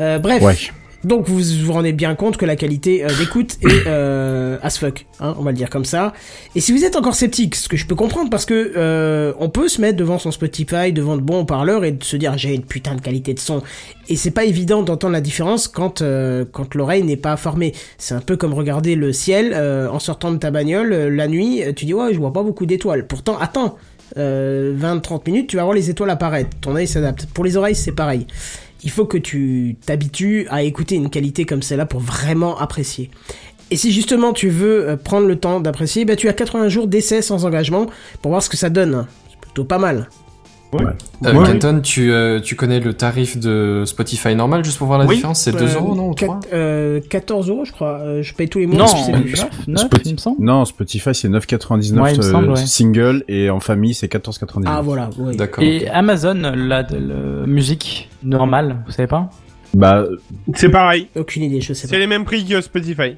[0.00, 0.42] Euh, bref.
[0.42, 0.56] Ouais.
[1.06, 5.06] Donc, vous vous rendez bien compte que la qualité euh, d'écoute est euh, as fuck,
[5.20, 6.12] hein, on va le dire comme ça.
[6.56, 9.48] Et si vous êtes encore sceptique, ce que je peux comprendre, parce que euh, on
[9.48, 12.64] peut se mettre devant son Spotify, devant de bons haut-parleurs et se dire j'ai une
[12.64, 13.62] putain de qualité de son.
[14.08, 17.72] Et c'est pas évident d'entendre la différence quand euh, quand l'oreille n'est pas formée.
[17.98, 21.62] C'est un peu comme regarder le ciel en sortant de ta bagnole la nuit.
[21.76, 23.06] Tu dis ouais, je vois pas beaucoup d'étoiles.
[23.06, 23.76] Pourtant, attends.
[24.16, 26.50] Euh, 20-30 minutes, tu vas voir les étoiles apparaître.
[26.60, 27.26] Ton œil s'adapte.
[27.26, 28.26] Pour les oreilles, c'est pareil
[28.84, 33.10] il faut que tu t'habitues à écouter une qualité comme celle-là pour vraiment apprécier.
[33.70, 36.86] Et si justement tu veux euh, prendre le temps d'apprécier, bah, tu as 80 jours
[36.86, 37.86] d'essai sans engagement
[38.22, 39.06] pour voir ce que ça donne.
[39.28, 40.08] C'est plutôt pas mal.
[40.74, 41.46] Euh, Ouais.
[41.46, 45.14] Kenton, tu, euh, tu connais le tarif de Spotify normal juste pour voir la Oui.
[45.14, 45.40] différence?
[45.40, 47.98] C'est 2 Euh, euros, non ou quat- 3 euh, 14 euros, je crois.
[48.00, 48.78] Euh, je paye tous les mois.
[48.78, 49.30] Non, je sais plus.
[49.30, 50.44] 9, 9, Spoti- il me semble.
[50.44, 52.56] Non, Spotify c'est 9,99 Ouais, euh, ouais.
[52.66, 54.64] single et en famille c'est 14,99.
[54.76, 55.36] Ah voilà, oui.
[55.36, 55.64] D'accord.
[55.64, 56.86] Et Amazon, la, la
[57.46, 59.30] musique normale, vous savez pas?
[59.74, 60.04] Bah
[60.54, 61.08] C'est pareil.
[61.16, 61.94] Aucune idée, je sais pas.
[61.94, 63.16] C'est les mêmes prix que Spotify.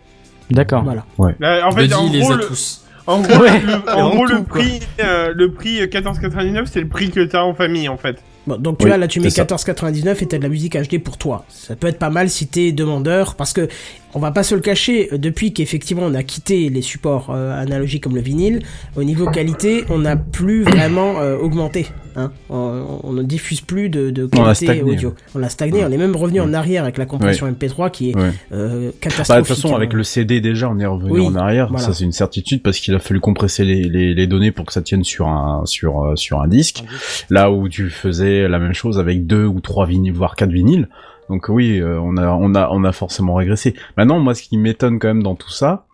[0.51, 0.85] D'accord.
[0.85, 1.05] Voilà.
[1.41, 2.85] Là, en fait, Buddy, en les gros, a le, tous.
[3.09, 3.61] En gros, Ouais.
[3.61, 4.61] le, Et en en gros, tout, le quoi.
[4.61, 8.23] prix, euh, le prix 14,99, c'est le prix que t'as en famille, en fait.
[8.49, 9.57] Bon, donc tu Oui, vois, là tu mets c'est ça.
[9.57, 11.45] 14,99 et t'as de la musique HD pour toi.
[11.49, 13.69] Ça peut être pas mal si t'es demandeur, parce que
[14.15, 17.53] on va pas se le cacher, euh, depuis qu'effectivement on a quitté les supports euh,
[17.61, 18.63] analogiques comme le vinyle,
[18.97, 21.87] au niveau qualité, on n'a plus vraiment euh, augmenté.
[22.17, 22.33] Hein.
[22.49, 24.83] On, on ne diffuse plus de, de On a qualité stagné.
[24.83, 25.15] audio.
[25.35, 28.15] On a stagné, on est même revenu en arrière avec la compression MP3 qui est
[28.53, 29.43] euh, Bah, catastrophique.
[29.45, 31.69] de toute façon, avec le CD déjà, on est revenu Oui, en arrière.
[31.69, 31.85] voilà.
[31.85, 34.73] Ça, c'est une certitude parce qu'il a fallu compresser les, les, les données pour que
[34.73, 36.83] ça tienne sur un sur sur un disque.
[37.31, 40.89] Là où tu faisais la même chose avec deux ou trois vinyles, voire quatre vinyles.
[41.29, 43.75] Donc oui, euh, on a on a on a forcément régressé.
[43.97, 45.87] Maintenant, moi, ce qui m'étonne quand même dans tout ça,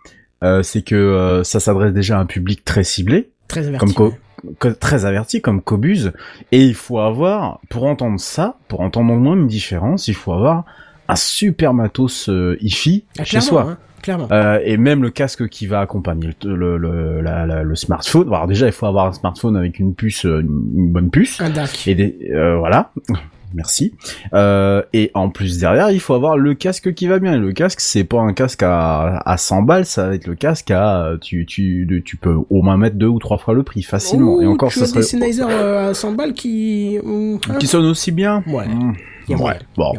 [0.42, 3.94] euh, c'est que euh, ça s'adresse déjà à un public très ciblé, Très averti.
[3.94, 4.14] comme co-
[4.58, 6.12] co- très averti, comme Cobuse.
[6.52, 10.32] Et il faut avoir, pour entendre ça, pour entendre au moins une différence, il faut
[10.32, 10.64] avoir
[11.08, 13.62] un super matos euh, hi-fi Ah, chez soi.
[13.70, 14.28] hein, clairement.
[14.30, 18.28] Euh, et même le casque qui va accompagner le, le, le, la- la- le smartphone.
[18.28, 21.40] Alors déjà, il faut avoir un smartphone avec une puce, euh, une, une bonne puce.
[21.40, 21.88] Un DAC.
[21.88, 22.92] Et des, euh, voilà.
[23.54, 23.94] merci.
[24.32, 27.34] Euh, et en plus derrière, il faut avoir le casque qui va bien.
[27.34, 30.34] Et le casque, c'est pas un casque à, à 100 balles, ça va être le
[30.34, 33.82] casque à tu tu tu peux au moins mettre deux ou trois fois le prix
[33.82, 34.40] facilement.
[34.40, 36.98] et encore, tu ça as des serait Sennheiser euh, à 100 balles qui...
[37.06, 38.42] hein, qui sonne aussi bien.
[38.48, 38.66] Ouais.
[38.66, 38.94] Mmh.
[39.40, 39.58] Ouais.
[39.76, 39.92] Bon.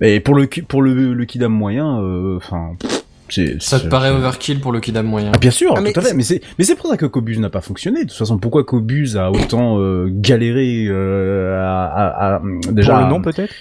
[0.00, 1.86] Mais pour le pour le le kidam moyen,
[2.36, 2.72] enfin,
[3.28, 3.42] Ça
[3.78, 6.02] te c'est- paraît overkill pour le Kidam moyen Ah bien sûr, Ah, mais tout à
[6.02, 6.08] fait.
[6.10, 8.04] c'est- Mais c'est mais c'est pour ça que Cobus n'a pas fonctionné.
[8.04, 13.02] De toute façon, pourquoi Cobus a autant euh, galéré euh, à, à- à- déjà Pour
[13.02, 13.52] le nom peut-être?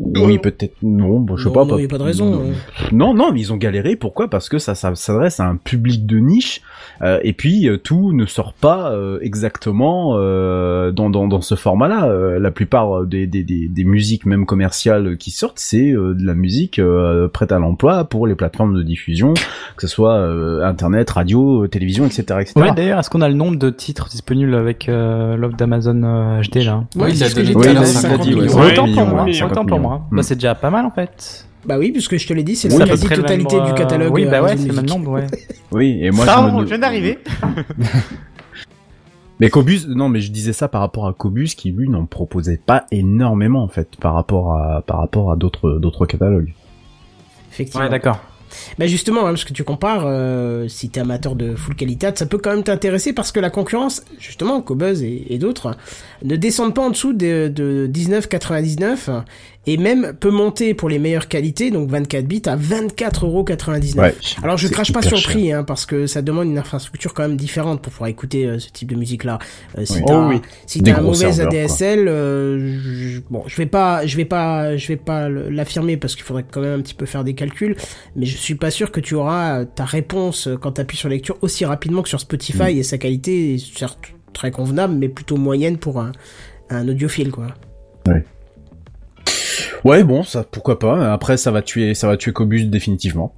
[0.00, 1.20] Oui, peut-être non.
[1.20, 1.64] Bon, je sais Non, pas.
[1.64, 2.86] non, y a pas de raison, Non, hein.
[2.92, 3.96] non, non, mais ils ont galéré.
[3.96, 4.28] Pourquoi?
[4.28, 6.60] Parce que ça, ça s'adresse à un public de niche.
[7.02, 11.54] euh, et puis euh, tout ne sort pas euh, exactement euh, dans, dans, dans ce
[11.54, 12.06] format-là.
[12.06, 16.24] Euh, la plupart des, des, des, des musiques, même commerciales, qui sortent, c'est euh, de
[16.24, 19.34] la musique euh, prête à l'emploi pour les plateformes de diffusion,
[19.76, 22.52] que ce soit euh, internet, radio, euh, télévision, etc., etc.
[22.56, 26.40] Ouais, d'ailleurs, est-ce qu'on a le nombre de titres disponibles avec euh, l'offre d'Amazon euh,
[26.42, 26.84] HD là?
[26.96, 28.40] Ouais, il a tout dit, là, 50 50 millions.
[28.42, 28.54] millions.
[28.58, 29.98] Ouais, Autant pour millions, moi, ouais, 50 autant pour millions.
[29.98, 30.06] moi.
[30.10, 30.16] Hmm.
[30.16, 31.46] Bah c'est déjà pas mal en fait.
[31.64, 34.12] Bah oui, puisque je te l'ai dit, c'est Oui, la quasi-totalité du euh, catalogue.
[34.12, 35.26] Oui, bah euh, ouais, c'est le même nombre, ouais.
[35.70, 36.62] Oui, et moi Pardon, je, me...
[36.62, 37.18] je viens d'arriver.
[39.40, 42.60] Mais Cobus, non, mais je disais ça par rapport à Cobus qui lui n'en proposait
[42.64, 46.54] pas énormément en fait par rapport à par rapport à d'autres d'autres catalogues.
[47.50, 47.82] Effectivement.
[47.84, 48.20] Ouais, d'accord.
[48.78, 52.26] Bah justement, hein, parce que tu compares, euh, si t'es amateur de full qualité, ça
[52.26, 55.74] peut quand même t'intéresser parce que la concurrence, justement, Cobuzz et, et d'autres,
[56.22, 59.22] ne descendent pas en dessous de, de 19,99
[59.66, 63.96] et même peut monter pour les meilleures qualités, donc 24 bits, à 24,99€.
[63.98, 64.14] Ouais.
[64.42, 67.22] Alors je crache pas sur le prix, hein, parce que ça demande une infrastructure quand
[67.22, 69.38] même différente pour pouvoir écouter euh, ce type de musique-là.
[69.78, 70.02] Euh, si Oui.
[70.06, 70.40] t'as Oh oui.
[70.66, 71.40] si t'as un mauvais.
[71.40, 76.14] ADSL, euh, je- bon, je vais pas, je vais pas, je vais pas l'affirmer parce
[76.16, 77.76] qu'il faudrait quand même un petit peu faire des calculs,
[78.16, 81.08] mais je suis pas sûr que tu auras euh, ta réponse quand tu appuies sur
[81.08, 82.78] lecture aussi rapidement que sur Spotify Mm.
[82.78, 83.98] et sa qualité est certes
[84.32, 86.12] très convenable, mais plutôt moyenne pour un,
[86.70, 87.48] un audiophile, quoi.
[89.84, 91.12] Ouais, bon, ça pourquoi pas.
[91.12, 93.34] Après, ça va tuer, ça va tuer Cobus définitivement.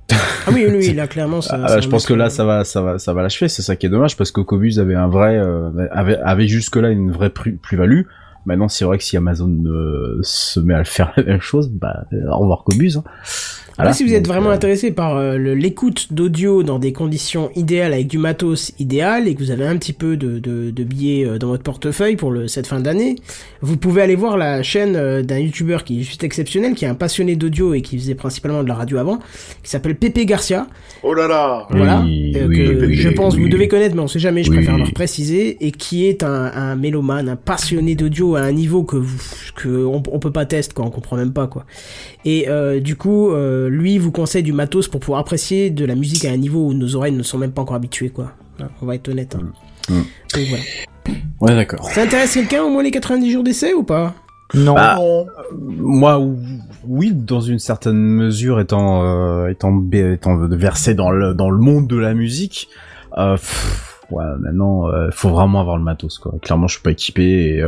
[0.47, 1.61] Ah oui, oui, là clairement, ça.
[1.63, 3.49] Ah, ça je pense que là, ça va, ça va, ça va l'achever.
[3.49, 6.77] C'est ça qui est dommage parce que Cobus avait un vrai, euh, avait, avait jusque
[6.77, 8.03] là une vraie plus- plus-value.
[8.47, 11.71] Maintenant, c'est vrai que si Amazon euh, se met à le faire la même chose,
[11.71, 12.93] bah, au revoir Cobus.
[12.99, 13.05] Hein.
[13.77, 13.93] Après, Voilà.
[13.95, 17.93] si vous êtes vraiment euh, intéressé par euh, le- l'écoute d'audio dans des conditions idéales
[17.93, 21.27] avec du matos idéal et que vous avez un petit peu de, de, de billets
[21.27, 23.17] euh, dans votre portefeuille pour le, cette fin d'année,
[23.63, 26.89] vous pouvez aller voir la chaîne euh, d'un youtubeur qui est juste exceptionnel, qui est
[26.89, 29.19] un passionné d'audio et qui faisait principalement de la radio avant,
[29.65, 30.69] qui s'appelle Pepe Garcia.
[31.03, 33.43] Oh là là Voilà, Oui, euh, oui, que oui, je pense oui.
[33.43, 34.57] vous devez connaître, mais on sait jamais, je Oui.
[34.59, 38.85] préfère leur préciser, et qui est un, un mélomane, un passionné d'audio à un niveau
[38.85, 39.19] que vous,
[39.57, 41.65] que on, on peut pas tester, quoi, on comprend même pas, quoi.
[42.25, 45.95] Et euh, du coup, euh, lui vous conseille du matos pour pouvoir apprécier de la
[45.95, 48.33] musique à un niveau où nos oreilles ne sont même pas encore habituées, quoi.
[48.81, 49.37] On va être honnête.
[49.37, 49.53] Hein.
[49.89, 49.95] Mm.
[50.35, 50.65] Donc voilà.
[51.41, 51.85] Ouais, d'accord.
[51.91, 54.15] Ça intéresse quelqu'un au moins les 90 jours d'essai ou pas?
[54.55, 54.75] Non.
[54.75, 54.99] Bah,
[55.53, 56.39] moi, ou-
[56.87, 61.89] oui, dans une certaine mesure, étant euh, étant étant versé dans le dans le monde
[61.89, 62.69] de la musique,
[63.19, 66.35] euh, pff, ouais, maintenant, euh, faut vraiment avoir le matos, quoi.
[66.43, 67.63] Clairement, je suis pas équipé et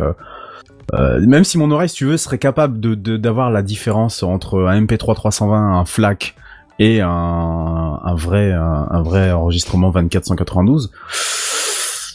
[0.94, 4.22] euh, euh, même si mon oreille, si tu veux, serait capable de d'avoir la différence
[4.22, 6.34] entre un MP3 320, un FLAC
[6.78, 7.08] et un
[8.04, 10.90] un vrai un, un vrai enregistrement 2492.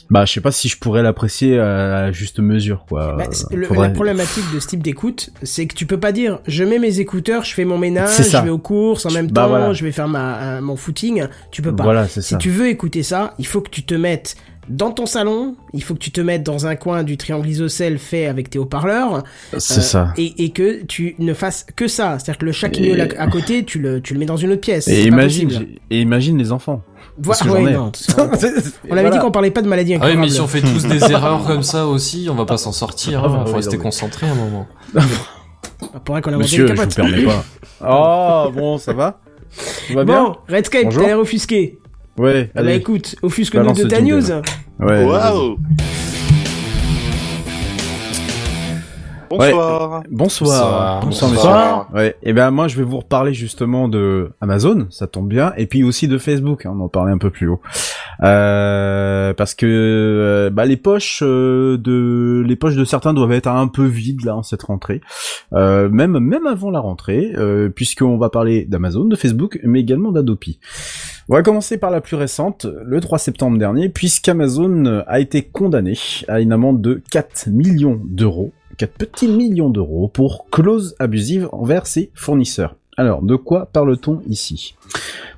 [0.09, 3.15] Bah, je sais pas si je pourrais l'apprécier à juste mesure, quoi.
[3.17, 6.11] Bah, c'est- le- Faudrait- La problématique de ce type d'écoute, c'est que tu peux pas
[6.11, 9.27] dire je mets mes écouteurs, je fais mon ménage, je vais aux courses en même
[9.31, 9.71] Bah, temps, voilà.
[9.73, 11.23] je vais faire ma, un- mon footing.
[11.51, 11.83] Tu peux pas.
[11.83, 12.35] Voilà, Si ça.
[12.37, 14.35] tu veux écouter ça, il faut que tu te mettes
[14.69, 17.97] dans ton salon, il faut que tu te mettes dans un coin du triangle isocèle
[17.97, 19.23] fait avec tes haut-parleurs.
[19.57, 20.13] C'est euh, ça.
[20.17, 22.19] Et, et que tu ne fasses que ça.
[22.19, 24.51] C'est-à-dire que le chat qui Et- à, côté, tu le, tu le mets dans une
[24.51, 24.87] autre pièce.
[24.87, 25.49] Et imagine,
[25.89, 26.83] et imagine les enfants.
[27.17, 28.29] Voilà, ouais, non, ça,
[28.89, 30.85] on avait dit qu'on parlait pas de maladie Ah oui, mais si on fait tous
[30.85, 33.23] des erreurs comme ça aussi, on va pas s'en sortir.
[33.25, 33.41] Ah, Hein.
[33.45, 34.67] oui, Faut rester concentré un moment.
[34.95, 37.43] Ah, pour qu'on a Monsieur, une je vous permets pas.
[37.83, 39.19] Oh, bon, ça va
[39.87, 41.79] Tout va bien Bon, Redscape, t'as l'air offusqué.
[42.17, 42.75] Ouais, Ah bah allez.
[42.77, 44.31] écoute, offusque-nous de ta news.
[44.79, 45.57] Ouais, Waouh
[49.29, 50.09] Bonsoir Bonsoir.
[50.11, 51.05] Bonsoir.
[51.05, 51.89] Bonsoir, Bonsoir.
[51.93, 52.17] Ouais.
[52.21, 55.83] Et ben moi je vais vous reparler justement de Amazon, ça tombe bien, et puis
[55.85, 56.65] aussi de Facebook.
[56.65, 57.61] hein, on en parlait un peu plus haut,
[58.23, 63.47] euh, parce que euh, bah, les poches euh, de les poches de certains doivent être
[63.47, 64.99] un peu vides là en cette rentrée,
[65.53, 70.11] euh, même même avant la rentrée, euh, puisqu'on va parler d'Amazon, de Facebook, mais également
[70.11, 70.59] d'Adopi.
[71.31, 75.97] On va commencer par la plus récente, le 3 septembre dernier, puisqu'Amazon a été condamné
[76.27, 81.87] à une amende de 4 millions d'euros, 4 petits millions d'euros pour clause abusive envers
[81.87, 82.75] ses fournisseurs.
[82.97, 84.75] Alors, de quoi parle-t-on ici?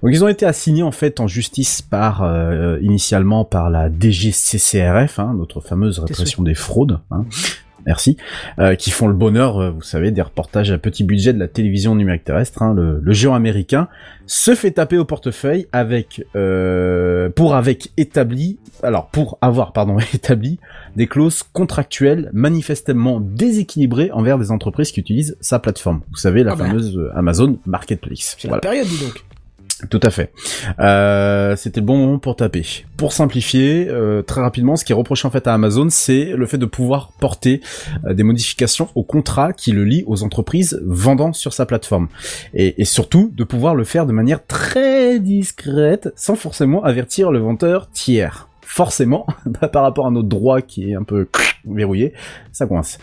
[0.02, 5.20] Donc, ils ont été assignés en fait en justice par euh, initialement par la DGCCRF,
[5.20, 7.02] hein, notre fameuse répression des fraudes.
[7.12, 7.26] hein.
[7.86, 8.18] Merci,
[8.60, 11.48] euh, qui font le bonheur, euh, vous savez, des reportages à petit budget de la
[11.48, 12.62] télévision numérique terrestre.
[12.62, 12.74] hein.
[12.74, 13.88] le, le géant américain
[14.26, 20.60] se fait taper au portefeuille avec, euh, pour avec établi, alors pour avoir pardon établi
[20.96, 26.02] des clauses contractuelles manifestement déséquilibrées envers des entreprises qui utilisent sa plateforme.
[26.12, 26.66] Vous savez, la Ah bah.
[26.68, 28.36] fameuse Amazon Marketplace.
[28.40, 28.62] C'est Voilà.
[28.64, 29.24] la période, dis donc.
[29.90, 30.32] Tout à fait.
[30.80, 32.86] Euh, C'était le bon moment pour taper.
[32.98, 36.46] Pour simplifier, euh, très rapidement, ce qui est reproché en fait à Amazon, c'est le
[36.46, 37.62] fait de pouvoir porter
[38.06, 42.08] euh, des modifications au contrat qui le lie aux entreprises vendant sur sa plateforme.
[42.54, 47.40] Et, et surtout, de pouvoir le faire de manière très discrète, sans forcément avertir le
[47.40, 48.48] vendeur tiers.
[48.74, 51.28] Forcément, bah, par rapport à notre droit qui est un peu
[51.68, 52.12] verrouillé,
[52.52, 52.98] ça coince.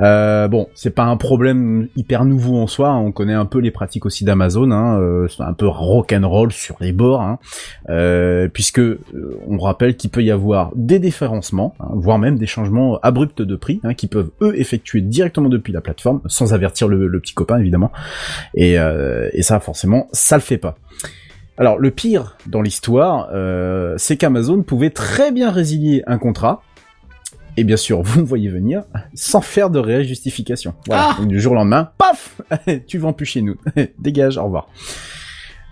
[0.00, 2.88] Euh, bon, c'est pas un problème hyper nouveau en soi.
[2.88, 2.98] hein.
[2.98, 4.72] On connaît un peu les pratiques aussi d'Amazon.
[4.72, 7.38] Hein, euh, un peu rock and roll sur les bords, hein,
[7.88, 9.00] euh, puisque euh,
[9.46, 13.54] on rappelle qu'il peut y avoir des déférencements, hein, voire même des changements abrupts de
[13.54, 17.34] prix, hein, qui peuvent eux effectuer directement depuis la plateforme, sans avertir le, le petit
[17.34, 17.92] copain évidemment.
[18.54, 20.74] Et, euh, et ça, forcément, ça le fait pas.
[21.58, 26.62] Alors le pire dans l'histoire, euh, c'est qu'Amazon pouvait très bien résilier un contrat
[27.56, 28.82] et bien sûr, vous me voyez venir,
[29.14, 30.74] sans faire de réelle justification.
[30.86, 31.10] Voilà.
[31.10, 32.40] Ah Donc, du jour au lendemain, paf
[32.86, 33.56] Tu vends plus chez nous.
[33.98, 34.68] Dégage, au revoir.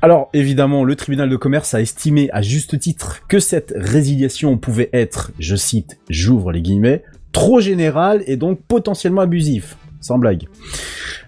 [0.02, 4.88] Alors, évidemment, le tribunal de commerce a estimé à juste titre que cette résiliation pouvait
[4.94, 7.02] être, je cite, j'ouvre les guillemets,
[7.32, 9.76] trop générale et donc potentiellement abusif.
[10.00, 10.48] Sans blague.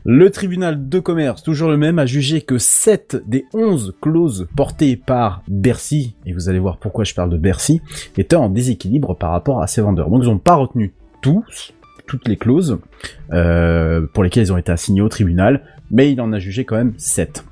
[0.04, 4.96] Le tribunal de commerce, toujours le même, a jugé que 7 des 11 clauses portées
[4.96, 7.80] par Bercy, et vous allez voir pourquoi je parle de Bercy,
[8.18, 10.10] étaient en déséquilibre par rapport à ces vendeurs.
[10.10, 11.72] Donc ils n'ont pas retenu tous,
[12.08, 12.78] toutes les clauses
[13.32, 15.62] euh, pour lesquelles ils ont été assignés au tribunal,
[15.92, 17.44] mais il en a jugé quand même 7.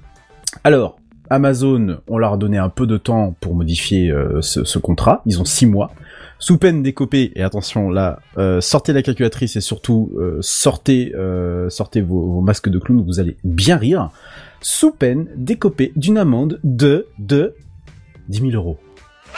[0.65, 0.99] Alors,
[1.29, 5.23] Amazon, on leur a donné un peu de temps pour modifier euh, ce, ce contrat,
[5.25, 5.93] ils ont 6 mois.
[6.43, 11.69] Sous peine d'écoper, et attention là, euh, sortez la calculatrice et surtout euh, sortez, euh,
[11.69, 14.09] sortez vos, vos masques de clown, vous allez bien rire.
[14.63, 17.55] Sous peine d'écoper d'une amende de de
[18.29, 18.79] 10 000 euros.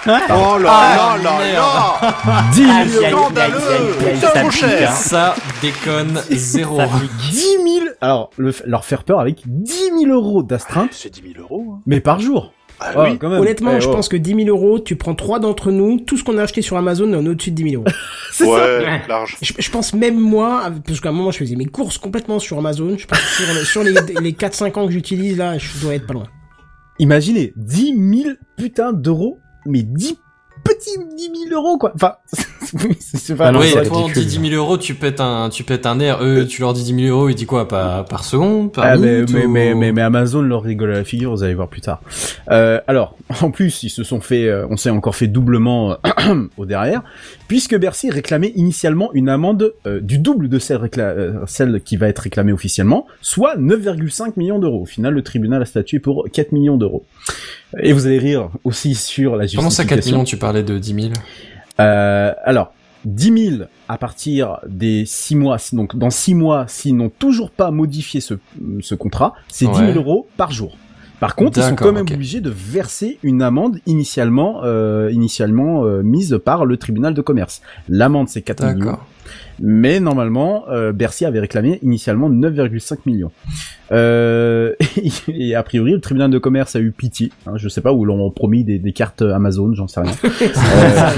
[0.06, 2.24] Oh là Ah, là là merde.
[2.26, 5.40] là 10 000 Aïe, aïe, aïe, Scandaleux aïe, aïe, aïe, Putain, ça hein.
[5.60, 6.76] Déconne zéro.
[6.78, 7.30] Ça pique.
[7.30, 11.40] 10 000 Alors, le, leur faire peur avec 10 000 euros d'astreinte, C'est 10 000
[11.40, 11.74] euros.
[11.74, 11.80] hein.
[11.86, 12.52] mais par jour.
[12.84, 13.18] Ah Ah, oui.
[13.18, 13.40] quand même.
[13.40, 13.92] Honnêtement, Eh, je oh.
[13.92, 16.62] pense que 10 000 euros, tu prends trois d'entre nous, tout ce qu'on a acheté
[16.62, 17.94] sur Amazon, on est au-dessus de 10 000 euros.
[18.32, 18.50] C'est ça.
[18.50, 19.36] Ouais, large.
[19.42, 22.58] Je, je pense même moi, parce qu'à un moment je faisais mes courses complètement sur
[22.58, 23.92] Amazon, je pense que sur, le- sur les,
[24.22, 26.26] les 4-5 ans que j'utilise là, je dois être pas loin.
[26.98, 27.94] Imaginez, 10
[28.24, 30.18] 000 putains d'euros, mais 10
[30.64, 31.92] petits 10 000 euros, quoi.
[31.94, 32.14] Enfin,
[33.00, 35.48] c'est c'est pas Ah non, oui, toi on dit 10 000 euros, tu pètes un,
[35.50, 36.18] tu pètes un air.
[36.22, 38.96] Eux, tu leur dis 10 000 euros, ils disent quoi, par, par seconde, par Ah,
[38.96, 41.54] mais, minute mais, ou- mais, mais, mais Amazon leur rigole à la figure, vous allez
[41.54, 42.00] voir plus tard.
[42.50, 45.92] Euh, alors, en plus, ils se sont fait, euh, on s'est encore fait doublement
[46.28, 47.02] euh, au derrière,
[47.48, 51.96] puisque Bercy réclamait initialement une amende euh, du double de celle, récla- euh, celle qui
[51.96, 54.82] va être réclamée officiellement, soit 9,5 millions d'euros.
[54.82, 57.04] Au final, le tribunal a statué pour 4 millions d'euros.
[57.82, 59.58] Et vous allez rire aussi sur la justification.
[59.60, 61.06] Comment ça 4 millions, tu parlais de 10 000
[61.80, 62.72] Euh, alors,
[63.04, 67.70] 10 000 à partir des 6 mois, donc dans 6 mois, s'ils n'ont toujours pas
[67.70, 68.34] modifié ce,
[68.80, 69.94] ce contrat, c'est 10 000 Ouais.
[69.94, 70.76] euros par jour.
[71.18, 72.12] Par contre, ils sont quand même ok.
[72.14, 77.62] obligés de verser une amende initialement, euh, initialement euh, mise par le tribunal de commerce.
[77.88, 78.98] L'amende, c'est 4 millions.
[79.60, 83.30] Mais normalement, euh, Bercy avait réclamé initialement 9,5 millions.
[83.92, 84.72] Euh,
[85.28, 87.30] et a priori, le tribunal de commerce a eu pitié.
[87.46, 90.12] Hein, je sais pas où l'on promis des, cartes Amazon, j'en sais rien.
[90.24, 91.12] Euh,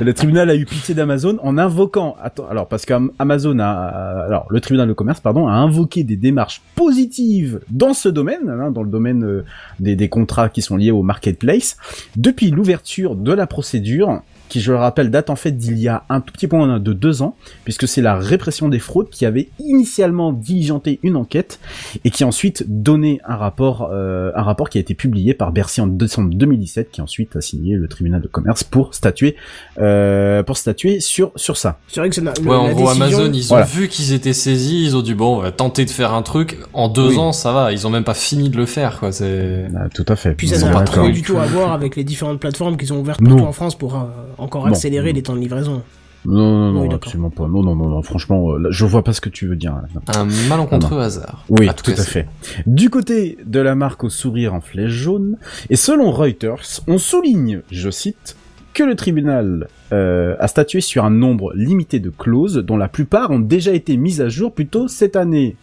[0.00, 2.16] le tribunal a eu pitié d'Amazon en invoquant.
[2.50, 7.60] Alors parce qu'Amazon a, alors le tribunal de commerce, pardon, a invoqué des démarches positives
[7.70, 9.44] dans ce domaine, hein, dans le domaine euh,
[9.78, 11.76] des, des contrats qui sont liés au marketplace,
[12.16, 16.04] depuis l'ouverture de la procédure qui, je le rappelle, date en fait d'il y a
[16.10, 19.24] un tout petit peu moins de deux ans, puisque c'est la répression des fraudes qui
[19.24, 21.58] avait initialement diligenté une enquête
[22.04, 25.52] et qui a ensuite donné un rapport, euh, un rapport qui a été publié par
[25.52, 29.36] Bercy en décembre 2017, qui ensuite a signé le tribunal de commerce pour statuer,
[29.78, 31.78] euh, pour statuer sur sur ça.
[31.88, 33.64] C'est vrai que c'est la, Ouais, en la gros, décision- Amazon, ils ont Voilà.
[33.66, 36.58] vu qu'ils étaient saisis, ils ont dit bon, on va tenter de faire un truc.
[36.72, 37.16] En deux Oui.
[37.18, 37.72] ans, ça va.
[37.72, 39.12] Ils ont même pas fini de le faire, quoi.
[39.12, 39.24] C'est.
[39.24, 40.34] Euh, tout à fait.
[40.34, 43.00] Puis ça n'a pas trop du tout à voir avec les différentes plateformes qu'ils ont
[43.00, 43.46] ouvertes partout Non.
[43.46, 43.98] en France pour euh,
[44.40, 44.72] encore Non.
[44.72, 45.82] accélérer les temps de livraison.
[46.26, 47.48] Non, non, non, Oui, absolument pas.
[47.48, 48.02] Non, non, non, non.
[48.02, 49.72] Franchement, euh, là, je vois pas ce que tu veux dire.
[49.72, 49.82] là.
[50.20, 51.44] Un malencontreux hasard.
[51.48, 52.26] Oui, À tout à fait.
[52.66, 55.38] Du côté de la marque au sourire en flèche jaune,
[55.70, 58.36] et selon Reuters, on souligne, je cite,
[58.74, 63.30] que le tribunal euh, a statué sur un nombre limité de clauses, dont la plupart
[63.30, 65.56] ont déjà été mises à jour plus tôt cette année.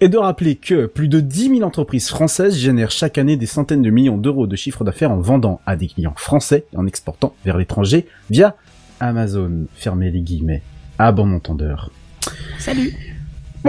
[0.00, 3.82] Et de rappeler que plus de 10 000 entreprises françaises génèrent chaque année des centaines
[3.82, 7.34] de millions d'euros de chiffre d'affaires en vendant à des clients français et en exportant
[7.44, 8.56] vers l'étranger via
[9.00, 9.66] Amazon.
[9.74, 10.62] Fermez les guillemets.
[10.98, 11.90] à bon entendeur.
[12.58, 12.92] Salut.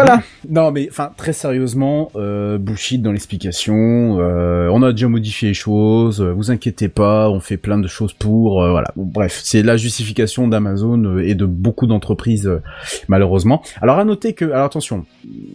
[0.05, 0.21] Voilà.
[0.49, 4.17] Non, mais enfin très sérieusement, euh, bullshit dans l'explication.
[4.19, 6.21] Euh, on a déjà modifié les choses.
[6.21, 8.63] euh, vous inquiétez pas, on fait plein de choses pour.
[8.63, 8.87] euh, voilà.
[8.95, 12.61] Bref, c'est la justification d'Amazon euh, et de beaucoup d'entreprises euh,
[13.09, 13.61] malheureusement.
[13.81, 15.05] Alors à noter que, alors attention,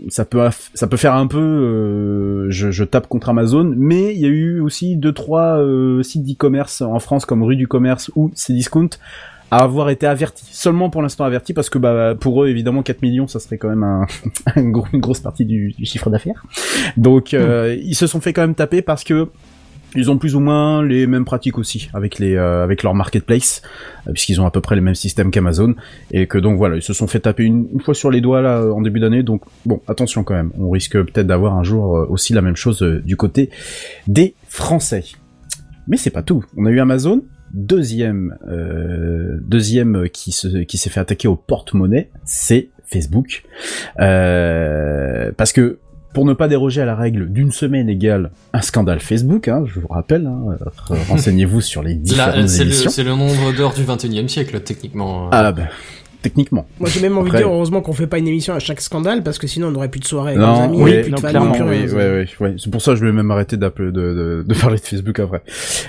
[0.09, 4.21] ça peut ça peut faire un peu, euh, je, je tape contre Amazon, mais il
[4.21, 5.59] y a eu aussi deux trois
[6.03, 8.91] sites d'e-commerce en France comme Rue du Commerce ou Cdiscount
[9.51, 10.47] à avoir été avertis.
[10.51, 13.69] Seulement pour l'instant avertis parce que bah pour eux évidemment 4 millions ça serait quand
[13.69, 14.07] même un,
[14.57, 16.45] une grosse partie du, du chiffre d'affaires.
[16.97, 19.29] Donc euh, ils se sont fait quand même taper parce que
[19.97, 23.63] ils ont plus ou moins les mêmes pratiques aussi avec les euh, avec leur marketplace
[24.07, 25.75] euh, puisqu'ils ont à peu près les mêmes systèmes qu'Amazon.
[26.11, 28.43] Et que donc voilà ils se sont fait taper une, une fois sur les doigts
[28.43, 29.23] là en début d'année.
[29.23, 30.51] Donc bon attention quand même.
[30.59, 33.51] On risque peut-être d'avoir un jour euh, aussi la même chose euh, du côté
[34.07, 35.05] des Français.
[35.87, 36.45] Mais c'est pas tout.
[36.57, 37.23] On a eu Amazon
[37.55, 43.45] deuxième euh, deuxième qui se qui s'est fait attaquer au porte-monnaie c'est Facebook.
[44.01, 45.79] Euh, parce que
[46.13, 49.81] pour ne pas déroger à la règle d'une semaine égale un scandale Facebook, hein, je
[49.81, 50.57] vous rappelle, hein,
[51.09, 55.29] renseignez-vous sur les différentes c'est le, le nombre d'heures du 21 e siècle, techniquement.
[55.33, 55.65] Ah bah,
[56.25, 56.67] techniquement.
[56.81, 58.81] Moi j'ai même envie Après- de dire heureusement qu'on fait pas une émission à chaque
[58.81, 61.11] scandale parce que sinon on n'aurait plus de soirée avec Non, nos amis, oui, plus
[61.11, 62.55] non, de famille, clairement, plus oui, ouais, ouais, ouais.
[62.59, 65.21] C'est pour ça que je vais même arrêter d'appeler, de, de, de parler de Facebook
[65.21, 65.43] après.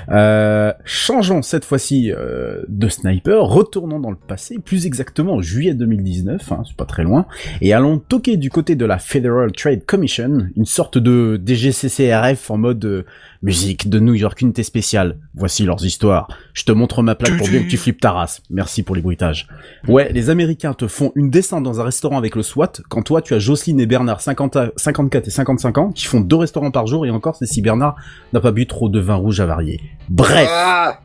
[0.10, 5.74] Euh, changeons cette fois-ci euh, de sniper, retournons dans le passé, plus exactement en juillet
[5.74, 7.26] 2019, hein, c'est pas très loin,
[7.62, 12.58] et allons toquer du côté de la Federal Trade Commission, une sorte de DGCCRF en
[12.58, 13.04] mode euh,
[13.46, 15.20] musique de New York unité spéciale.
[15.36, 16.28] Voici leurs histoires.
[16.54, 18.42] Je te montre ma plaque pour bien que tu flippes ta race.
[18.50, 19.48] Merci pour les bruitages.
[19.88, 23.22] Ouais, les Américains te font une descente dans un restaurant avec le SWAT, quand toi
[23.22, 26.72] tu as Jocelyne et Bernard 50 à- 54 et 55 ans, qui font deux restaurants
[26.72, 27.96] par jour, et encore c'est si Bernard
[28.34, 29.80] n'a pas bu trop de vin rouge avarié.
[30.10, 31.00] Bref Ah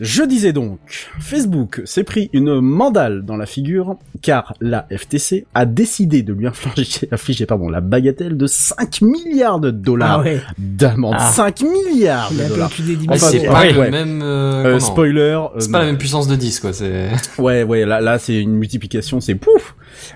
[0.00, 0.78] je disais donc,
[1.20, 6.46] Facebook s'est pris une mandale dans la figure car la FTC a décidé de lui
[6.46, 11.14] infliger, infliger, pardon, la bagatelle de 5 milliards de dollars Ah ouais, d'amende.
[11.18, 11.30] Ah.
[11.30, 12.70] 5 milliards de dollars.
[12.70, 14.20] plus des Mais Enfin, c'est pas ouais, même.
[14.22, 15.20] euh, Euh, spoiler.
[15.20, 16.72] euh, C'est pas la même puissance de 10, quoi.
[16.72, 17.08] C'est.
[17.38, 19.74] Ouais, ouais, là, là, c'est une multiplication, c'est pouf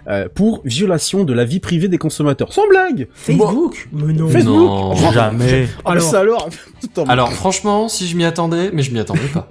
[0.08, 2.52] euh, pour violation de la vie privée des consommateurs.
[2.52, 3.08] Sans blague.
[3.14, 4.28] Facebook Mais non.
[4.28, 4.54] Facebook.
[4.54, 4.92] Non.
[4.94, 5.68] Oh, Jamais.
[5.84, 6.48] Ah, Alors.
[7.08, 9.48] Alors, franchement, si je m'y attendais, mais je m'y attendais pas.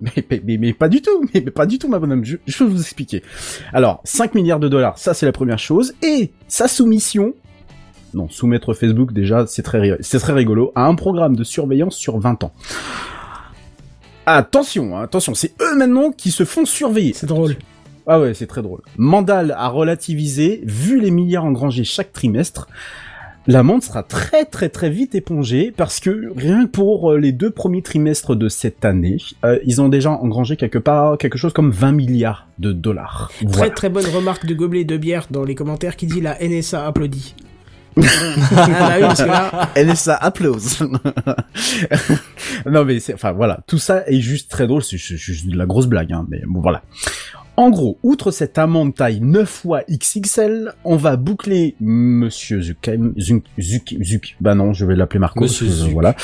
[0.00, 2.24] Mais, mais, mais, mais pas du tout, mais, pas du tout, ma bonne homme.
[2.24, 3.22] Je, je vais vous expliquer.
[3.72, 7.34] Alors, 5 milliards de dollars, ça c'est la première chose, et sa soumission.
[8.14, 12.18] Non, soumettre Facebook déjà, c'est très, c'est très rigolo, à un programme de surveillance sur
[12.18, 12.52] 20 ans.
[14.24, 17.12] Attention, hein, attention, c'est eux maintenant qui se font surveiller.
[17.14, 17.56] C'est drôle.
[18.06, 18.80] Ah ouais, c'est très drôle.
[18.96, 22.66] Mandal a relativisé, vu les milliards engrangés chaque trimestre,
[23.48, 27.50] l'amende sera très très très vite épongée parce que rien que pour euh, les deux
[27.50, 31.70] premiers trimestres de cette année, euh, ils ont déjà engrangé quelque part quelque chose comme
[31.70, 33.32] 20 milliards de dollars.
[33.38, 33.70] Très Voilà.
[33.70, 37.34] très bonne remarque de gobelet de bière dans les commentaires qui dit la NSA applaudit.
[37.96, 40.78] là, NSA applause.
[42.70, 45.66] non mais enfin voilà, tout ça est juste très drôle, c'est c'est juste de la
[45.66, 46.82] grosse blague, hein, mais bon voilà.
[47.58, 53.42] En gros, outre cette amende taille 9 fois XXL, on va boucler Monsieur Zuck, Zuck,
[53.58, 55.92] Zuck, Zuck, bah non, je vais l'appeler Marco, Monsieur parce que, Zuck.
[55.92, 56.14] voilà,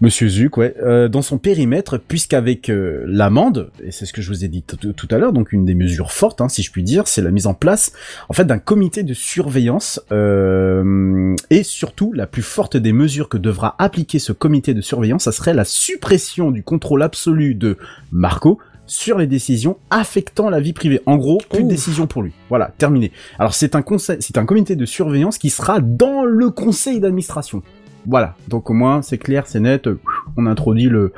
[0.00, 4.28] Monsieur Zuck, ouais, euh, dans son périmètre, puisqu'avec euh, l'amende, et c'est ce que je
[4.30, 6.82] vous ai dit tout à l'heure, donc une des mesures fortes, hein, si je puis
[6.82, 7.92] dire, c'est la mise en place,
[8.28, 13.38] en fait, d'un comité de surveillance, euh, et surtout, la plus forte des mesures que
[13.38, 17.78] devra appliquer ce comité de surveillance, ça serait la suppression du contrôle absolu de
[18.10, 21.00] Marco sur les décisions affectant la vie privée.
[21.06, 22.32] En gros, plus de décision pour lui.
[22.48, 23.12] Voilà, terminé.
[23.38, 27.62] Alors c'est un conseil, c'est un comité de surveillance qui sera dans le conseil d'administration.
[28.06, 28.34] Voilà.
[28.48, 29.88] Donc au moins c'est clair, c'est net.
[30.36, 31.12] On introduit le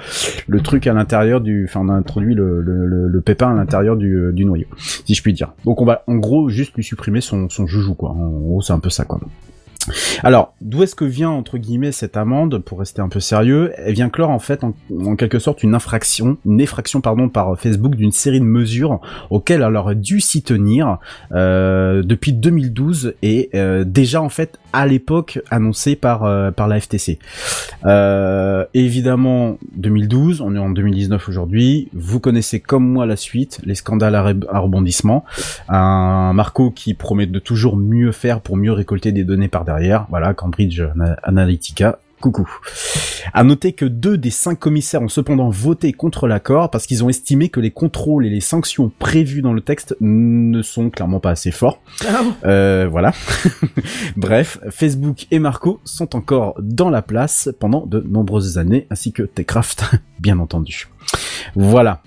[0.47, 3.55] le truc à l'intérieur du, enfin on a introduit le le, le, le pépin à
[3.55, 5.52] l'intérieur du, euh, du noyau, si je puis dire.
[5.64, 8.10] Donc on va en gros juste lui supprimer son son joujou quoi.
[8.10, 9.18] En gros c'est un peu ça quoi.
[10.23, 13.73] Alors, d'où est-ce que vient entre guillemets cette amende pour rester un peu sérieux?
[13.77, 14.75] Elle vient clore en fait en,
[15.17, 19.01] quelque sorte une infraction, une effraction pardon par Facebook d'une série de mesures
[19.31, 20.99] auxquelles elle aurait dû s'y tenir
[21.33, 26.78] euh, depuis 2012 et euh, déjà en fait à l'époque annoncé par euh, par la
[26.81, 27.19] FTC.
[27.86, 31.89] Euh, évidemment 2012, on est en 2019 aujourd'hui.
[31.94, 35.24] Vous connaissez comme moi la suite, les scandales à, re- à rebondissement,
[35.69, 40.07] un Marco qui promet de toujours mieux faire pour mieux récolter des données par derrière.
[40.11, 41.98] Voilà, Cambridge Ana- Analytica.
[42.20, 42.48] Coucou.
[43.34, 47.09] À noter que deux des cinq commissaires ont cependant voté contre l'accord parce qu'ils ont
[47.10, 51.30] estimé que les contrôles et les sanctions prévues dans le texte ne sont clairement pas
[51.30, 51.80] assez forts.
[52.09, 53.12] ah, Euh, voilà.
[54.16, 59.22] Bref, Facebook et Marco sont encore dans la place pendant de nombreuses années, ainsi que
[59.22, 59.84] Techcraft,
[60.20, 60.88] bien entendu.
[61.55, 62.02] Voilà.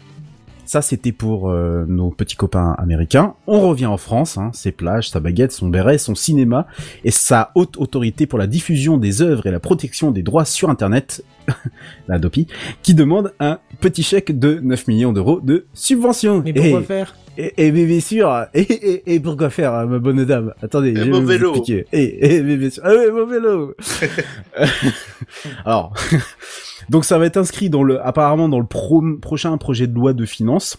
[0.70, 3.34] Ça, c'était pour euh, nos petits copains américains.
[3.48, 6.68] On revient en France, hein, ses plages, sa baguette, son béret, son cinéma
[7.04, 10.70] et sa haute autorité pour la diffusion des œuvres et la protection des droits sur
[10.70, 11.24] Internet,
[12.08, 12.46] la DOPI,
[12.84, 16.44] qui demande un petit chèque de 9 millions d'euros de subvention.
[16.46, 17.16] Mais pourquoi Et- faire?
[17.36, 20.54] et, et mais bien sûr, et, et, et pourquoi faire, hein, ma bonne dame?
[20.62, 21.50] Attendez, je vais mon vous vélo.
[21.56, 21.86] expliquer.
[21.94, 23.74] Et, et mais bien sûr, ah oui, mon vélo.
[25.66, 25.94] Alors,
[26.90, 30.14] donc ça va être inscrit dans le, apparemment dans le pro- prochain projet de loi
[30.14, 30.78] de finances.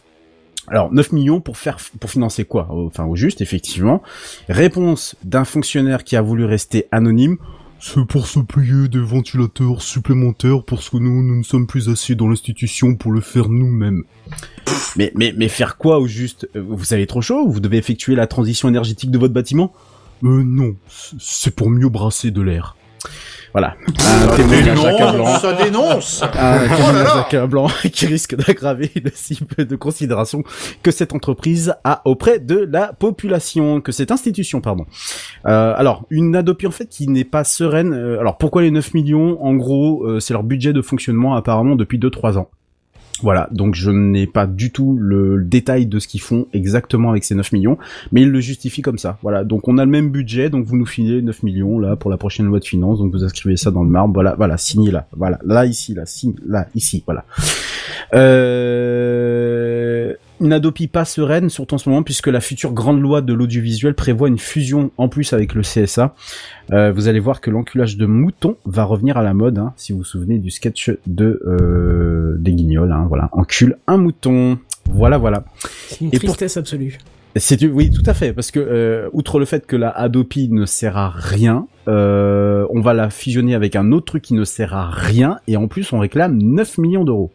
[0.69, 2.69] Alors 9 millions pour faire pour financer quoi?
[2.71, 4.03] Enfin au juste effectivement.
[4.49, 7.39] Réponse d'un fonctionnaire qui a voulu rester anonyme.
[7.83, 12.15] C'est pour se payer des ventilateurs supplémentaires parce que nous, nous ne sommes plus assez
[12.15, 14.03] dans l'institution pour le faire nous-mêmes.
[14.97, 16.47] Mais, mais, mais faire quoi au juste?
[16.57, 19.73] Euh, Vous avez trop chaud Vous devez effectuer la transition énergétique de votre bâtiment?
[20.23, 20.77] Euh non,
[21.19, 22.77] c'est pour mieux brasser de l'air.
[23.53, 23.75] Voilà.
[23.89, 25.27] Un témoignage accablant.
[25.39, 26.23] ça dénonce.
[26.23, 30.43] Un Oh témoignage accablant qui risque d'aggraver le si peu de considération
[30.83, 34.87] que cette entreprise a auprès de la population, que cette institution, pardon.
[35.47, 37.93] Euh, alors, une Adopi en fait qui n'est pas sereine.
[37.93, 39.43] euh, alors, pourquoi les 9 millions?
[39.43, 42.51] En gros, euh, c'est leur budget de fonctionnement apparemment depuis 2-3 ans.
[43.23, 47.25] Voilà, donc je n'ai pas du tout le, détail de ce qu'ils font exactement avec
[47.25, 47.79] ces 9 millions,
[48.13, 49.19] mais ils le justifient comme ça.
[49.23, 52.11] Voilà, donc on a le même budget, donc vous nous filez 9 millions là pour
[52.11, 54.91] la prochaine loi de finances, donc vous inscrivez ça dans le marbre, voilà, voilà, signez
[54.91, 57.25] là, voilà, là ici, là, signe, là, ici, voilà.
[58.15, 63.33] Euh, une Adopi pas sereine, surtout en ce moment, puisque la future grande loi de
[63.33, 66.15] l'audiovisuel prévoit une fusion en plus avec le CSA.
[66.73, 69.93] Euh, vous allez voir que l'enculage de mouton va revenir à la mode, hein, si
[69.93, 74.59] vous vous souvenez du sketch de euh, des Guignols, hein, voilà, encule un mouton.
[74.93, 75.45] Voilà, voilà.
[75.89, 76.99] C'est une Et pour- tristesse absolue.
[77.37, 80.49] C'est du- oui, tout à fait, parce que euh, outre le fait que la Adopi
[80.49, 84.43] ne sert à rien, euh, on va la fusionner avec un autre truc qui ne
[84.43, 87.31] sert à rien, et en plus on réclame 9 millions d'euros.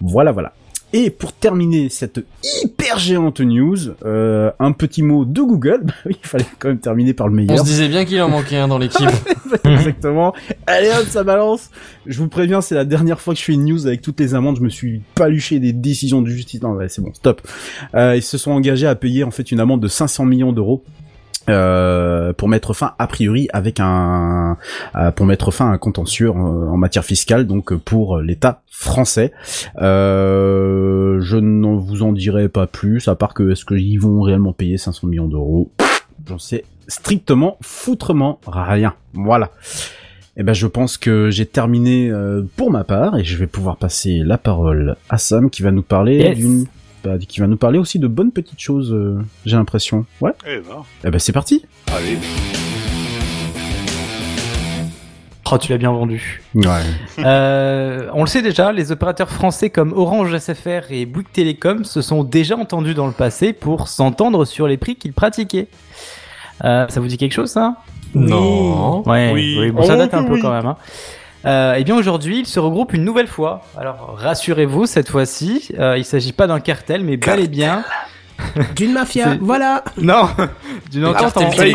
[0.00, 0.52] Voilà, voilà.
[0.96, 2.20] Et pour terminer cette
[2.62, 5.82] hyper géante news, euh, un petit mot de Google.
[5.86, 7.58] Bah il fallait quand même terminer par le On meilleur.
[7.58, 9.08] se disait bien qu'il en manquait un dans l'équipe.
[9.64, 10.32] Exactement.
[10.68, 11.70] Allez hop, ça balance.
[12.06, 14.36] Je vous préviens, c'est la dernière fois que je fais une news avec toutes les
[14.36, 14.56] amendes.
[14.56, 16.62] Je me suis paluché des décisions de justice.
[16.62, 17.42] Non, ouais, c'est bon, stop.
[17.96, 20.84] Euh, ils se sont engagés à payer en fait une amende de 500 millions d'euros.
[21.48, 24.56] Euh, pour mettre fin a priori avec un
[24.96, 28.62] euh, pour mettre fin à un contentieux en, en matière fiscale donc euh, pour l'État
[28.70, 29.32] français.
[29.80, 34.52] Euh, je ne vous en dirai pas plus à part que est-ce qu'ils vont réellement
[34.52, 35.70] payer 500 millions d'euros?
[36.26, 38.94] J'en sais strictement foutrement rien.
[39.14, 39.50] Voilà.
[40.36, 43.76] Eh ben, je pense que j'ai terminé euh, pour ma part et je vais pouvoir
[43.76, 46.36] passer la parole à Sam qui va nous parler Yes.
[46.38, 46.66] d'une,
[47.04, 48.92] bah, qui va nous parler aussi de bonnes petites choses.
[48.92, 50.06] euh, j'ai l'impression.
[50.20, 50.32] Ouais.
[50.46, 51.64] Eh ben, Eh ben, c'est parti.
[51.96, 52.18] allez.
[55.52, 56.42] Oh, tu l'as bien vendu.
[56.54, 56.64] Ouais.
[57.24, 62.02] Euh, on le sait déjà, les opérateurs français comme Orange SFR et Bouygues Télécom se
[62.02, 65.68] sont déjà entendus dans le passé pour s'entendre sur les prix qu'ils pratiquaient.
[66.64, 67.76] Euh, ça vous dit quelque chose, ça?
[68.14, 69.02] Non.
[69.08, 69.56] Ouais, Oui.
[69.60, 70.66] oui, bon, ça Oh, date un peu quand même.
[70.66, 70.76] Hein.
[71.46, 73.62] Euh, et bien aujourd'hui, ils se regroupent une nouvelle fois.
[73.78, 77.84] Alors rassurez-vous, cette fois-ci, euh, il s'agit pas d'un cartel, mais bel et bien,
[78.76, 79.84] D'une mafia, voilà.
[80.00, 80.28] non,
[80.90, 81.74] d'une entente en jouer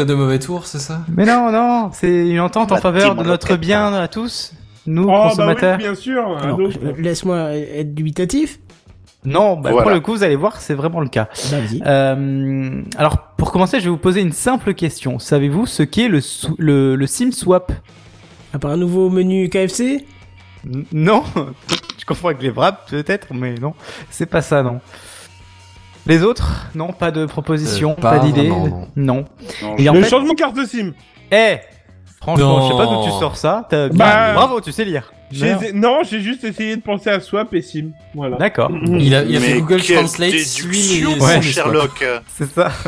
[0.00, 1.02] à de mauvais tours, c'est ça?
[1.08, 4.52] Mais non, non, c'est une entente en La faveur de notre bien à tous,
[4.86, 5.78] nous Oh, bah oui, consommateurs.
[5.78, 6.38] bien sûr.
[6.44, 8.58] euh, Laisse-moi être dubitatif.
[9.24, 11.28] non, bah, pour le coup, vous allez voir, c'est vraiment le cas.
[11.50, 11.82] Bah, vas-y.
[11.84, 15.18] Euh, alors, pour commencer, je vais vous poser une simple question.
[15.18, 16.20] Savez-vous ce qu'est le,
[16.58, 17.70] le, le SIM swap
[18.52, 20.06] À part un nouveau menu KFC
[20.66, 21.24] N- Non,
[21.98, 23.74] je confonds avec les wraps peut-être, mais non,
[24.10, 24.80] c'est pas ça, non.
[26.06, 28.48] Les autres Non, pas de proposition, Euh, pas, pas d'idée.
[28.48, 28.88] non.
[28.96, 29.24] Non.
[29.62, 30.92] Non, Et en Le fait, changement de carte SIM.
[31.32, 31.56] eh,
[32.20, 32.66] franchement, Non.
[32.66, 33.66] je sais pas d'où tu sors ça.
[33.92, 35.12] Bah, bravo, tu sais lire.
[35.74, 35.98] Non.
[36.08, 37.90] J'ai juste essayé de penser à Swap et SIM.
[38.14, 38.36] Voilà.
[38.36, 40.38] D'accord, Il a, il a fait Mais Google Translate, mon
[41.20, 42.04] sons des Sherlock.
[42.28, 42.70] c'est ça.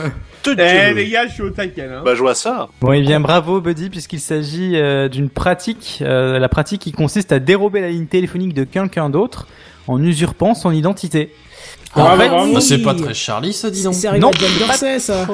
[0.47, 2.03] Eh les gars, je suis au taquet hein.
[2.05, 2.69] Bah, je vois ça.
[2.81, 7.33] Bon, et bien bravo Buddy, puisqu'il s'agit euh, d'une pratique, euh, la pratique qui consiste
[7.33, 9.47] à dérober la ligne téléphonique de quelqu'un d'autre
[9.87, 11.33] en usurpant son identité.
[11.95, 12.29] Ah, En bah.
[12.55, 13.95] Bah, c'est pas très Charlie, ça, dis donc.
[13.95, 14.31] C'est arrivé Non.
[14.31, 15.27] à Jack Dorsey, ça.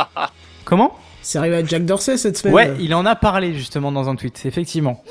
[0.64, 0.96] Comment?
[1.22, 2.54] C'est arrivé à Jack Dorsey cette semaine.
[2.54, 5.02] Ouais, il en a parlé justement dans un tweet, effectivement.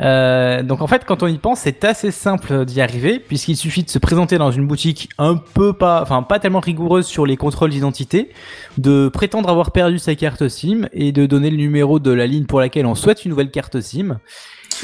[0.00, 3.82] Euh, donc en fait, quand on y pense, c'est assez simple d'y arriver, puisqu'il suffit
[3.82, 7.36] de se présenter dans une boutique un peu pas, enfin pas tellement rigoureuse sur les
[7.36, 8.30] contrôles d'identité,
[8.78, 12.46] de prétendre avoir perdu sa carte SIM et de donner le numéro de la ligne
[12.46, 14.18] pour laquelle on souhaite une nouvelle carte SIM.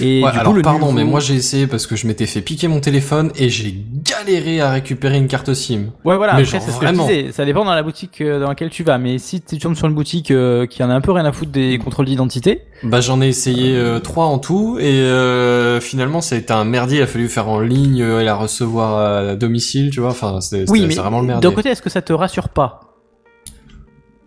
[0.01, 2.06] Et Ouais, du alors coup, le pardon, nouveau- mais moi j'ai essayé parce que je
[2.06, 3.74] m'étais fait piquer mon téléphone et j'ai
[4.05, 5.90] galéré à récupérer une carte SIM.
[6.05, 7.06] Ouais, voilà, Mais après, genre ce que je vraiment.
[7.06, 7.32] disais.
[7.32, 8.98] Ça dépend dans la boutique euh, dans laquelle tu vas.
[8.98, 11.32] Mais si tu tombes sur une boutique euh, qui en a un peu rien à
[11.32, 16.20] foutre des contrôles d'identité, Bah j'en ai essayé euh, trois en tout et euh, finalement
[16.20, 16.98] ça a été un merdier.
[16.98, 18.98] Il a fallu faire en ligne et la recevoir
[19.31, 20.10] à domicile, tu vois.
[20.10, 21.52] Enfin, c'est oui, vraiment le d'un merdier.
[21.55, 22.81] côté, est-ce que ça te rassure pas?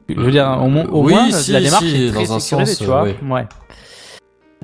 [0.09, 2.33] Je veux dire, au, mo- au Oui, moins, si, la démarche si, est très dans
[2.33, 3.03] un sécurisée, sens, tu vois.
[3.03, 3.47] Ouais.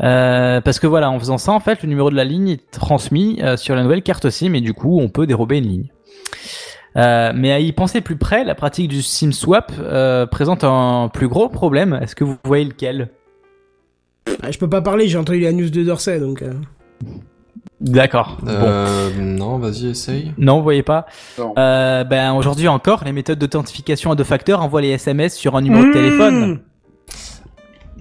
[0.02, 2.72] Euh, parce que voilà, en faisant ça, en fait, le numéro de la ligne est
[2.72, 5.88] transmis euh, sur la nouvelle carte SIM et du coup, on peut dérober une ligne.
[6.98, 11.10] Euh, mais à y penser plus près, la pratique du SIM swap euh, présente un
[11.14, 12.00] plus gros problème.
[12.02, 13.10] Est-ce que vous voyez lequel?
[14.42, 16.42] Ah, je peux pas parler, j'ai entendu la news de Dorsey, donc...
[16.42, 16.54] euh,
[17.82, 18.38] D'accord.
[18.44, 18.52] Bon.
[19.22, 20.34] Non, vas-y, essaye.
[20.38, 21.06] Non, vous voyez pas?
[21.58, 25.62] Euh, ben aujourd'hui encore, les méthodes d'authentification à deux facteurs envoient les SMS sur un
[25.62, 25.94] numéro de Mmh.
[25.94, 26.60] téléphone.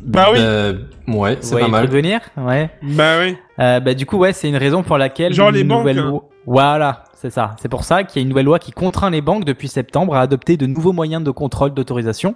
[0.05, 0.39] Bah oui.
[0.41, 1.83] Bah, ouais, c'est pas mal.
[1.89, 2.71] truc venir Ouais.
[2.83, 3.37] Bah oui.
[3.59, 6.11] Euh, bah du coup ouais, c'est une raison pour laquelle Genre les banques, nouvelle hein.
[6.11, 7.57] loi- Voilà, c'est ça.
[7.61, 10.15] C'est pour ça qu'il y a une nouvelle loi qui contraint les banques depuis septembre
[10.15, 12.35] à adopter de nouveaux moyens de contrôle d'autorisation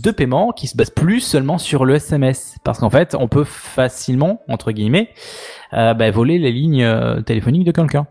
[0.00, 3.44] de paiement qui se basent plus seulement sur le SMS, parce qu'en fait, on peut
[3.44, 5.10] facilement entre guillemets
[5.74, 8.06] euh, bah, voler les lignes euh, téléphoniques de quelqu'un.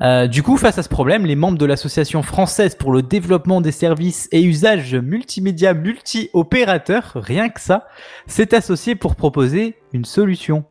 [0.00, 3.60] Euh, du coup, face à ce problème, les membres de l'association française pour le développement
[3.60, 7.86] des services et usages multimédia multi-opérateurs, rien que ça,
[8.26, 10.64] s'est associé pour proposer une solution.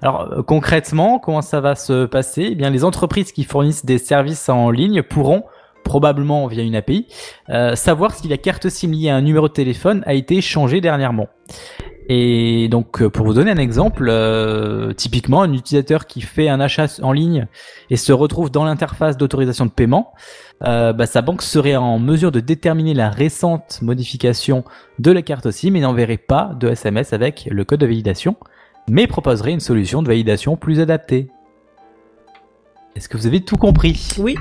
[0.00, 2.48] Alors euh, concrètement, comment ça va se passer?
[2.50, 5.44] Eh bien, les entreprises qui fournissent des services en ligne pourront
[5.86, 7.06] probablement via une API,
[7.48, 10.80] euh, savoir si la carte SIM liée à un numéro de téléphone a été changée
[10.80, 11.28] dernièrement.
[12.08, 16.60] Et donc, euh, pour vous donner un exemple, euh, typiquement, un utilisateur qui fait un
[16.60, 17.46] achat en ligne
[17.88, 20.12] et se retrouve dans l'interface d'autorisation de paiement,
[20.60, 24.64] bah, sa banque serait en mesure de déterminer la récente modification
[24.98, 28.36] de la carte SIM et n'enverrait pas de SMS avec le code de validation,
[28.88, 31.28] mais proposerait une solution de validation plus adaptée.
[32.96, 34.16] Est-ce que vous avez tout compris?
[34.18, 34.36] Oui,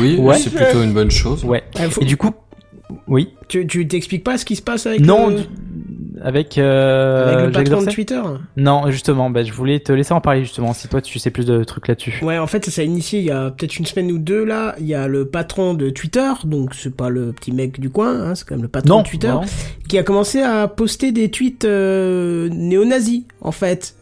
[0.00, 0.36] Oui, Ouais.
[0.38, 1.44] c'est plutôt une bonne chose.
[1.44, 1.62] Ouais.
[1.78, 2.30] Ah, faut- Et du coup,
[3.06, 3.34] oui.
[3.48, 5.40] tu, tu t'expliques pas ce qui se passe avec Non, le,
[6.22, 8.20] avec, euh, avec le patron de Twitter
[8.56, 11.46] Non, justement, bah, je voulais te laisser en parler justement, si toi tu sais plus
[11.46, 12.18] de trucs là-dessus.
[12.24, 14.74] Ouais, en fait, ça s'est initié il y a peut-être une semaine ou deux, là.
[14.80, 18.20] Il y a le patron de Twitter, donc c'est pas le petit mec du coin,
[18.20, 19.42] hein, c'est quand même le patron Non, de Twitter, non.
[19.88, 23.94] qui a commencé à poster des tweets euh, néo-nazis, en fait.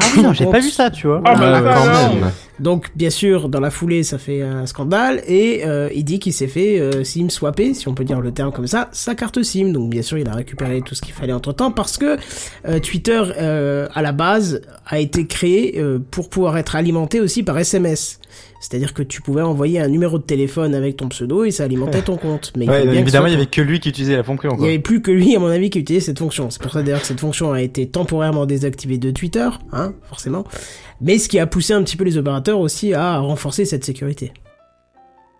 [0.00, 1.22] Ah oui, non, j'ai pas vu ça, tu vois.
[1.24, 2.30] Ah, bah, Euh, quand même.
[2.58, 6.32] Donc, bien sûr, dans la foulée, ça fait un scandale, et euh, il dit qu'il
[6.34, 9.42] s'est fait euh, SIM swapper, si on peut dire le terme comme ça, sa carte
[9.42, 9.72] SIM.
[9.72, 12.18] Donc, bien sûr, il a récupéré tout ce qu'il fallait entre-temps, parce que
[12.68, 17.42] euh, Twitter, euh, à la base, a été créé euh, pour pouvoir être alimenté aussi
[17.42, 18.18] par SMS.
[18.60, 22.02] C'est-à-dire que tu pouvais envoyer un numéro de téléphone avec ton pseudo et ça alimentait
[22.02, 22.52] ton compte.
[22.56, 24.50] Mais Ouais, évidemment, il y soit- avait que lui qui utilisait la fonction.
[24.58, 26.50] il n'y avait plus que lui, à mon avis, qui utilisait cette fonction.
[26.50, 30.44] C'est pour ça d'ailleurs que cette fonction a été temporairement désactivée de Twitter, hein, forcément.
[31.00, 34.32] Mais ce qui a poussé un petit peu les opérateurs aussi à renforcer cette sécurité.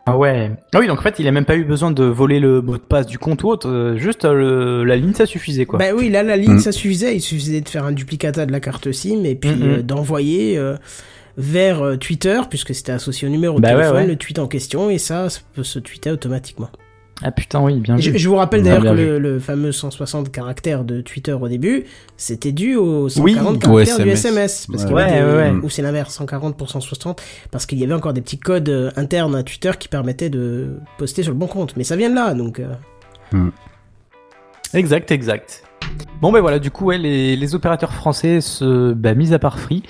[0.07, 0.51] Ah ouais.
[0.75, 2.79] Ah oui, donc en fait, il a même pas eu besoin de voler le mot
[2.79, 3.69] de passe du compte ou autre.
[3.69, 5.79] euh, juste euh, le- la ligne, ça suffisait quoi.
[5.79, 6.59] Bah oui, là, la ligne, Mm.
[6.61, 7.15] ça suffisait.
[7.17, 10.75] Il suffisait de faire un duplicata de la carte SIM et puis euh, d'envoyer euh,
[11.41, 14.07] vers euh, Twitter, puisque c'était associé au numéro de Bah téléphone, ouais.
[14.07, 16.69] le tweet en question, et ça, ça peut se tweeter automatiquement.
[17.23, 18.19] Ah putain, oui, bien Je, vu.
[18.19, 21.85] je vous rappelle d'ailleurs que le, le fameux 160 caractères de Twitter au début,
[22.17, 24.67] c'était dû aux 140 Oui, caractères au du SMS.
[24.71, 25.61] Parce qu'il y Ouais, avait des- ouais, ouais.
[25.63, 28.91] Ou c'est l'inverse, 140 pour 160, parce qu'il y avait encore des petits codes euh,
[28.97, 31.77] internes à Twitter qui permettaient de poster sur le bon compte.
[31.77, 32.59] Mais ça vient de là, donc...
[32.59, 33.49] euh,
[34.73, 35.63] Exact, exact.
[36.21, 39.59] Bon ben voilà, du coup, ouais, les, les opérateurs français, se, bah, mis à part
[39.59, 39.83] Free,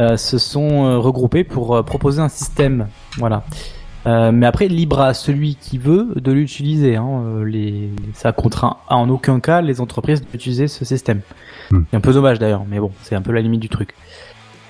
[0.00, 2.88] euh, se sont euh, regroupés pour euh, proposer un système.
[3.18, 3.44] Voilà.
[4.06, 6.96] Euh, mais après, libre à celui qui veut de l'utiliser.
[6.96, 7.42] Hein.
[7.44, 11.20] Les, ça contraint en aucun cas les entreprises d'utiliser ce système.
[11.70, 11.82] Hmm.
[11.90, 13.94] C'est un peu dommage d'ailleurs, mais bon, c'est un peu la limite du truc.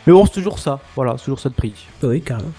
[0.07, 0.81] Mais bon, c'est toujours ça.
[0.97, 1.87] Voilà, c'est toujours ça de prix.
[2.03, 2.53] Oui, carrément.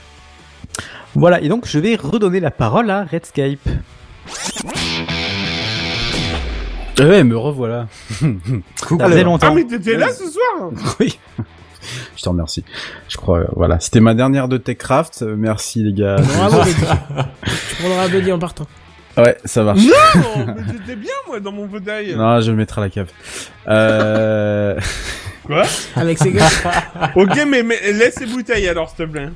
[1.14, 3.70] Voilà, et donc je vais redonner la parole à Redscape.
[7.00, 7.88] Ouais, me revoilà.
[8.20, 9.48] Ça faisait longtemps.
[9.52, 11.20] Ah, mais t'étais là ce soir oui.
[12.16, 12.64] Je te remercie.
[13.08, 13.80] Je crois, euh, voilà.
[13.80, 15.22] C'était ma dernière de TechCraft.
[15.22, 16.16] Euh, Merci les gars.
[16.18, 16.76] Bravo, Buddy.
[16.76, 18.66] tu prendras Buddy en partant.
[19.18, 19.82] Ouais, ça marche.
[19.82, 23.10] Non Mais j'étais bien, moi, dans mon fauteuil Non, je le mettrai à la cave.
[23.68, 24.80] Euh...
[25.44, 25.64] Quoi?
[25.96, 26.50] Avec ses gars.
[27.16, 29.30] Ok, mais, mais laisse les bouteilles, alors, s'il te plaît.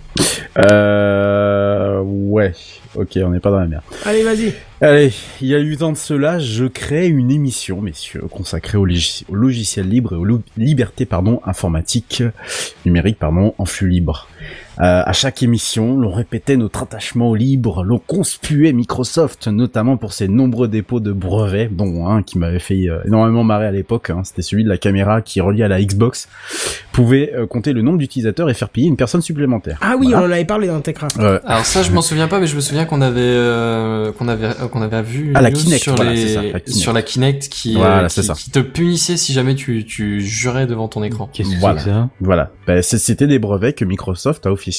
[0.57, 2.01] euh...
[2.01, 2.53] Ouais.
[2.95, 3.83] Ok, on n'est pas dans la merde.
[4.05, 4.53] Allez, vas-y.
[4.81, 8.85] Allez, il y a eu temps de cela, je crée une émission, messieurs, consacrée au,
[8.85, 12.23] logiciel, au logiciel libre et aux libertés, pardon, informatiques,
[12.85, 14.27] numériques, pardon, en flux libre.
[14.81, 20.11] Euh, à chaque émission, l'on répétait notre attachement au libre, l'on conspuait Microsoft, notamment pour
[20.13, 24.09] ses nombreux dépôts de brevets, dont un qui m'avait fait euh, énormément marrer à l'époque,
[24.09, 26.27] hein, c'était celui de la caméra qui reliée à la Xbox,
[26.93, 29.77] pouvait euh, compter le nombre d'utilisateurs et faire payer une personne supplémentaire.
[29.81, 30.25] Ah oui, Voilà.
[30.25, 31.19] on en avait parlé dans TechCraft.
[31.19, 34.27] Euh, Alors ça, je m'en souviens pas, mais je me souviens qu'on avait euh, qu'on
[34.29, 36.69] avait euh, qu'on avait vu Ah, la Kinect, sur voilà, les c'est ça, la Kinect.
[36.69, 38.33] sur la Kinect qui Voilà, euh, qui, ça.
[38.33, 41.29] qui te punissait si jamais tu tu jurais devant ton écran.
[41.31, 41.79] Qu'est-ce que Voilà.
[41.79, 42.09] c'est que ça?
[42.19, 44.70] Voilà, Ben, c'était des brevets que Microsoft a officiellement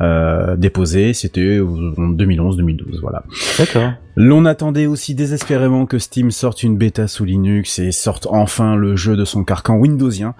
[0.00, 3.22] euh, déposés, c'était en 2011-2012, voilà.
[3.58, 3.92] D'accord.
[4.18, 8.96] L'on attendait aussi désespérément que Steam sorte une bêta sous Linux et sorte enfin le
[8.96, 10.34] jeu de son carcan windowsien.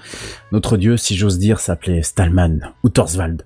[0.51, 3.44] Notre dieu, si j'ose dire, s'appelait Stallman ou Torsvald.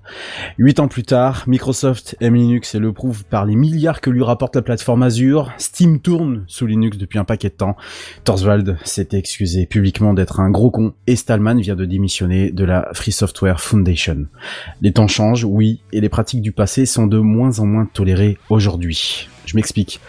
[0.57, 4.23] Huit ans plus tard, Microsoft aime Linux et le prouve par les milliards que lui
[4.23, 5.51] rapporte la plateforme Azure.
[5.57, 7.75] Steam tourne sous Linux depuis un paquet de temps.
[8.23, 12.87] Torsvald s'est excusé publiquement d'être un gros con et Stallman vient de démissionner de la
[12.93, 14.27] Free Software Foundation.
[14.81, 18.37] Les temps changent, oui, et les pratiques du passé sont de moins en moins tolérées
[18.49, 19.29] aujourd'hui.
[19.45, 19.99] Je m'explique.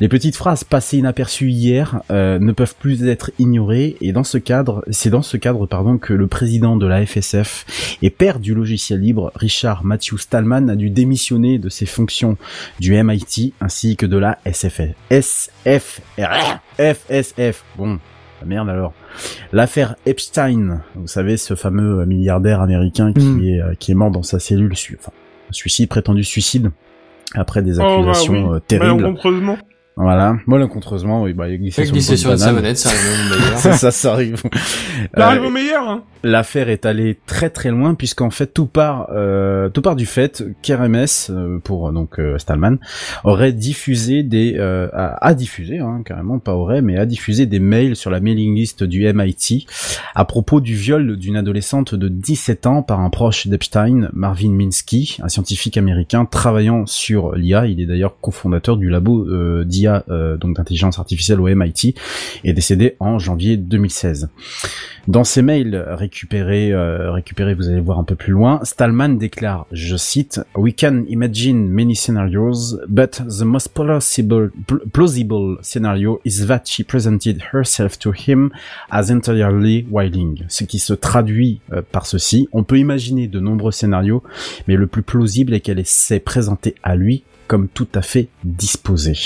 [0.00, 4.38] Les petites phrases passées inaperçues hier euh, ne peuvent plus être ignorées et dans ce
[4.38, 8.54] cadre, c'est dans ce cadre pardon que le président de la FSF et père du
[8.54, 12.38] logiciel libre, Richard Matthew Stallman, a dû démissionner de ses fonctions
[12.80, 14.94] du MIT ainsi que de la SFL.
[15.10, 17.62] SFR, FSF.
[17.76, 17.98] Bon,
[18.46, 18.92] merde alors.
[19.52, 23.44] L'affaire Epstein, vous savez ce fameux milliardaire américain qui Mm.
[23.44, 25.12] est euh, qui est mort dans sa cellule, enfin
[25.50, 26.70] suicide prétendu suicide
[27.34, 28.56] après des Oh, bah accusations oui.
[28.56, 29.04] euh, terribles.
[30.00, 33.30] Voilà, malencontreusement, oui, bah, il a glissé sur glisser une sur une savonnette, ça arrive
[33.30, 34.42] même ça, ça, ça arrive.
[35.16, 36.02] Ça arrive Euh, au meilleur, hein.
[36.22, 40.44] L'affaire est allée très très loin puisqu'en fait tout part euh, tout part du fait
[40.62, 42.76] qu'RMS euh, pour donc euh, Stallman
[43.24, 47.58] aurait diffusé des euh, a, a diffusé hein, carrément pas aurait mais a diffusé des
[47.58, 49.66] mails sur la mailing list du MIT
[50.14, 55.16] à propos du viol d'une adolescente de 17 ans par un proche d'Epstein, Marvin Minsky,
[55.22, 57.66] un scientifique américain travaillant sur l'IA.
[57.66, 59.64] Il est d'ailleurs cofondateur du labo euh,
[60.10, 61.94] euh, donc d'intelligence artificielle au MIT
[62.44, 64.28] et décédé en janvier 2016.
[65.08, 69.66] Dans ses mails récupérés, euh, récupérés, vous allez voir un peu plus loin, Stallman déclare,
[69.72, 76.46] je cite, We can imagine many scenarios, but the most plausible, pl- plausible scenario is
[76.46, 78.50] that she presented herself to him
[78.90, 79.86] as entirely.
[80.48, 84.22] Ce qui se traduit euh, par ceci, on peut imaginer de nombreux scénarios,
[84.68, 89.16] mais le plus plausible est qu'elle s'est présentée à lui comme tout à fait disposée.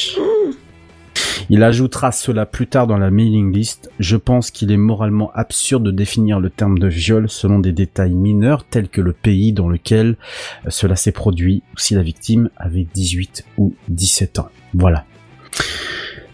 [1.50, 3.90] Il ajoutera cela plus tard dans la mailing list.
[3.98, 8.14] Je pense qu'il est moralement absurde de définir le terme de viol selon des détails
[8.14, 10.16] mineurs tels que le pays dans lequel
[10.64, 14.48] euh, cela s'est produit ou si la victime avait 18 ou 17 ans.
[14.72, 15.04] Voilà.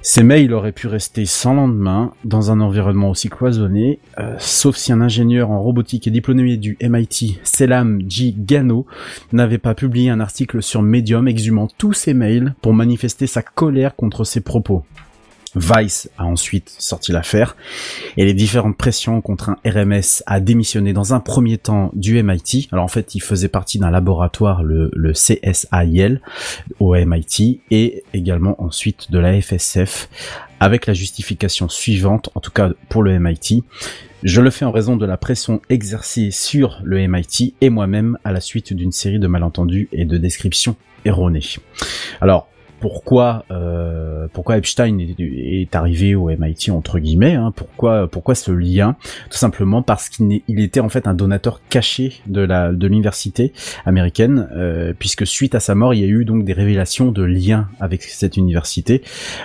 [0.03, 4.93] Ces mails auraient pu rester sans lendemain dans un environnement aussi cloisonné, euh, sauf si
[4.93, 8.35] un ingénieur en robotique et diplômé du MIT, Selam G.
[8.35, 8.87] Gano,
[9.33, 13.95] n'avait pas publié un article sur Medium exhumant tous ces mails pour manifester sa colère
[13.95, 14.85] contre ces propos.
[15.57, 17.57] Vice a ensuite sorti l'affaire
[18.17, 22.69] et les différentes pressions contre un RMS a démissionné dans un premier temps du MIT.
[22.71, 26.21] Alors en fait, il faisait partie d'un laboratoire, le, le CSIL,
[26.79, 30.09] au MIT et également ensuite de la FSF
[30.61, 33.65] avec la justification suivante, en tout cas pour le MIT.
[34.23, 38.33] Je le fais en raison de la pression exercée sur le MIT et moi-même à
[38.33, 41.57] la suite d'une série de malentendus et de descriptions erronées.
[42.21, 42.49] Alors,
[42.81, 48.97] pourquoi euh, pourquoi Epstein est, arrivé au MIT entre guillemets hein, pourquoi pourquoi ce lien?
[49.31, 53.53] Tout simplement parce qu'il était en fait un donateur caché de la de l'université
[53.85, 57.23] américaine euh, puisque suite à sa mort il y a eu donc des révélations de
[57.23, 59.03] liens avec cette université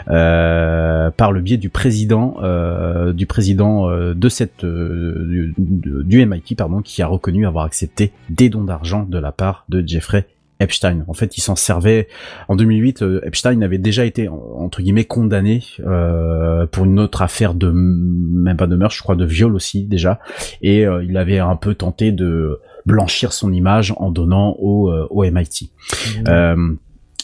[0.09, 6.55] euh, par le biais du président euh, du président euh, de cette euh, du MIT
[6.55, 10.27] pardon qui a reconnu avoir accepté des dons d'argent de la part de Jeffrey
[10.59, 11.03] Epstein.
[11.07, 12.07] En fait, il s'en servait.
[12.47, 17.21] En 2008, euh, Epstein avait déjà été en- entre guillemets condamné euh, pour une autre
[17.21, 20.19] affaire de même pas de meurtre, je crois, de viol aussi déjà,
[20.61, 25.07] et euh, il avait un peu tenté de blanchir son image en donnant au, euh,
[25.09, 25.71] au MIT.
[26.27, 26.55] Euh,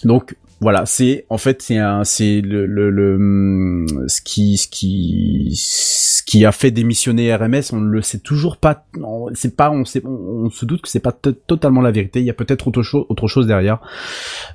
[0.03, 4.67] donc voilà, c'est en fait c'est un c'est le, le, le hum, ce qui ce
[4.67, 8.85] qui ce qui a fait démissionner RMS, on ne le sait toujours pas
[9.33, 12.19] c'est pas on sait on, on se doute que c'est pas to- totalement la vérité,
[12.19, 13.79] il y a peut-être autre chose autre chose derrière.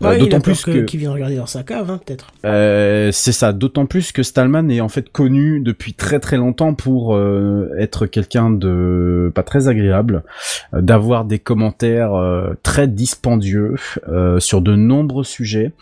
[0.03, 2.29] Euh, Ouais, d'autant plus que, que qu'il vienne regarder dans sa cave, hein, peut-être.
[2.45, 6.75] euh, c'est ça, d'autant plus que Stallman est en fait connu depuis très très longtemps
[6.75, 10.23] pour euh, être quelqu'un de pas très agréable,
[10.73, 13.75] euh, d'avoir des commentaires euh, très dispendieux
[14.09, 15.73] euh, sur de nombreux sujets.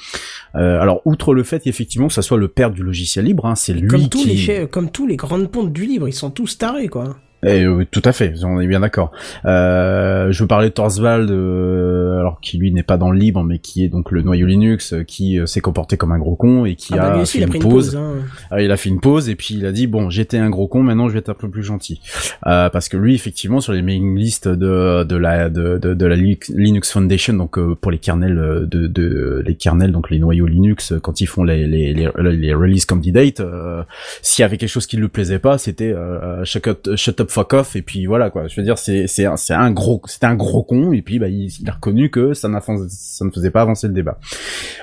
[0.55, 3.55] Euh, alors outre le fait effectivement que ça soit le père du logiciel libre, hein,
[3.55, 6.15] c'est lui Comme tous, qui les chefs, comme tous les grandes pontes du libre, ils
[6.15, 7.17] sont tous tarés, quoi.
[7.45, 9.13] Et, euh, tout à fait, on est bien d'accord.
[9.45, 13.43] Euh, je veux parler de Torsvald, euh, alors qui lui n'est pas dans le libre,
[13.45, 16.37] mais qui est donc le noyau Linux, euh, qui euh, s'est comporté comme un gros
[16.37, 17.97] con et qui Ah bah, a lui aussi, fait il a pris une une pause.
[17.97, 18.13] hein.
[18.51, 20.67] Ah, il a fait une pause et puis il a dit bon j'étais un gros
[20.69, 22.01] con maintenant je vais être un peu plus gentil
[22.47, 26.07] Euh, parce que lui effectivement sur les mailing lists de de la de, de, de
[26.07, 30.47] la Linux Foundation donc euh, pour les kernels de, de les kernels donc les noyaux
[30.47, 33.83] Linux quand ils font les les les, les release candidate euh,
[34.23, 37.21] s'il y avait quelque chose qui ne lui plaisait pas c'était euh, shut, up, shut
[37.21, 38.47] up fuck off et puis voilà quoi.
[38.47, 41.29] Je veux dire c'est c'est un, un gros c'était un gros con et puis bah
[41.29, 44.19] il, a reconnu que ça ne faisait pas avancer le débat.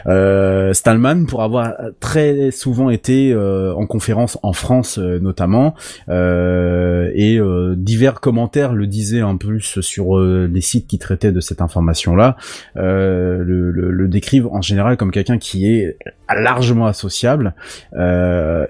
[0.08, 5.76] Euh, Stallman pour avoir très souvent été euh, en conférence en France euh, notamment
[6.10, 7.40] et
[7.76, 12.36] divers commentaires le disaient un peu sur les sites qui traitaient de cette information là
[12.76, 15.98] le, décrivent en général comme quelqu'un qui est
[16.30, 17.54] largement associable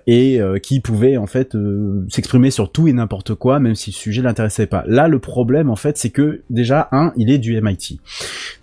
[0.07, 1.57] et qui pouvait en fait
[2.09, 4.83] s'exprimer sur tout et n'importe quoi même si le sujet l'intéressait pas.
[4.87, 7.99] Là le problème en fait c'est que déjà un il est du MIT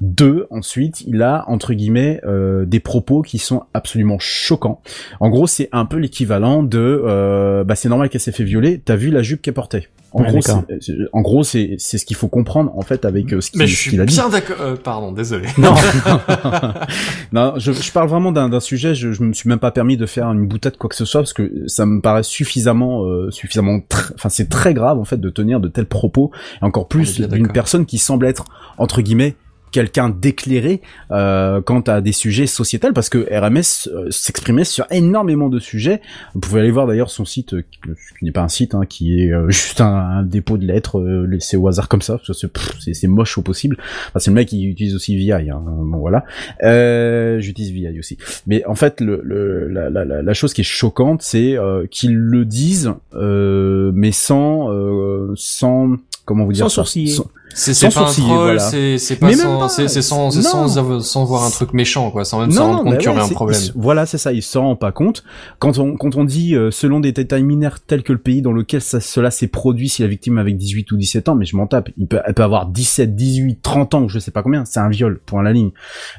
[0.01, 4.81] deux ensuite il a entre guillemets euh, des propos qui sont absolument choquants.
[5.21, 8.81] En gros c'est un peu l'équivalent de euh, bah c'est normal qu'elle s'est fait violer.
[8.85, 9.89] T'as vu la jupe qu'elle portait?
[10.13, 10.65] En Ouais, gros, d'accord.
[10.69, 13.51] c'est- c'est- en gros, c'est c'est ce qu'il faut comprendre en fait avec euh, ce
[13.51, 14.15] qu'il Mais je ce suis qu'il a dit.
[14.15, 14.57] bien d'accord.
[14.61, 15.47] euh, pardon, désolé.
[15.59, 15.75] Non,
[17.33, 18.95] non, je, je parle vraiment d'un d'un sujet.
[18.95, 21.21] Je, je me suis même pas permis de faire une boutade quoi que ce soit
[21.21, 25.21] parce que ça me paraît suffisamment, euh, suffisamment, tr- enfin c'est très grave en fait
[25.21, 26.31] de tenir de tels propos
[26.61, 27.53] et encore plus d'une d'accord.
[27.53, 28.45] personne qui semble être
[28.79, 29.37] entre guillemets
[29.71, 30.81] quelqu'un d'éclairé
[31.11, 36.01] euh, quant à des sujets sociétals parce que RMS euh, s'exprimait sur énormément de sujets.
[36.35, 37.79] Vous pouvez aller voir d'ailleurs son site euh, qui,
[38.19, 40.99] qui n'est pas un site, hein, qui est euh, juste un, un dépôt de lettres
[41.01, 42.19] euh, laissé au hasard comme ça.
[42.27, 42.49] parce que
[42.93, 43.77] C'est moche au possible.
[44.09, 45.33] Enfin, c'est le mec qui utilise aussi VI.
[45.33, 46.25] Hein, bon voilà.
[46.63, 48.19] Euh, J'utilise VI aussi.
[48.47, 52.15] Mais en fait, le, le, la, la, la- chose qui est choquante, c'est euh, qu'ils
[52.17, 57.09] le disent, euh, mais sans, euh, sans, comment vous dire Sans sourciller.
[57.13, 61.51] Sans- C'est pas un troll, c'est c'est pas sans, c'est sans, sans, sans voir un
[61.51, 63.61] truc méchant quoi, sans même se rendre compte qu'il y aurait un problème.
[63.75, 65.25] voilà, c'est ça, il s'en rend pas compte.
[65.59, 68.53] Quand on, quand on dit, euh, selon des détails mineurs tels que le pays dans
[68.53, 71.67] lequel cela s'est produit, si la victime avec 18 ou 17 ans, mais je m'en
[71.67, 74.65] tape, il peut, elle peut avoir 17, 18, 30 ans, ou je sais pas combien,
[74.65, 75.71] c'est un viol, point à la ligne.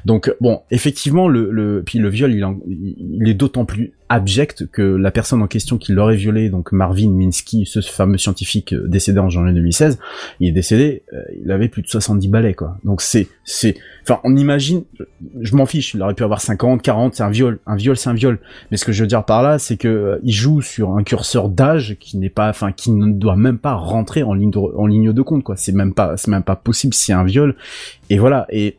[0.04, 4.82] Donc, bon, effectivement, le, le, puis le viol, il, il est d'autant plus abject que
[4.82, 9.20] la personne en question qui l'aurait violé, donc Marvin Minsky, ce fameux scientifique euh, décédé
[9.20, 9.98] en janvier 2016,
[10.40, 12.76] il est décédé, euh, il avait plus de 70 balais, quoi.
[12.84, 14.84] Donc c'est, c'est, enfin, on imagine,
[15.40, 17.58] je, m'en fiche, il aurait pu avoir 50, 40, c'est un viol.
[17.66, 18.38] Un viol, c'est un viol.
[18.70, 21.02] Mais ce que je veux dire par là, c'est que euh, il joue sur un
[21.02, 24.58] curseur d'âge qui n'est pas, enfin, qui ne doit même pas rentrer en ligne de,
[24.58, 25.56] en ligne de compte, quoi.
[25.56, 27.56] C'est même pas, c'est même pas possible, c'est un viol.
[28.08, 28.46] Et voilà.
[28.50, 28.76] Et,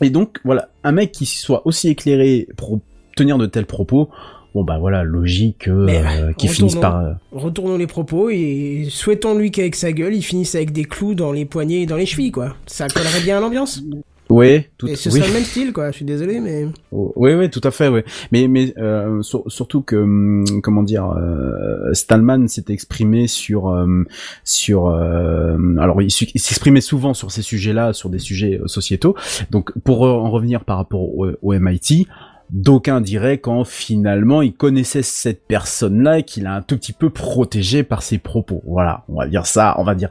[0.00, 2.80] et donc, voilà, un mec qui soit aussi éclairé pour
[3.16, 4.10] tenir de tels propos,
[4.54, 7.00] bon bah voilà, logique euh, euh, qu'il finisse retournons- par.
[7.04, 11.32] euh, Retournons les propos et souhaitons-lui qu'avec sa gueule, il finisse avec des clous dans
[11.32, 12.54] les poignets et dans les chevilles, quoi.
[12.66, 13.82] Ça collerait bien à l'ambiance.
[14.30, 14.86] Ouais, tout.
[14.88, 15.18] Et ce oui.
[15.18, 15.90] serait le même style, quoi.
[15.90, 16.66] Je suis désolé, mais...
[16.92, 18.00] Oui, oui, tout à fait, oui.
[18.32, 24.04] Mais, mais euh, sur- surtout que, hum, comment dire, euh, Stallman s'est exprimé sur, euh,
[24.42, 29.14] sur, euh, alors il, s'exprimait souvent sur ces sujets-là, sur des sujets sociétaux.
[29.50, 32.06] Donc, pour en revenir par rapport au, au MIT.
[32.50, 37.10] D'aucuns diraient quand finalement il connaissait cette personne-là et qu'il a un tout petit peu
[37.10, 38.62] protégé par ses propos.
[38.66, 40.10] Voilà, on va dire ça, on va dire.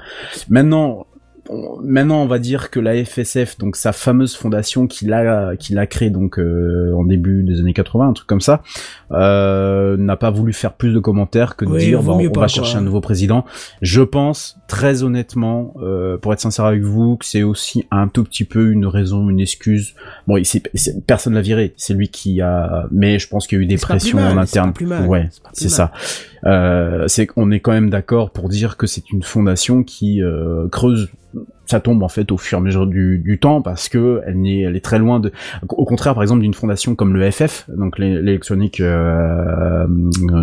[0.49, 1.05] Maintenant,
[1.49, 5.77] on- maintenant on va dire que la FSF, donc sa fameuse fondation qu'il a qu'il
[5.77, 8.61] a créée donc euh, en début des années 80, un truc comme ça,
[9.11, 12.29] euh, n'a pas voulu faire plus de commentaires que de Oui, dire on pas, va
[12.29, 12.47] quoi.
[12.47, 13.45] chercher un nouveau président.
[13.81, 18.23] Je pense très honnêtement, euh, pour être sincère avec vous, que c'est aussi un tout
[18.23, 19.93] petit peu une raison, une excuse.
[20.27, 20.45] Bon, il,
[21.05, 23.77] personne l'a viré, c'est lui qui a, mais je pense qu'il y a eu des
[23.77, 24.73] pressions mal, en interne.
[25.07, 25.91] Ouais, c'est ça.
[26.45, 30.67] Euh, c'est qu'on est quand même d'accord pour dire que c'est une fondation qui euh,
[30.69, 31.09] creuse
[31.65, 34.39] ça tombe en fait au fur et à mesure du, du temps parce que elle
[34.41, 35.31] n'est elle est très loin de
[35.69, 39.85] au contraire par exemple d'une fondation comme le FF donc l'é- l'électronique euh,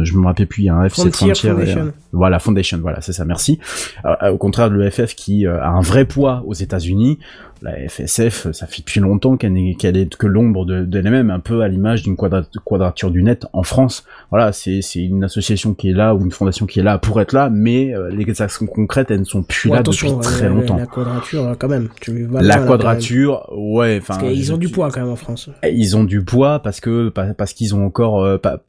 [0.03, 1.81] je me rappelle plus il y a un F c'est Frontier et, Foundation.
[1.87, 3.59] euh, voilà Foundation voilà c'est ça merci
[4.05, 7.19] Euh, au contraire de le FF qui euh, a un vrai poids aux États-Unis
[7.63, 11.41] la FSF, ça fait depuis longtemps qu'elle n'est qu'elle est que l'ombre de- d'elle-même, un
[11.41, 14.05] peu à l'image d'une quadra- quadrature du net en France.
[14.31, 17.33] Voilà, c'est une association qui est là ou une fondation qui est là pour être
[17.33, 20.77] là, mais euh, les actions concrètes, elles ne sont plus là depuis très longtemps.
[20.77, 21.89] La quadrature, euh, quand même.
[22.01, 25.51] Tu vas La là, quadrature, ouais, enfin, je- ont du poids, quand même, en France.
[25.71, 28.63] ils ont du poids parce que pa- parce qu'ils ont encore euh, pas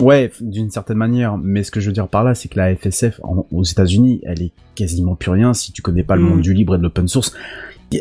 [0.00, 2.74] ouais d'une certaine manière mais ce que je veux dire par là c'est que la
[2.74, 6.28] FSF en- aux États-Unis elle est quasiment plus rien si tu connais pas le Mm.
[6.28, 7.34] monde du libre et de l'open source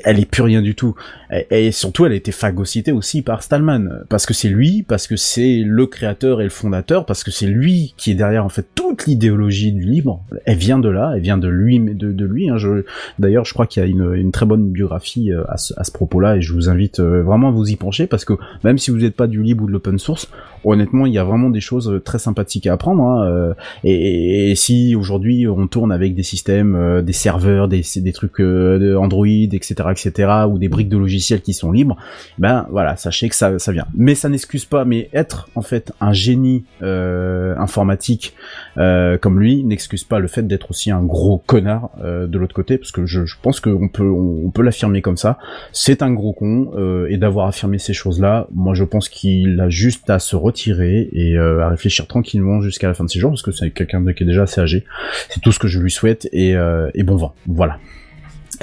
[0.03, 0.95] elle est plus rien du tout.
[1.49, 5.15] Et, surtout, elle a été phagocytée aussi par Stallman, parce que c'est lui, parce que
[5.15, 8.67] c'est le créateur et le fondateur, parce que c'est lui qui est derrière en fait
[8.75, 10.23] toute l'idéologie du livre.
[10.45, 12.49] Elle vient de là, elle vient de lui, de, de lui.
[12.49, 12.57] Hein.
[13.19, 15.83] D'ailleurs, je crois qu'il y a une, une très bonne biographie euh, à ce, à
[15.83, 18.77] ce propos-là, et je vous invite euh, vraiment à vous y pencher, parce que même
[18.77, 20.29] si vous n'êtes pas du libre ou de l'open source,
[20.63, 23.03] honnêtement, il y a vraiment des choses euh, très sympathiques à apprendre.
[23.03, 27.83] Hein, euh, et, si aujourd'hui on tourne avec des systèmes, euh, des serveurs, des,
[28.13, 31.97] trucs Android, etc., etc., ou des briques de logiciels qui sont libres,
[32.37, 33.85] ben voilà, sachez que ça, ça vient.
[33.95, 34.85] Mais ça n'excuse pas.
[34.85, 38.33] Mais être en fait un génie informatique
[38.77, 42.77] euh, comme lui n'excuse pas le fait d'être aussi un gros connard de l'autre côté,
[42.77, 45.37] parce que je, pense qu'on peut, on, peut l'affirmer comme ça.
[45.71, 46.71] C'est un gros con
[47.09, 51.35] et d'avoir affirmé ces choses-là, moi je pense qu'il a juste à se retirer et
[51.37, 54.11] euh, à réfléchir tranquillement jusqu'à la fin de ses jours, parce que c'est quelqu'un de-
[54.11, 54.85] qui est déjà assez âgé.
[55.29, 57.33] C'est tout ce que je lui souhaite et, euh, et bon vent.
[57.47, 57.77] Voilà.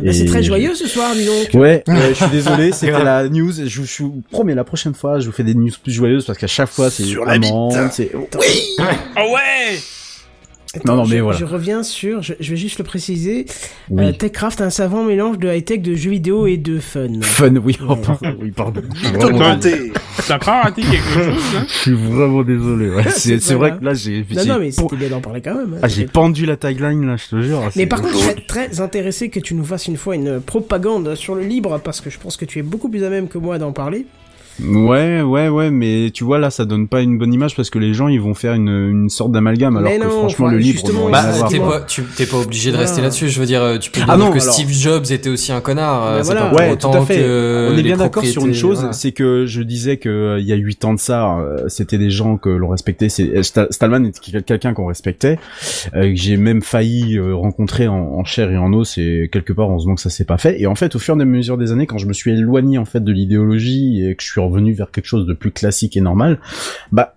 [0.03, 1.51] Bah, c'est très joyeux ce soir, dis donc.
[1.61, 3.51] Ouais, ouais, je suis désolé, c'était la news.
[3.53, 6.39] Je, je vous promets, la prochaine fois, je vous fais des news plus joyeuses parce
[6.39, 7.93] qu'à chaque fois, c'est Sur la vraiment- bite.
[7.93, 8.13] c'est-
[9.17, 9.79] Ah ouais
[10.85, 11.39] Non, non, mais je, voilà.
[11.39, 13.47] je reviens sur, je, je vais juste le préciser,
[13.89, 14.05] Oui.
[14.05, 17.09] euh, TechCraft, un savant mélange de high-tech, de jeux vidéo et de fun.
[17.23, 18.83] Fun, oui, oh, pardon, oui, pardon.
[20.27, 22.91] T'as pas raté quelque chose, hein je suis vraiment désolé.
[22.91, 23.05] Ouais.
[23.09, 23.81] C'est vrai grave.
[23.81, 25.75] que là, j'ai Non, non, mais c'était bien d'en parler quand même.
[25.75, 25.79] hein.
[25.83, 27.63] ah, j'ai pendu la tagline là, je te jure.
[27.77, 31.15] Mais par contre, je serais très intéressé que tu nous fasses une fois une propagande
[31.15, 33.39] sur le libre, parce que je pense que tu es beaucoup plus à même que
[33.39, 34.07] moi d'en parler.
[34.63, 37.79] Ouais, ouais, ouais, mais tu vois là, ça donne pas une bonne image parce que
[37.79, 40.55] les gens ils vont faire une, une sorte d'amalgame alors Mais que non, franchement enfin,
[40.55, 43.29] le livre justement, Bah, t'es pas, tu t'es pas obligé de rester là-dessus.
[43.29, 45.53] Je veux dire, euh, tu peux Ah dire non, que alors- Steve Jobs était aussi
[45.53, 46.19] un connard.
[46.19, 46.41] c'est voilà.
[46.43, 47.17] pas pour Ouais, tout autant à fait.
[47.19, 48.93] que On est bien d'accord sur une chose, voilà.
[48.93, 51.99] c'est que je disais que euh, il y a huit ans de ça, euh, c'était
[51.99, 53.09] des gens que l'on respectait.
[53.09, 55.39] C'est Sta- Stallman était quelqu'un qu'on respectait,
[55.95, 58.99] euh, que j'ai même failli euh, rencontrer en, en chair et en os.
[58.99, 60.61] Et quelque part, heureusement que ça s'est pas fait.
[60.61, 62.79] Et en fait, au fur et à mesure des années, quand je me suis éloigné
[62.79, 65.97] en fait de l'idéologie et que je suis revenu vers quelque chose de plus classique
[65.97, 66.39] et normal,
[66.93, 67.15] bah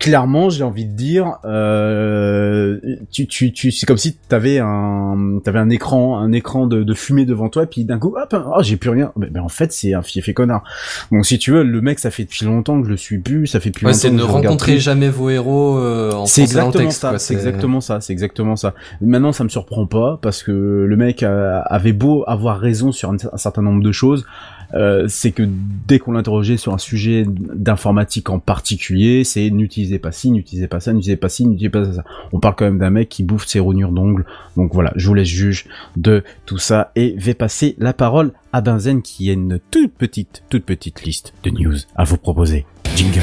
[0.00, 2.78] clairement, j'ai envie de dire, euh,
[3.10, 6.94] tu, tu, tu, c'est comme si t'avais un, t'avais un écran, un écran de, de
[6.94, 9.12] fumée devant toi, et puis d'un coup, hop, oh, j'ai plus rien.
[9.16, 10.62] Mais, mais en fait, c'est un fief et connard.
[11.10, 13.46] Donc, si tu veux, le mec, ça fait depuis longtemps que je le suis plus,
[13.46, 14.80] ça fait depuis Ouais, longtemps c'est ne rencontrer plus.
[14.80, 18.74] jamais vos héros euh, en C'est exactement ça, c'est exactement ça, c'est exactement ça.
[19.00, 23.10] Maintenant, ça me surprend pas parce que le mec a- avait beau avoir raison sur
[23.10, 24.26] un, un certain nombre de choses,
[24.74, 25.42] euh, c'est que
[25.86, 30.80] dès qu'on l'interrogeait sur un sujet d'informatique en particulier, c'est n'utilisez pas ci, n'utilisez pas
[30.80, 32.04] ça, n'utilisez pas ci, n'utilisez pas ça.
[32.32, 34.24] On parle quand même d'un mec qui bouffe ses rognures d'ongles.
[34.56, 35.66] Donc voilà, je vous laisse juge
[35.96, 40.42] de tout ça et vais passer la parole à Benzen qui a une toute petite,
[40.50, 42.66] toute petite liste de news à vous proposer.
[42.96, 43.20] Jingle.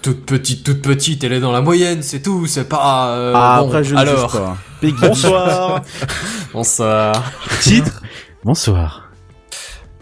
[0.00, 3.10] Toute petite, toute petite, elle est dans la moyenne, c'est tout, c'est pas.
[3.16, 4.30] euh, ah, bon, après je ne alors.
[4.30, 4.56] juge pas.
[5.08, 5.82] Bonsoir.
[6.54, 7.32] Bonsoir.
[7.60, 8.00] Titre
[8.44, 9.04] Bonsoir.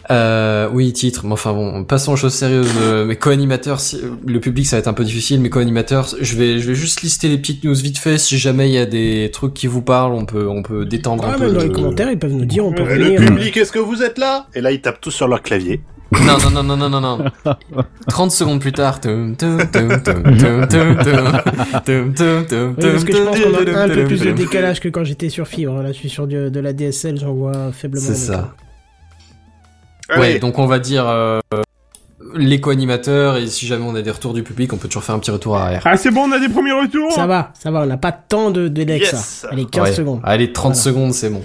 [0.09, 1.25] Euh, oui, titre.
[1.25, 2.71] Mais enfin bon, passons aux choses sérieuses.
[2.81, 5.41] Euh, mes co-animateurs, si- le public, ça va être un peu difficile.
[5.41, 8.17] Mes co-animateurs, je vais, je vais juste lister les petites news vite fait.
[8.17, 11.25] Si jamais il y a des trucs qui vous parlent, on peut, on peut détendre
[11.27, 11.45] Ah, un peu.
[11.47, 13.19] même dans les le- commentaires, ils peuvent nous dire, on peut Euh, Le venir.
[13.25, 14.47] public, est-ce que vous êtes là?
[14.55, 15.81] Et là, ils tapent tous sur leur clavier.
[16.11, 17.25] Non, non, non, non, non, non, non.
[18.07, 19.01] 30 secondes plus tard.
[19.01, 21.41] Tum, tum, tum, tum, tum, tum, tum.
[21.85, 24.79] Tum, tum, tum, Oui, parce que je pense qu'on a un peu plus de décalage
[24.79, 25.81] que quand j'étais sur fibre.
[25.81, 28.05] Là, je suis sur du- de la DSL, j'en vois faiblement.
[28.05, 28.53] C'est ça.
[30.09, 30.21] Allez.
[30.21, 31.39] Ouais, donc on va dire euh,
[32.35, 35.15] les co-animateurs et si jamais on a des retours du public, on peut toujours faire
[35.15, 35.81] un petit retour arrière.
[35.83, 38.13] Ah, c'est bon, on a des premiers retours Ça va, ça va, on n'a pas
[38.13, 39.09] tant de délai Yes.
[39.41, 39.49] ça.
[39.51, 39.93] Allez, 15 Ouais.
[39.93, 40.21] secondes.
[40.23, 40.81] Allez, 30 Voilà.
[40.81, 41.43] secondes, c'est bon.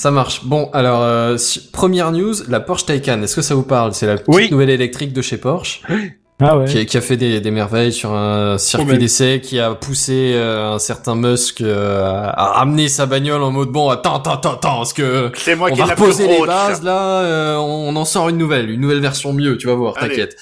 [0.00, 0.46] Ça marche.
[0.46, 1.36] Bon, alors, euh,
[1.74, 3.20] première news, la Porsche Taycan.
[3.20, 3.92] Est-ce que ça vous parle?
[3.92, 4.48] C'est la petite Oui.
[4.50, 5.82] nouvelle électrique de chez Porsche,
[6.40, 6.64] Ah ouais.
[6.64, 10.32] qui, a- qui a fait des, des merveilles sur un circuit d'essai, qui a poussé
[10.34, 12.02] euh, un certain Musk euh,
[12.32, 15.68] à, ramener sa bagnole en mode bon, attends, attends, attends, attends, parce que C'est moi
[15.70, 19.00] on qui va reposer les bases là, euh, on en sort une nouvelle, une nouvelle
[19.00, 20.34] version mieux, tu vas voir, t'inquiète.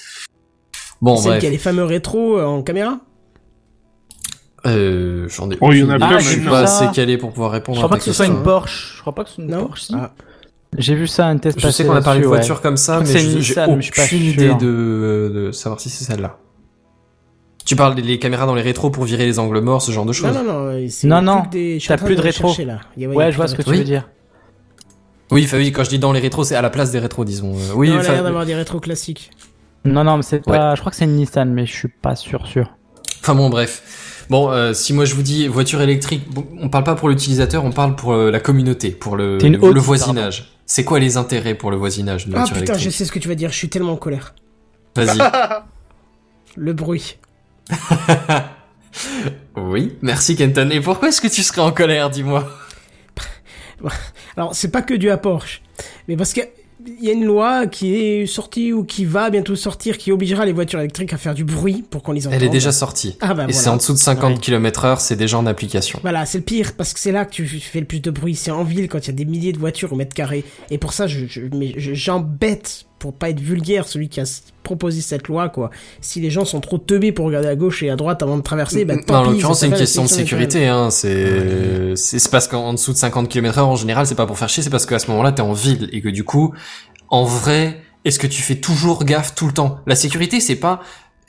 [1.01, 1.41] Bon, Celle bref.
[1.41, 2.99] qui a les fameux rétros euh, en caméra?
[4.65, 5.57] Euh, j'en ai.
[5.61, 6.19] Oh, il y en a plein, idée.
[6.23, 6.55] Je suis pas non.
[6.63, 8.93] assez calé pour pouvoir Je répondre à crois ta pas que ce soit une Porsche.
[8.97, 9.81] Je crois pas que ce soit une Non Porsche.
[9.83, 9.93] si.
[9.95, 10.11] Ah.
[10.77, 12.61] J'ai vu ça un test Je sais qu'on a parlé de voiture ouais.
[12.61, 15.31] comme ça, Je mais je- une j'ai Nissan, mais je suis pas aucune idée de,
[15.33, 16.37] de savoir si c'est celle-là.
[17.65, 20.03] Tu parles des les caméras dans les rétros pour virer les angles morts, ce genre
[20.05, 20.33] de Non, choses.
[20.35, 20.65] non, non.
[20.67, 21.79] euh, Non, non, truc Des...
[21.79, 22.53] je t'as plus de rétro.
[22.65, 22.73] là.
[22.73, 24.07] A- il y a Ouais, je vois ce que tu veux dire.
[25.31, 27.53] Oui, quand je dis dans les rétros, c'est à la place des rétros, disons.
[27.53, 29.29] Euh, Oui, Non, il a l'air d'avoir des rétros classiques.
[29.85, 30.75] Non, non, mais c'est pas.
[30.75, 32.71] Je crois que c'est une Nissan, mais je suis pas sûr, sûr.
[33.21, 33.83] enfin bon, bref.
[34.29, 37.65] Bon, euh, si moi je vous dis voiture électrique, bon, on parle pas pour l'utilisateur,
[37.65, 40.53] on parle pour euh, la communauté, pour le, T'es une le, haute, le voisinage.
[40.67, 43.11] C'est quoi les intérêts pour le voisinage d'une Ah voiture putain, je électrique sais ce
[43.11, 43.49] que tu vas dire.
[43.51, 44.35] Je suis tellement en colère.
[44.95, 45.17] Vas-y.
[46.55, 47.17] Le bruit.
[49.55, 50.69] oui, merci Kenton.
[50.71, 52.49] Et pourquoi est-ce que tu serais en colère, dis-moi?
[54.35, 55.61] Alors, c'est pas que dû à Porsche,
[56.07, 56.41] mais parce que
[56.85, 60.45] il y a une loi qui est sortie ou qui va bientôt sortir qui obligera
[60.45, 62.35] les voitures électriques à faire du bruit pour qu'on les entende.
[62.41, 63.17] Elle est déjà sortie.
[63.21, 64.39] Ah bah Et c'est en dessous de 50 Ouais.
[64.39, 65.99] km heure, c'est déjà en application.
[66.01, 68.35] Voilà, c'est le pire parce que c'est là que tu fais le plus de bruit.
[68.35, 70.43] C'est en ville quand il y a des milliers de voitures au mètre carré.
[70.71, 71.41] Et pour ça, je, je,
[71.77, 74.25] je- j'embête pour pas être vulgaire celui qui a
[74.63, 75.71] proposé cette loi quoi.
[76.01, 78.43] Si les gens sont trop teubés pour regarder à gauche et à droite avant de
[78.43, 80.67] traverser, bah tant Non, en l'occurrence, c'est une question de sécurité.
[80.67, 80.91] Hein.
[80.91, 84.37] C'est c'est c'est parce qu'en dessous de 50 km heure, en général, c'est pas pour
[84.37, 86.53] faire chier, c'est parce qu'à ce moment-là, t'es en ville et que du coup,
[87.07, 89.79] en vrai, est-ce que tu fais toujours gaffe tout le temps?
[89.87, 90.81] La sécurité, c'est pas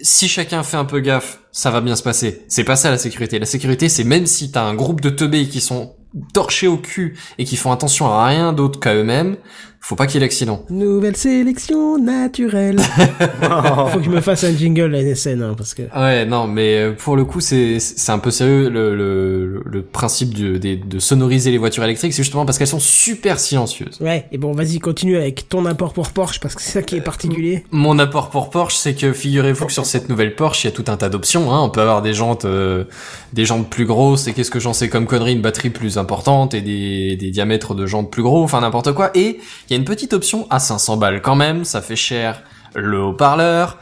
[0.02, 2.44] si chacun fait un peu gaffe, ça va bien se passer.
[2.48, 3.38] C'est pas ça la sécurité.
[3.38, 5.94] La sécurité, c'est même si t'as un groupe de teubés qui sont
[6.32, 9.36] torchés au cul et qui font attention à rien d'autre qu'à eux-mêmes,
[9.82, 10.64] faut pas qu'il y ait l'accident.
[10.68, 12.78] Nouvelle sélection naturelle.
[13.90, 15.82] Faut que je me fasse un jingle à NSN hein, parce que.
[15.98, 19.82] Ouais, non, mais euh, pour le coup, c'est c'est un peu sérieux le, le, le
[19.82, 23.98] principe de, de, de sonoriser les voitures électriques, c'est justement parce qu'elles sont super silencieuses.
[24.00, 26.96] Ouais, et bon, vas-y, continue avec ton apport pour Porsche parce que c'est ça qui
[26.96, 27.64] est particulier.
[27.70, 30.72] Mon apport pour Porsche, c'est que figurez-vous que sur cette nouvelle Porsche, il y a
[30.72, 31.52] tout un tas d'options.
[31.52, 31.60] Hein.
[31.62, 32.84] On peut avoir des jantes, euh,
[33.32, 34.28] des jantes plus grosses.
[34.28, 37.74] Et qu'est-ce que j'en sais comme connerie, une batterie plus importante et des, des diamètres
[37.74, 38.44] de jantes plus gros.
[38.44, 39.10] Enfin n'importe quoi.
[39.14, 39.38] Et
[39.70, 41.64] il y a une petite option à 500 balles quand même.
[41.64, 42.42] Ça fait cher
[42.74, 43.78] le haut-parleur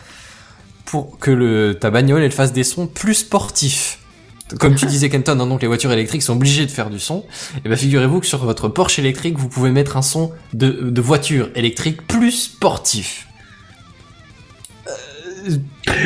[0.84, 3.98] pour que le ta bagnole elle fasse des sons plus sportifs.
[4.58, 7.24] Comme tu disais Kenton, hein, donc les voitures électriques sont obligées de faire du son.
[7.64, 11.00] Et ben figurez-vous que sur votre Porsche électrique, vous pouvez mettre un son de, de
[11.02, 13.26] voiture électrique plus sportif.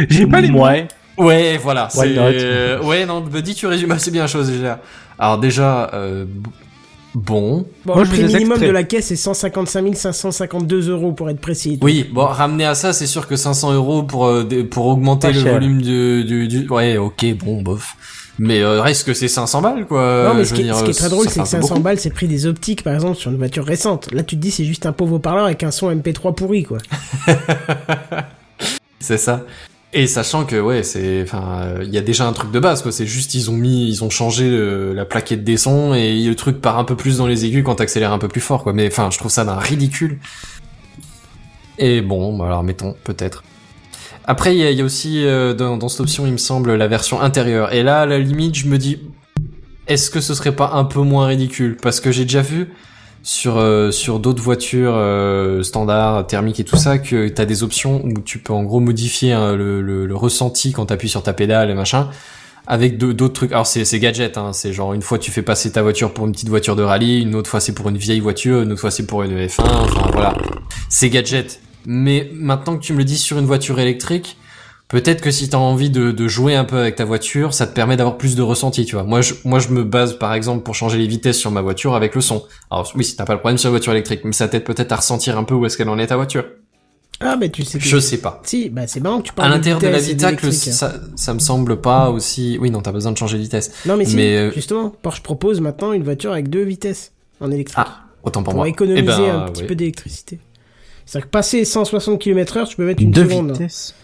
[0.08, 0.64] J'ai pas les mots.
[0.64, 0.88] Ouais.
[1.18, 1.88] Ouais, voilà.
[1.98, 4.80] Euh, ouais, non, Buddy, tu résumes assez bien la chose déjà.
[5.18, 6.24] Alors déjà, euh,
[7.14, 7.66] bon.
[7.84, 8.66] Bon, Moi, le prix minimum extrait.
[8.66, 11.78] de la caisse est 155 552 euros pour être précis.
[11.82, 15.32] Oui, bon, ramener à ça, c'est sûr que 500 euros pour euh, pour augmenter Pas
[15.34, 15.52] le cher.
[15.54, 17.96] volume du, du, du- ouais, ok, bon, bof.
[18.38, 20.24] Mais euh, reste que c'est 500 balles, quoi.
[20.28, 21.80] Non, mais ce qui, dire, ce qui est très drôle, c'est que peu 500 beaucoup.
[21.82, 24.10] balles, c'est le prix des optiques, par exemple, sur une voiture récente.
[24.12, 26.78] Là, tu te dis, c'est juste un pauvre haut-parleur avec un son MP3 pourri, quoi.
[29.00, 29.44] C'est ça.
[29.94, 32.92] Et sachant que ouais, c'est, enfin, il y a déjà un truc de base quoi.
[32.92, 34.50] C'est juste ils ont mis, ils ont changé
[34.94, 37.74] la plaquette des sons et le truc part un peu plus dans les aigus quand
[37.74, 38.72] t'accélères un peu plus fort quoi.
[38.72, 40.18] Mais enfin, je trouve ça d'un ridicule.
[41.78, 43.42] Et bon, bah alors mettons peut-être.
[44.24, 46.38] Après, il y a, il y a aussi euh, dans, dans cette option, il me
[46.38, 47.72] semble, la version intérieure.
[47.72, 49.00] Et là, à la limite, je me dis,
[49.88, 51.76] est-ce que ce serait pas un peu moins ridicule?
[51.82, 52.68] Parce que j'ai déjà vu
[53.22, 58.04] sur euh, sur d'autres voitures euh, standards, thermiques et tout ça, que t'as des options
[58.04, 61.32] où tu peux en gros modifier hein, le, le, le ressenti quand t'appuies sur ta
[61.32, 62.10] pédale et machin,
[62.66, 63.52] avec d'autres trucs.
[63.52, 66.26] Alors c'est c'est gadget, hein, c'est genre une fois tu fais passer ta voiture pour
[66.26, 68.80] une petite voiture de rallye, une autre fois c'est pour une vieille voiture, une autre
[68.80, 70.36] fois c'est pour une F1, enfin voilà,
[70.88, 71.60] c'est gadget.
[71.86, 74.36] Mais maintenant que tu me le dis sur une voiture électrique,
[74.92, 77.74] Peut-être que si t'as envie de, de jouer un peu avec ta voiture, ça te
[77.74, 79.04] permet d'avoir plus de ressenti, tu vois.
[79.04, 81.94] Moi, je, moi, je me base, par exemple, pour changer les vitesses sur ma voiture
[81.96, 82.44] avec le son.
[82.70, 84.92] Alors, oui, si t'as pas le problème sur la voiture électrique, mais ça t'aide peut-être
[84.92, 86.44] à ressentir un peu où est-ce qu'elle en est ta voiture.
[87.20, 87.84] Ah, bah, tu sais que...
[87.84, 88.40] Je sais pas.
[88.44, 90.44] Si, bah, c'est marrant que tu parles À de l'intérieur de la vitesse et Vitacle,
[90.46, 90.72] d'électrique.
[90.74, 92.58] ça, ça me semble pas aussi...
[92.60, 93.72] Oui, non, t'as besoin de changer de vitesse.
[93.86, 97.50] Non, mais si, Mais, euh, justement, Porsche propose maintenant une voiture avec deux vitesses en
[97.50, 97.78] électrique.
[97.80, 98.68] Ah, autant pour, pour moi.
[98.68, 99.68] économiser Eh ben, un petit oui.
[99.68, 100.38] peu d'électricité.
[101.06, 103.52] C'est-à-dire que passer 160 km heure, tu peux mettre une Deux seconde.
[103.52, 103.94] vitesses.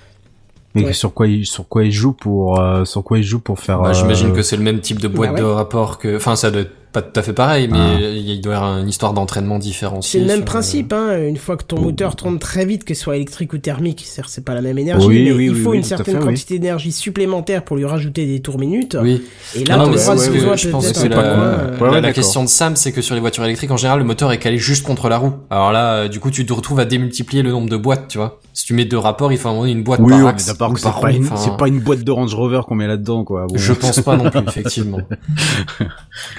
[0.75, 0.93] Mais Ouais.
[0.93, 3.81] sur quoi il sur quoi il joue pour euh, sur quoi il joue pour faire
[3.81, 5.41] Bah, euh, J'imagine que c'est le même type de boîte Bah ouais.
[5.41, 6.17] de rapport que...
[6.17, 7.99] Enfin, ça doit être pas tout à fait pareil, mais Ah.
[8.01, 10.21] il doit y avoir une histoire d'entraînement C'est différenciée.
[10.21, 11.19] le même euh, principe, hein.
[11.27, 14.23] Une fois que ton moteur tourne très vite, que ce soit électrique ou thermique, c'est
[14.27, 16.21] c'est pas la même énergie, Oui, mais oui, il oui, faut oui, une certaine fait,
[16.21, 16.27] oui.
[16.29, 18.97] quantité d'énergie supplémentaire pour lui rajouter des tours minutes.
[19.03, 19.23] Oui.
[19.55, 21.85] Et là, Ah non, mais c'est ce que je pense que la, euh, Ouais, la-
[21.87, 22.15] ouais, la d'accord.
[22.15, 24.57] question de Sam, c'est que sur les voitures électriques, en général, le moteur est calé
[24.59, 25.33] juste contre la roue.
[25.51, 28.17] Alors là, euh, du coup, tu te retrouves à démultiplier le nombre de boîtes, tu
[28.19, 28.41] vois.
[28.59, 30.21] Si tu mets deux rapports, il faut à un moment donné une boîte Oui, par
[30.21, 32.35] on axe est d'accord ou que c'est pas, une, enfin, pas une boîte de Range
[32.35, 33.47] Rover qu'on met là-dedans, quoi.
[33.47, 33.57] Bon.
[33.57, 34.99] Je pense pas non plus, effectivement.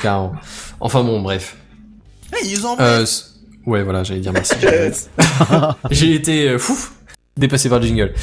[0.01, 0.33] Clairement.
[0.81, 1.55] Enfin bon, bref.
[2.81, 3.23] Euh, c-
[3.65, 4.53] ouais, voilà, j'allais dire merci.
[5.91, 6.75] J'ai été euh, fou,
[7.37, 8.13] dépassé par le jingle.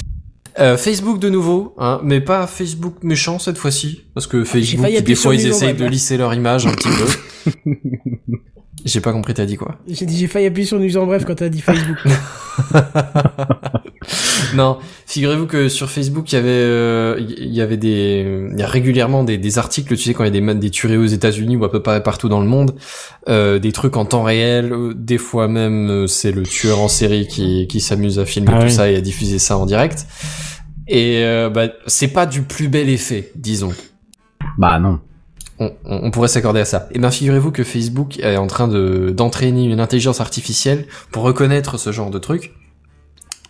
[0.59, 5.03] Euh, Facebook de nouveau, hein, mais pas Facebook méchant cette fois-ci, parce que Facebook, failli
[5.03, 7.53] des fois, ils essayent de lisser leur image un petit peu.
[8.87, 9.77] J'ai pas compris, t'as dit quoi?
[9.87, 11.99] J'ai dit, j'ai failli appuyer sur News en bref quand t'as dit Facebook.
[14.55, 18.63] Non, figurez-vous que sur Facebook, il y avait, euh, il y avait des, il y
[18.63, 21.05] a régulièrement des, des articles, tu sais, quand il y a des, des tueries aux
[21.07, 22.75] États-Unis ou à peu près partout dans le monde,
[23.29, 24.73] euh, des trucs en temps réel.
[24.73, 28.59] euh, Des fois même, c'est le tueur en série qui, qui s'amuse à filmer Ah
[28.61, 28.73] tout oui.
[28.73, 30.07] ça et à diffuser ça en direct.
[30.89, 33.73] Et euh, bah, c'est pas du plus bel effet, disons.
[34.59, 35.01] Bah non.
[35.59, 36.89] On, on- on pourrait s'accorder à ça.
[36.93, 41.79] Et ben figurez-vous que Facebook est en train de d'entraîner une intelligence artificielle pour reconnaître
[41.79, 42.53] ce genre de trucs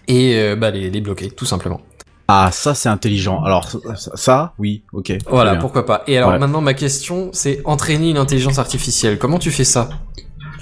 [0.08, 1.80] et euh, bah les, les bloquer tout simplement.
[2.28, 3.42] Ah, ça c'est intelligent.
[3.44, 5.12] Alors ça, ça, oui, ok.
[5.28, 5.60] Voilà, bien.
[5.60, 6.02] pourquoi pas.
[6.06, 6.38] Et alors Ouais.
[6.38, 9.18] maintenant ma question c'est entraîner une intelligence artificielle.
[9.18, 9.88] Comment tu fais ça?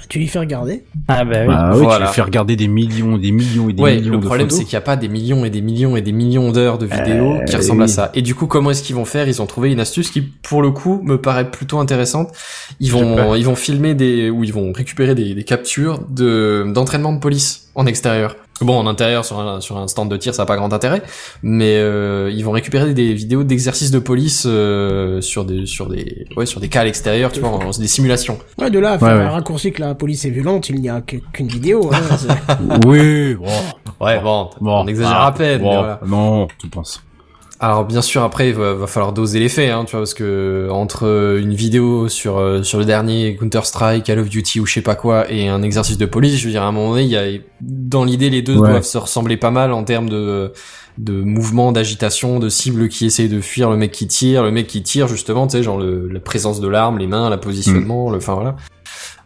[0.07, 0.83] Tu lui fais regarder.
[1.07, 1.47] Ah bah oui.
[1.47, 2.07] Bah oui, Voilà.
[2.07, 4.63] tu fais regarder des millions, des millions et des Ouais, millions le de problème c'est
[4.63, 7.35] qu'il n'y a pas des millions et des millions et des millions d'heures de vidéos
[7.35, 8.11] Euh, qui ressemblent à ça.
[8.13, 9.27] Et du coup, comment est-ce qu'ils vont faire?
[9.27, 12.29] Ils ont trouvé une astuce qui, pour le coup, me paraît plutôt intéressante.
[12.79, 17.13] Ils vont, ils vont filmer des, ou ils vont récupérer des, des captures de d'entraînement
[17.13, 18.35] de police en extérieur.
[18.61, 21.01] Bon, en intérieur sur un sur un stand de tir, ça n'a pas grand intérêt,
[21.43, 26.25] mais euh, ils vont récupérer des vidéos d'exercices de police euh, sur des sur des
[26.37, 28.37] ouais sur des cas à l'extérieur, tu vois, en- des simulations.
[28.57, 29.23] Ouais, de là à faire Ouais, ouais.
[29.23, 31.91] un raccourci que la police est violente, il n'y a qu'une vidéo.
[31.93, 31.99] Hein,
[32.85, 33.45] Oui, bon,
[33.99, 35.61] Ouais, bon, bon, on exagère ah, à peine.
[35.61, 35.99] bon, mais voilà.
[36.07, 37.01] Non, tu penses.
[37.65, 40.13] Alors bien sûr après il va, va falloir doser les faits hein, tu vois parce
[40.13, 44.67] que entre une vidéo sur euh, sur le dernier Counter Strike, Call of Duty ou
[44.67, 46.91] je sais pas quoi et un exercice de police, je veux dire à un moment
[46.91, 47.25] donné il y a
[47.61, 48.69] dans l'idée les deux Ouais.
[48.69, 50.53] doivent se ressembler pas mal en termes de
[50.99, 54.67] de mouvements, d'agitation, de cibles qui essayent de fuir, le mec qui tire, le mec
[54.67, 58.11] qui tire justement, tu sais genre le, la présence de l'arme, les mains, la positionnement,
[58.11, 58.57] le enfin voilà.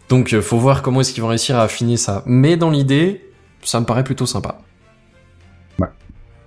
[0.07, 2.23] Donc euh, faut voir comment est-ce qu'ils vont réussir à affiner ça.
[2.25, 3.21] Mais dans l'idée,
[3.63, 4.61] ça me paraît plutôt sympa.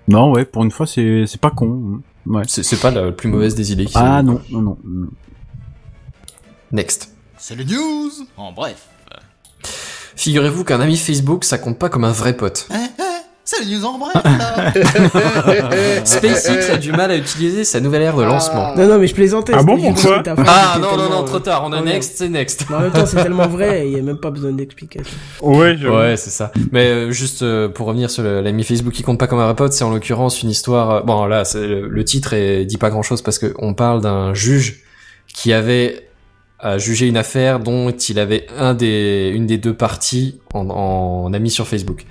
[0.09, 2.01] Non, ouais, pour une fois, c'est c'est pas con.
[2.27, 2.43] Ouais.
[2.47, 4.79] C'est c'est pas la plus mauvaise des idées qui Ah non, non, non.
[4.85, 5.09] non.
[6.73, 7.15] Next.
[7.39, 8.89] C'est le news En bref.
[10.17, 12.69] Figurez-vous qu'un ami Facebook, ça compte pas comme un vrai pote.
[12.71, 12.89] Hein, hein,
[13.55, 16.05] c'est le news en bref là.
[16.05, 18.75] SpaceX a du mal à utiliser sa nouvelle ère de lancement.
[18.77, 19.53] Non, non, mais je plaisantais.
[19.55, 22.29] Ah bon, pourquoi Ah non, non, non, euh, trop tard, on a oh, next, c'est
[22.29, 22.67] next.
[22.71, 25.17] mais En même temps, c'est tellement vrai, il y a même pas besoin d'explication.
[25.43, 25.89] Ouais, je...
[25.89, 26.53] Ouais, c'est ça.
[26.71, 29.73] Mais euh, juste euh, pour revenir sur l'ami Facebook qui compte pas comme un pote,
[29.73, 30.91] c'est en l'occurrence une histoire.
[30.91, 34.35] euh, bon là, le, titre et dit pas grand chose parce que on parle d'un
[34.35, 34.83] juge
[35.33, 36.09] qui avait
[36.59, 41.33] à juger une affaire dont il avait un des une des deux parties en, en
[41.33, 42.05] ami sur Facebook.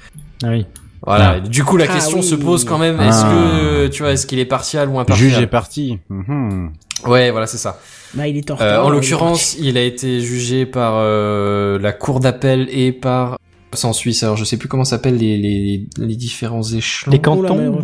[0.43, 0.65] Ah oui.
[1.05, 1.35] Voilà.
[1.37, 1.39] Ah.
[1.39, 2.23] Du coup, la Ah question oui.
[2.23, 2.99] se pose quand même.
[3.01, 3.31] Est-ce Ah.
[3.31, 5.97] que tu vois, est-ce qu'il est partial ou impartial Juge est parti.
[6.09, 6.71] Mhm.
[7.07, 7.79] Ouais, voilà, c'est ça.
[8.13, 11.91] Bah, il est en Euh, en est l'occurrence, il a été jugé par euh, la
[11.93, 13.37] cour d'appel et par
[13.73, 14.21] c'est en Suisse.
[14.23, 17.11] Alors je sais plus comment s'appellent les, les les différents échelons.
[17.11, 17.55] Les Oh cantons.
[17.55, 17.83] malheureux.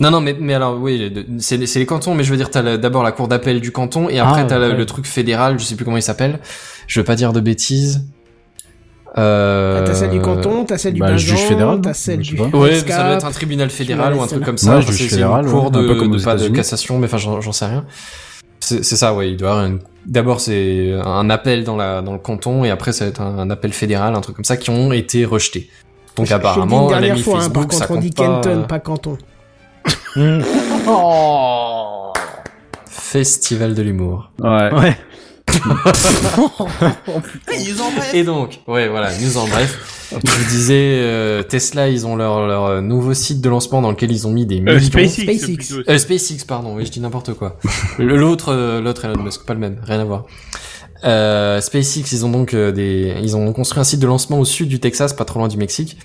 [0.00, 2.50] Non non mais mais alors oui c'est les- c'est les cantons mais je veux dire
[2.50, 4.74] t'as d'abord la cour d'appel du canton et après Ah, t'as ouais.
[4.74, 6.40] le truc fédéral je sais plus comment il s'appelle.
[6.88, 8.06] Je veux pas dire de bêtises.
[9.16, 9.86] Euh...
[9.86, 12.36] T'as celle du canton, t'as celle du bah, fédéral, t'as celle du.
[12.40, 14.70] Ouais, ça doit être un tribunal fédéral ou un truc comme ça.
[14.72, 17.06] Ouais, Enfin, c'est une cour ouais, de, un peu comme de- pas de cassation, mais
[17.06, 17.84] enfin j'en sais rien.
[18.60, 19.30] C'est ça, ouais.
[19.30, 19.78] Il doit y avoir une.
[20.06, 23.38] D'abord c'est un appel dans la dans le canton et après ça va être un,
[23.38, 25.68] un appel fédéral, un truc comme ça qui ont été rejetés.
[26.16, 28.10] Donc Je- je apparemment, une dernière l'ami fois, hein, Facebook, par ça contre, on dit
[28.10, 28.40] pas.
[28.42, 29.16] Kenton, pas canton.
[32.90, 34.30] Festival de l'humour.
[34.40, 34.72] Ouais.
[34.72, 34.96] Ouais.
[37.48, 39.78] Hey, news en bref Et donc, ouais, voilà, news en bref.
[40.12, 44.12] Je vous disais, euh, Tesla, ils ont leur, leur nouveau site de lancement dans lequel
[44.12, 44.80] ils ont mis des Euh, millions.
[44.80, 45.74] SpaceX.
[45.88, 47.58] Euh, SpaceX, pardon, oui, je dis n'importe quoi.
[47.98, 50.24] Le- L'autre, l'autre Elon Musk, pas le même, rien à voir.
[51.04, 54.68] Euh, SpaceX, ils ont donc des, ils ont construit un site de lancement au sud
[54.68, 55.98] du Texas, pas trop loin du Mexique.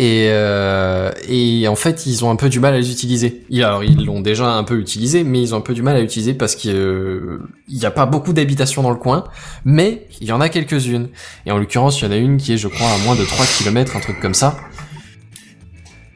[0.00, 3.42] Et, euh, et en fait, ils ont un peu du mal à les utiliser.
[3.56, 6.00] Alors, ils l'ont déjà un peu utilisé, mais ils ont un peu du mal à
[6.00, 9.24] l'utiliser parce qu'il n'y a pas beaucoup d'habitations dans le coin,
[9.66, 11.10] mais il y en a quelques-unes.
[11.44, 13.26] Et en l'occurrence, il y en a une qui est, je crois, à moins de
[13.26, 14.56] 3 km, un truc comme ça.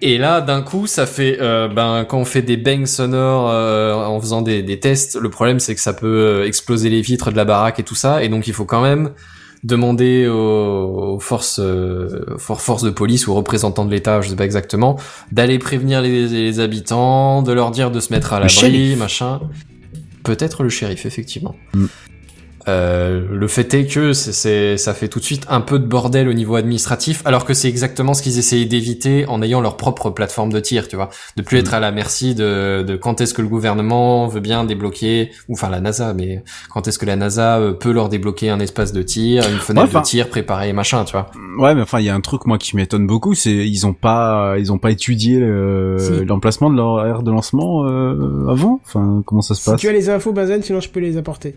[0.00, 3.92] Et là, d'un coup, ça fait, euh, ben, quand on fait des bangs sonores euh,
[3.94, 7.30] en faisant des, des tests, le problème c'est que ça peut euh, exploser les vitres
[7.30, 9.10] de la baraque et tout ça, et donc il faut quand même
[9.64, 14.28] demander aux, aux forces, euh, for- forces de police ou aux représentants de l'État, je
[14.28, 14.98] sais pas exactement,
[15.32, 19.40] d'aller prévenir les, les habitants, de leur dire de se mettre à l'abri, machin.
[20.22, 21.54] Peut-être le shérif, effectivement.
[21.74, 21.86] Mm.
[22.66, 25.84] Euh, le fait est que c'est, c'est, ça fait tout de suite un peu de
[25.86, 29.76] bordel au niveau administratif, alors que c'est exactement ce qu'ils essayaient d'éviter en ayant leur
[29.76, 33.20] propre plateforme de tir, tu vois, de plus être à la merci de, de quand
[33.20, 36.42] est-ce que le gouvernement veut bien débloquer, ou enfin la NASA, mais
[36.72, 39.88] quand est-ce que la NASA euh, peut leur débloquer un espace de tir, une fenêtre
[39.88, 41.30] enfin- de tir préparée, machin, tu vois.
[41.58, 43.92] Ouais, mais enfin, il y a un truc moi qui m'étonne beaucoup, c'est ils ont
[43.92, 46.24] pas, ils ont pas étudié le- Si.
[46.24, 48.80] l'emplacement de leur aire de lancement euh, avant?
[48.86, 49.80] Enfin, comment ça se Si passe?
[49.80, 51.54] tu as les infos, Bazen, sinon je peux les apporter.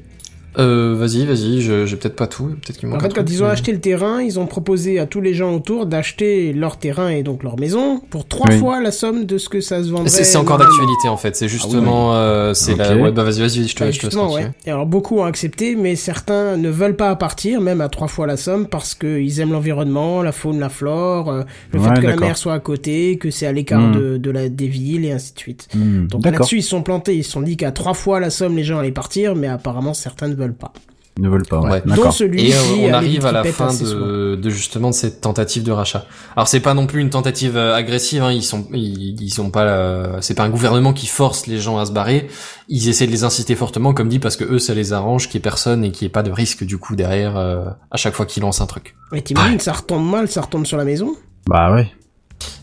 [0.59, 3.43] Euh, vas-y, vas-y, je, j'ai peut-être pas tout, peut-être qu'il En fait, quand truc, ils
[3.43, 6.77] ont mais- acheté le terrain, ils ont proposé à tous les gens autour d'acheter leur
[6.77, 8.57] terrain et donc leur maison pour trois Oui.
[8.59, 10.09] fois la somme de ce que ça se vendrait.
[10.09, 12.79] C'est, encore d'actualité en fait, c'est justement, euh, c'est Ok.
[12.79, 14.51] la, ouais, bah vas-y, vas-y, je te, Ouais, je te laisse ouais.
[14.65, 18.25] Et alors beaucoup ont accepté, mais certains ne veulent pas partir, même à trois fois
[18.25, 22.07] la somme, parce qu'ils aiment l'environnement, la faune, la flore, euh, le Ouais, fait que
[22.07, 23.91] la mer soit à côté, que c'est à l'écart Hmm.
[23.95, 25.67] de, de la, des villes et ainsi de suite.
[25.75, 28.29] Hmm, Donc là-dessus, ils se sont plantés, ils se sont dit qu'à trois fois la
[28.31, 30.74] somme, les gens allaient partir, mais apparemment certains ne veulent pas.
[31.18, 31.60] Ils ne veulent pas.
[31.60, 31.82] Ouais.
[31.84, 31.95] Ouais.
[31.95, 35.64] Dont celui Et euh, on arrive à la fin de, de justement de cette tentative
[35.64, 36.06] de rachat.
[36.36, 39.49] Alors c'est pas non plus une tentative euh, agressive, hein, ils sont ils, ils sont
[39.49, 42.28] pas euh, c'est pas un gouvernement qui force les gens à se barrer,
[42.68, 45.36] ils essaient de les inciter fortement comme dit parce que eux ça les arrange qu'il
[45.36, 47.98] y ait personne et qu'il y ait pas de risque du coup derrière euh, à
[47.98, 48.95] chaque fois qu'ils lancent un truc.
[49.11, 51.15] Mais t'imagines, ça retombe mal, ça retombe sur la maison.
[51.48, 51.91] Bah ouais.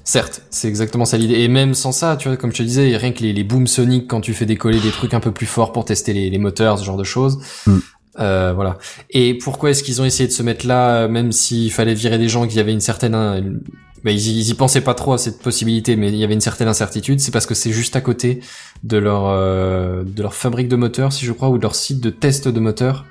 [0.05, 1.41] Certes, c'est exactement ça l'idée.
[1.41, 3.67] Et même sans ça, tu vois, comme je te disais, rien que les, les booms
[3.67, 6.39] soniques quand tu fais décoller des trucs un peu plus forts pour tester les, les
[6.39, 7.39] moteurs, ce genre de choses.
[7.67, 7.79] Mm.
[8.21, 8.79] Euh, voilà.
[9.11, 12.19] Et pourquoi est-ce qu'ils ont essayé de se mettre là, euh, même s'il fallait virer
[12.19, 13.61] des gens qui avaient une certaine, une-
[14.05, 16.35] bah, ils, y- ils y pensaient pas trop à cette possibilité, mais il y avait
[16.35, 17.19] une certaine incertitude.
[17.21, 18.41] C'est parce que c'est juste à côté
[18.85, 22.01] de leur euh, de leur fabrique de moteurs, si je crois, ou de leur site
[22.01, 23.05] de test de moteurs.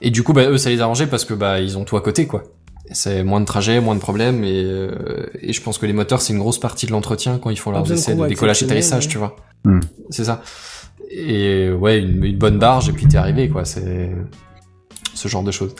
[0.00, 2.00] Et du coup, bah, eux, ça les arrangeait parce que bah ils ont tout à
[2.00, 2.42] côté, quoi.
[2.92, 6.20] C'est moins de trajets, moins de problèmes, et, euh, et je pense que les moteurs,
[6.20, 9.08] c'est une grosse partie de l'entretien quand ils font leurs essais de décollage et atterrissage,
[9.08, 9.36] tu vois.
[9.64, 9.80] Hmm.
[10.10, 10.42] C'est ça.
[11.10, 13.64] Et ouais, une, une bonne barge, et puis t'es arrivé, quoi.
[13.64, 14.10] C'est
[15.14, 15.74] ce genre de choses.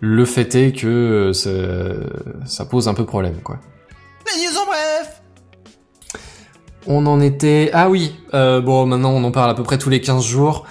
[0.00, 3.58] Le fait est que euh, ça- ça pose un peu problème, quoi.
[4.26, 5.22] Les news en bref
[6.86, 7.70] On en était...
[7.72, 10.66] Ah oui, euh, bon, maintenant on en parle à peu près tous les 15 jours.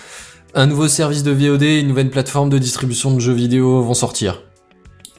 [0.56, 4.44] Un nouveau service de VOD, une nouvelle plateforme de distribution de jeux vidéo vont sortir.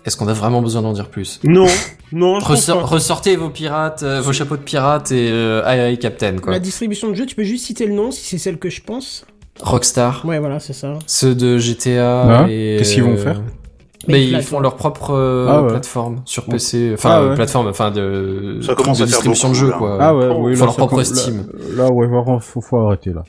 [0.07, 1.41] Est-ce qu'on a vraiment besoin d'en dire plus?
[1.45, 1.67] Non,
[2.13, 2.87] non, je pense Ressor- pas.
[2.87, 6.53] ressortez vos pirates, euh, vos chapeaux de pirates et euh, aïe aïe Captain quoi.
[6.53, 8.81] La distribution de jeux, tu peux juste citer le nom si c'est celle que je
[8.81, 9.25] pense.
[9.61, 10.95] Rockstar, Ouais, voilà, c'est ça.
[11.07, 13.43] ceux de GTA Ah, et qu'est-ce qu'ils vont euh, faire
[14.09, 14.57] Mais ils plateforme.
[14.57, 15.69] font leur propre euh, Ah ouais.
[15.69, 16.47] plateforme sur.
[16.47, 17.35] PC, enfin Ah ouais.
[17.35, 19.99] plateforme, enfin de Ça commence de à faire distribution de jeux quoi.
[20.01, 21.45] Ah ouais, Ils oui, font là, leur propre Steam.
[21.77, 23.23] Là, là, ouais, faut, faut, faut arrêter là.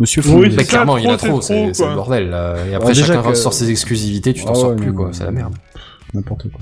[0.00, 0.54] Monsieur Oui, Fou.
[0.56, 2.54] Mais clairement, il y en a trop, c'est le bordel là.
[2.70, 5.24] Et après chacun que- ressort ses exclusivités, tu t'en Ah sors ouais, plus quoi, c'est
[5.24, 5.54] la merde.
[6.14, 6.60] N'importe quoi.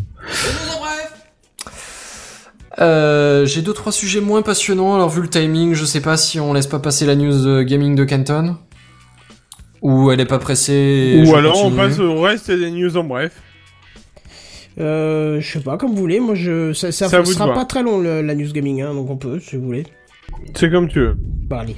[2.80, 4.94] Euh, j'ai deux trois sujets moins passionnants.
[4.94, 7.94] Alors vu le timing, je sais pas si on laisse pas passer la news gaming
[7.94, 8.56] de Canton
[9.80, 11.22] ou elle est pas pressée.
[11.24, 13.40] Ou alors on passe au reste des news en bref.
[14.80, 16.18] Euh, je sais pas, comme vous voulez.
[16.18, 19.16] Moi, je, ça, ça, sera pas très long le- la news gaming, hein, donc on
[19.16, 19.84] peut, si vous voulez.
[20.56, 21.16] C'est comme tu veux.
[21.16, 21.76] Bah, allez.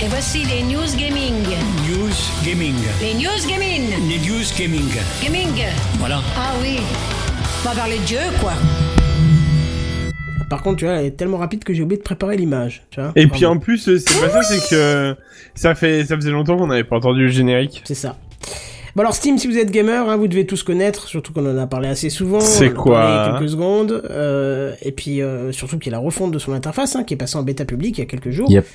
[0.00, 1.34] Et voici les news gaming.
[1.88, 2.14] News
[2.44, 2.74] Gaming.
[3.00, 3.82] Les news gaming.
[4.08, 4.88] Les news gaming.
[5.22, 5.64] Gaming.
[5.98, 6.20] Voilà.
[6.36, 6.78] Ah oui.
[7.64, 8.52] On va parler de Dieu, quoi.
[10.48, 12.82] Par contre, tu vois, elle est tellement rapide que j'ai oublié de préparer l'image.
[12.90, 15.16] Tu vois Et puis en plus, c'est pas ça, c'est que
[15.54, 17.82] ça fait, ça faisait longtemps qu'on n'avait pas entendu le générique.
[17.84, 18.16] C'est ça.
[18.96, 21.58] Bon alors Steam, si vous êtes gamer, hein, vous devez tous connaître, surtout qu'on en
[21.58, 22.40] a parlé assez souvent.
[22.40, 24.02] C'est quoi parlé quelques secondes.
[24.10, 27.14] euh, et puis euh, surtout qu'il y a la refonte de son interface, hein, qui
[27.14, 28.50] est passée en bêta public il y a quelques jours.
[28.50, 28.66] Yep.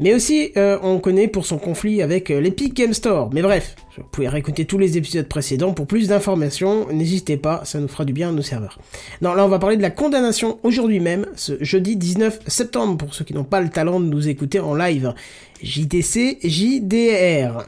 [0.00, 3.30] Mais aussi, euh, on connaît pour son conflit avec euh, l'Epic Game Store.
[3.32, 6.88] Mais bref, vous pouvez réécouter tous les épisodes précédents pour plus d'informations.
[6.92, 8.78] N'hésitez pas, ça nous fera du bien à nos serveurs.
[9.22, 13.14] Non, là, on va parler de la condamnation aujourd'hui même, ce jeudi 19 septembre, pour
[13.14, 15.14] ceux qui n'ont pas le talent de nous écouter en live.
[15.64, 17.64] JDC, JDR.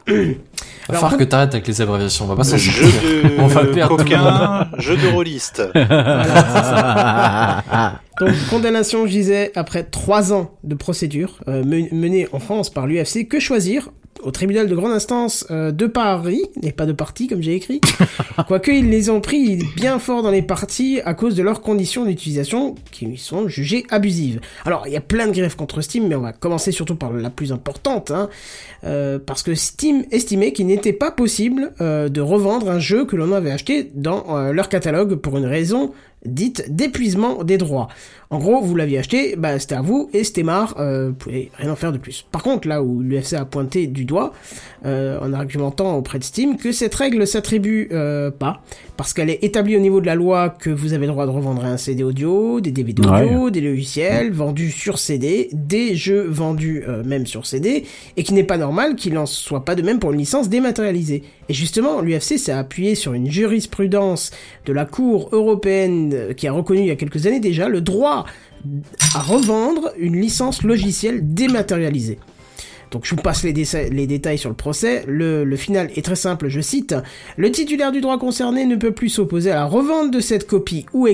[0.88, 2.84] Va falloir que t'arrêtes avec les abréviations, on va pas s'en sortir.
[3.02, 5.62] de On va perdre tout le coquin, jeu de rôliste.
[8.20, 12.86] Donc, condamnation, je disais, après trois ans de procédure euh, men- menée en France par
[12.86, 13.90] l'UFC, que choisir
[14.22, 17.80] au tribunal de grande instance euh, de Paris, et pas de partie comme j'ai écrit,
[18.46, 22.04] quoique ils les ont pris bien fort dans les parties à cause de leurs conditions
[22.04, 24.40] d'utilisation qui sont jugées abusives.
[24.64, 27.12] Alors, il y a plein de greffes contre Steam, mais on va commencer surtout par
[27.12, 28.28] la plus importante, hein,
[28.84, 33.16] euh, parce que Steam estimait qu'il n'était pas possible euh, de revendre un jeu que
[33.16, 35.92] l'on avait acheté dans euh, leur catalogue pour une raison
[36.26, 37.88] dite d'épuisement des droits.
[38.30, 41.50] En gros, vous l'aviez acheté, bah c'était à vous et c'était marre, euh, vous pouvez
[41.58, 42.26] rien en faire de plus.
[42.32, 44.32] Par contre, là où l'UFC a pointé du doigt,
[44.84, 48.62] euh, en argumentant auprès de Steam, que cette règle s'attribue euh, pas,
[48.96, 51.30] parce qu'elle est établie au niveau de la loi que vous avez le droit de
[51.30, 56.84] revendre un CD audio, des DVD audio, des logiciels vendus sur CD, des jeux vendus
[57.04, 57.84] même sur CD,
[58.16, 61.22] et qu'il n'est pas normal qu'il en soit pas de même pour une licence dématérialisée.
[61.48, 64.30] Et justement, l'UFC s'est appuyé sur une jurisprudence
[64.64, 67.80] de la Cour européenne euh, qui a reconnu il y a quelques années déjà le
[67.80, 68.26] droit
[69.14, 72.18] à revendre une licence logicielle dématérialisée.
[72.90, 75.04] Donc je vous passe les, détails sur le procès.
[75.06, 76.94] Le, final est très simple, je cite.
[77.36, 80.86] Le titulaire du droit concerné ne peut plus s'opposer à la revente de cette copie
[80.92, 81.08] ou,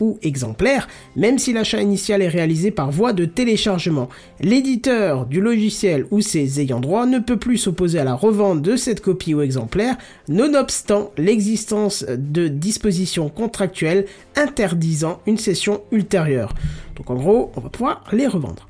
[0.00, 4.08] ou exemplaire, même si l'achat initial est réalisé par voie de téléchargement.
[4.40, 8.76] L'éditeur du logiciel ou ses ayants droit ne peut plus s'opposer à la revente de
[8.76, 9.96] cette copie ou exemplaire,
[10.28, 14.06] nonobstant l'existence de dispositions contractuelles
[14.36, 16.54] interdisant une cession ultérieure.
[16.96, 18.66] Donc en gros, on va pouvoir les revendre.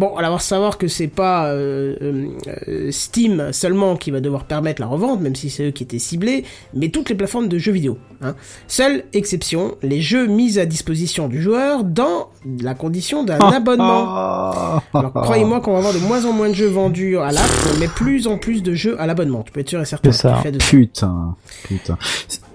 [0.00, 2.28] Bon, alors savoir que c'est pas euh, euh,
[2.68, 5.98] euh, Steam seulement qui va devoir permettre la revente, même si c'est eux qui étaient
[5.98, 7.98] ciblés, mais toutes les plateformes de jeux vidéo.
[8.22, 8.34] Hein.
[8.66, 12.30] Seule exception, les jeux mis à disposition du joueur dans
[12.62, 14.80] la condition d'un abonnement.
[14.94, 17.86] Alors croyez-moi qu'on va avoir de moins en moins de jeux vendus à l'app, mais
[17.88, 19.42] plus en plus de jeux à l'abonnement.
[19.42, 20.12] Tu peux être sûr et certain.
[20.12, 20.36] C'est ça.
[20.36, 21.36] fait de Putain,
[21.68, 21.98] putain.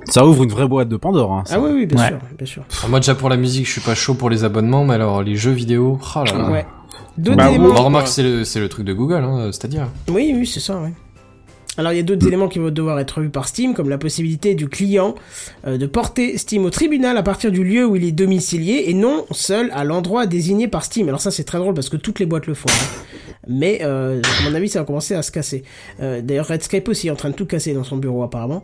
[0.06, 1.32] Ça ouvre une vraie boîte de Pandore.
[1.32, 1.58] Hein, ça.
[1.58, 2.08] Ah oui, oui, bien Ouais.
[2.08, 2.64] sûr, bien sûr.
[2.72, 5.22] Enfin, moi déjà pour la musique, je suis pas chaud pour les abonnements, mais alors
[5.22, 6.50] les jeux vidéo, oh là là.
[6.50, 6.66] Ouais.
[7.18, 7.74] D'autres Bah, éléments.
[7.74, 9.88] Bon, remarque, c'est le, c'est le truc de Google, hein, c'est-à-dire.
[10.10, 10.90] Oui, oui, c'est ça, oui.
[11.78, 13.98] Alors il y a d'autres éléments qui vont devoir être revus par Steam, comme la
[13.98, 15.14] possibilité du client
[15.68, 18.94] euh, de porter Steam au tribunal à partir du lieu où il est domicilié et
[18.94, 21.10] non seul à l'endroit désigné par Steam.
[21.10, 22.70] Alors ça c'est très drôle parce que toutes les boîtes le font.
[22.70, 23.04] hein.
[23.50, 25.64] Mais euh, à mon avis ça va commencer à se casser.
[26.02, 28.64] Euh, D'ailleurs Redscape aussi est en train de tout casser dans son bureau apparemment.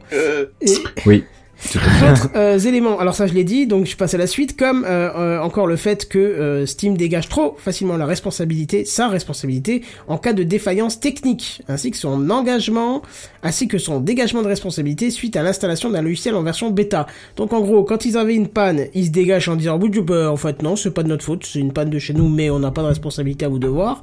[0.62, 0.74] Et
[1.06, 1.26] Oui.
[1.74, 3.00] D'autres euh, éléments.
[3.00, 4.58] Alors ça je l'ai dit, donc je passe à la suite.
[4.58, 9.08] Comme euh, euh, encore le fait que euh, Steam dégage trop facilement la responsabilité, sa
[9.08, 13.02] responsabilité en cas de défaillance technique, ainsi que son engagement,
[13.44, 17.08] ainsi que son dégagement de responsabilité suite à l'installation d'un logiciel en version bêta.
[17.36, 20.38] Donc en gros, quand ils avaient une panne, ils se dégagent en disant bah, en
[20.38, 22.60] fait non, c'est pas de notre faute, c'est une panne de chez nous, mais on
[22.60, 24.02] n'a pas de responsabilité à vous devoir.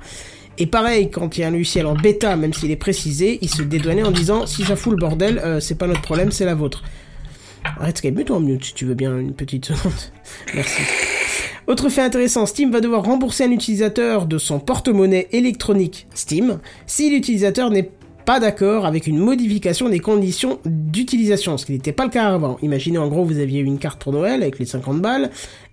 [0.60, 3.48] Et pareil, quand il y a un logiciel en bêta, même s'il est précisé, ils
[3.48, 6.44] se dédouanaient en disant si ça fout le bordel, euh, c'est pas notre problème, c'est
[6.44, 6.82] la vôtre.
[7.78, 9.92] Redscape, mets-toi en mute si tu veux bien une petite seconde.
[10.54, 10.82] Merci.
[11.66, 17.10] Autre fait intéressant, Steam va devoir rembourser un utilisateur de son porte-monnaie électronique Steam si
[17.10, 17.90] l'utilisateur n'est
[18.24, 22.58] pas d'accord avec une modification des conditions d'utilisation, ce qui n'était pas le cas avant.
[22.62, 25.30] Imaginez en gros vous aviez une carte pour Noël avec les 50 balles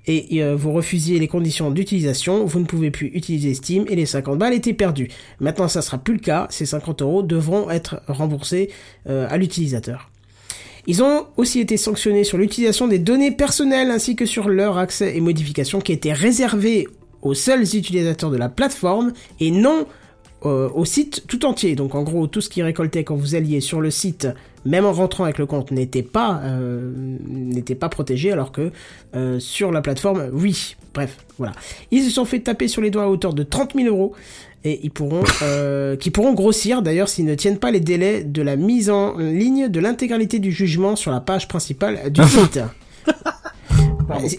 [0.08, 4.06] et euh, vous refusiez les conditions d'utilisation, vous ne pouvez plus utiliser Steam et les
[4.06, 5.10] 50 balles étaient perdues.
[5.40, 8.70] Maintenant ça sera plus le cas, ces 50 euros devront être remboursés
[9.10, 10.10] euh, à l'utilisateur.
[10.88, 15.16] Ils ont aussi été sanctionnés sur l'utilisation des données personnelles ainsi que sur leur accès
[15.16, 16.88] et modification qui étaient réservés
[17.22, 19.88] aux seuls utilisateurs de la plateforme et non
[20.46, 21.76] euh, au site tout entier.
[21.76, 24.28] Donc en gros, tout ce qui récoltait quand vous alliez sur le site,
[24.64, 28.72] même en rentrant avec le compte, n'était pas euh, protégé, alors que
[29.16, 30.76] euh, sur la plateforme, oui.
[30.94, 31.54] Bref, voilà.
[31.90, 34.14] Ils se sont fait taper sur les doigts à hauteur de 30 000 euros
[34.66, 38.42] et ils pourront euh, qui pourront grossir d'ailleurs s'ils ne tiennent pas les délais de
[38.42, 42.60] la mise en ligne de l'intégralité du jugement sur la page principale du site.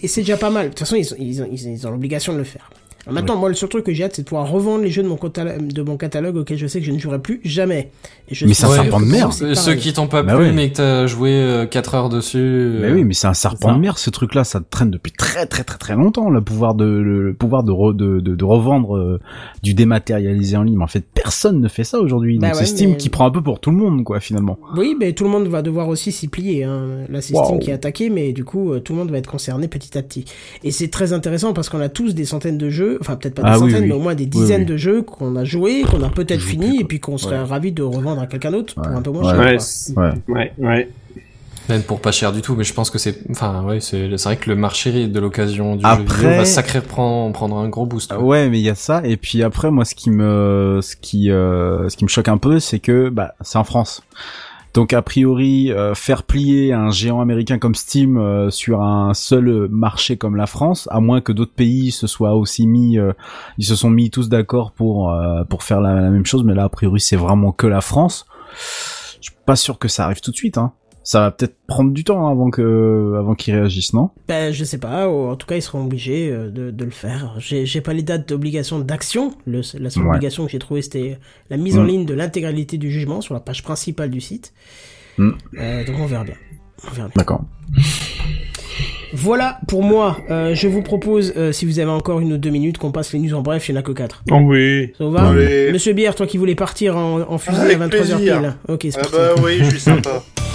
[0.03, 0.65] Et- c'est déjà pas mal.
[0.65, 2.69] De toute façon, ils, ont- ils ont- ils ont l'obligation de le faire.
[3.07, 5.01] Alors maintenant, moi, le seul truc que j'ai hâte, c'est de pouvoir revendre les jeux
[5.01, 7.89] de mon, catalogue, de mon catalogue auquel je sais que je ne jouerai plus jamais.
[8.29, 9.29] Et je Mais c'est un serpent de mer.
[9.41, 10.51] Euh, Ceux qui t'ont pas Bah plu, ouais.
[10.51, 12.37] mais que t'as joué 4 heures dessus.
[12.37, 15.45] euh, Mais oui, mais c'est un serpent de mer, ce truc-là, ça traîne depuis très
[15.45, 18.43] très très très longtemps, le pouvoir de le, le pouvoir de, re- de, de, de
[18.45, 19.19] revendre euh,
[19.63, 20.77] du dématérialisé en ligne.
[20.77, 22.39] Mais en fait, personne ne fait ça aujourd'hui.
[22.39, 24.19] Bah Donc ouais, c'est Steam mais- qui prend un peu pour tout le monde, quoi,
[24.19, 24.57] finalement.
[24.75, 26.65] Oui, mais tout le monde va devoir aussi s'y plier.
[26.65, 27.05] Hein.
[27.09, 27.45] Là, c'est Wow.
[27.45, 29.97] Steam qui est attaqué, mais du coup, euh, tout le monde va être concerné petit
[29.97, 30.25] à petit.
[30.63, 33.43] Et c'est très intéressant parce qu'on a tous des centaines de jeux, enfin peut-être pas
[33.43, 33.89] des Ah oui, centaines, oui.
[33.89, 34.65] mais au moins des dizaines oui.
[34.67, 37.43] de jeux qu'on a joués, qu'on a peut-être fini, plus, et puis qu'on serait Ouais.
[37.43, 39.57] ravi de revendre à quelqu'un d'autre pour un peu moins Ouais.
[39.59, 39.97] cher.
[39.97, 40.13] Ouais, Ouais.
[40.27, 40.89] ouais, ouais.
[41.69, 44.23] Même pour pas cher du tout, mais je pense que c'est, enfin, ouais, c'est, c'est
[44.23, 47.67] vrai que le marché de l'occasion du jeu Après- vidéo va sacré prendre, prendre un
[47.67, 48.13] gros boost.
[48.13, 48.17] ouais.
[48.19, 49.01] Ouais, mais il y a ça.
[49.03, 52.37] Et puis après, moi, ce qui me, ce qui, euh, ce qui me choque un
[52.37, 54.01] peu, c'est que, bah, c'est en France.
[54.73, 59.67] Donc a priori, euh, faire plier un géant américain comme Steam euh, sur un seul
[59.69, 63.13] marché comme la France, à moins que d'autres pays se soient aussi mis, euh,
[63.57, 66.53] ils se sont mis tous d'accord pour euh, pour faire la, la même chose, mais
[66.53, 68.25] là a priori c'est vraiment que la France.
[69.19, 70.57] Je suis pas sûr que ça arrive tout de suite.
[70.57, 70.73] Hein.
[71.09, 74.09] Ça va peut-être prendre du temps avant que avant qu'ils réagissent, non?
[74.27, 76.91] Ben, je sais pas, ou en tout cas, ils seront obligés euh, de, de le
[76.91, 77.33] faire.
[77.37, 79.33] J'ai j'ai pas les dates d'obligation d'action.
[79.45, 80.09] Le- La seule Ouais.
[80.09, 81.17] obligation que j'ai trouvée, c'était
[81.49, 81.87] la mise en Mm.
[81.87, 84.51] ligne de l'intégralité du jugement sur la page principale du site.
[85.17, 85.29] Mm.
[85.59, 86.35] Euh, donc on verra bien.
[86.85, 87.13] On verra bien.
[87.15, 87.41] D'accord.
[89.13, 90.17] Voilà pour moi.
[90.29, 93.13] Euh, je vous propose, euh, si vous avez encore une ou deux minutes, qu'on passe
[93.13, 93.69] les news en bref.
[93.69, 94.25] Il n'y en a que quatre.
[94.29, 94.91] Oh oui.
[94.97, 95.29] Ça va?
[95.29, 95.71] Allez.
[95.71, 98.17] Monsieur Bière, toi qui voulais partir en, en fusil Avec à 23h plaisir.
[98.17, 98.55] pile.
[98.67, 100.21] Ok, c'est Ah bah oui, je suis sympa.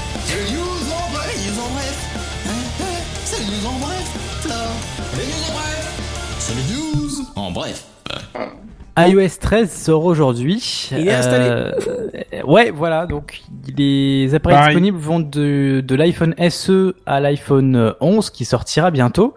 [8.99, 10.89] iOS 13 sort aujourd'hui.
[10.93, 11.47] Il est installé.
[11.49, 13.07] Euh, ouais, voilà.
[13.07, 13.41] Donc
[13.77, 14.75] les appareils Pareil.
[14.75, 19.35] disponibles vont de, de l'iPhone SE à l'iPhone 11 qui sortira bientôt.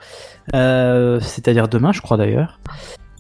[0.53, 2.60] Euh, C'est-à-dire demain, je crois d'ailleurs.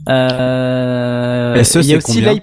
[0.09, 2.35] Euh, SE, c'est combien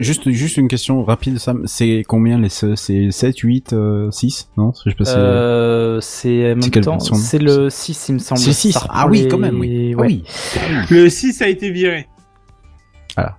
[0.00, 1.62] Juste, juste une question rapide, Sam.
[1.66, 4.72] C'est combien les SE C'est 7, 8, euh, 6 Non?
[4.84, 5.14] Je sais pas si...
[5.16, 8.40] Euh, c'est le 6 il me semble.
[8.40, 9.94] C'est 6 Ça Ah oui, les- quand même, oui.
[9.98, 10.22] Ah oui.
[10.90, 12.06] Le 6 a été viré.
[13.18, 13.36] Voilà.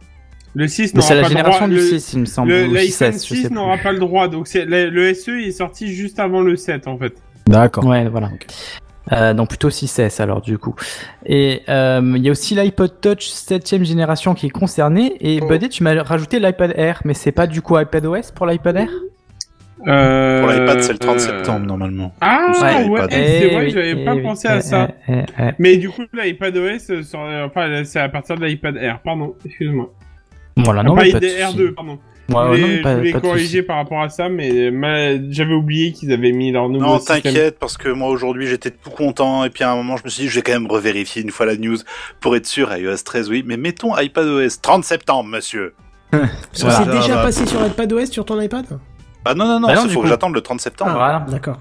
[0.56, 1.68] Le 6 Mais n'aura c'est la pas le génération droit.
[1.68, 2.50] du le- 6 il me semble.
[2.52, 4.28] le- ou L'iPhone 6S, je 6 sais n'aura pas le droit.
[4.28, 7.14] Donc c'est le, le SE il est sorti juste avant le 7 en fait.
[7.48, 7.86] D'accord.
[7.86, 8.30] Ouais, voilà.
[9.12, 10.76] Euh, donc plutôt 6S alors du coup.
[11.26, 15.14] Et euh, il y a aussi l'iPod Touch 7ème génération qui est concerné.
[15.22, 15.48] Et Oh.
[15.48, 18.78] Buddy, tu m'as rajouté l'iPad Air, mais c'est pas du coup iPad OS pour l'iPad
[18.78, 18.90] Air?
[19.88, 22.14] Euh, Pour l'iPad, c'est le 30 euh, septembre, normalement.
[22.22, 23.10] Ah ouais, l'iPad.
[23.12, 24.90] c'est Eh vrai, oui, j'avais eh pas oui, pensé eh, à ça.
[25.08, 25.44] eh, eh, eh.
[25.58, 29.00] Mais du coup, l'iPad OS, euh, sur- euh, enfin, c'est à partir de l'iPad Air,
[29.04, 29.92] pardon, excuse-moi.
[30.58, 31.58] Voilà, Ah, non, pas mais pas de iPad souci.
[31.64, 32.00] R2, pardon.
[32.30, 36.12] Ouais, non, pas- je voulais corriger par rapport à ça, mais ma- j'avais oublié qu'ils
[36.14, 37.22] avaient mis leur nouveau Non, système.
[37.22, 40.10] t'inquiète, parce que moi aujourd'hui j'étais tout content, et puis à un moment je me
[40.10, 41.78] suis dit je vais quand même revérifier une fois la news
[42.20, 45.74] pour être sûr, iOS 13 oui, mais mettons iPadOS 30 septembre, monsieur.
[46.52, 46.86] C'est Voilà.
[47.02, 47.24] déjà bah.
[47.24, 48.66] passé sur iPadOS sur ton iPad?
[49.26, 50.04] Ah non, non, non, Bah non, il du faut coup.
[50.06, 50.92] que j'attende le 30 septembre.
[50.94, 51.26] Ah, Voilà.
[51.30, 51.60] D'accord.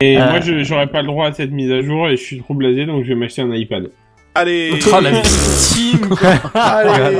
[0.00, 2.22] Et Euh, moi, je- j'aurais pas le droit à cette mise à jour et je
[2.22, 3.90] suis trop blasé, donc je vais m'acheter un iPad.
[4.34, 6.08] Allez Oh, la victime
[6.54, 7.18] Allez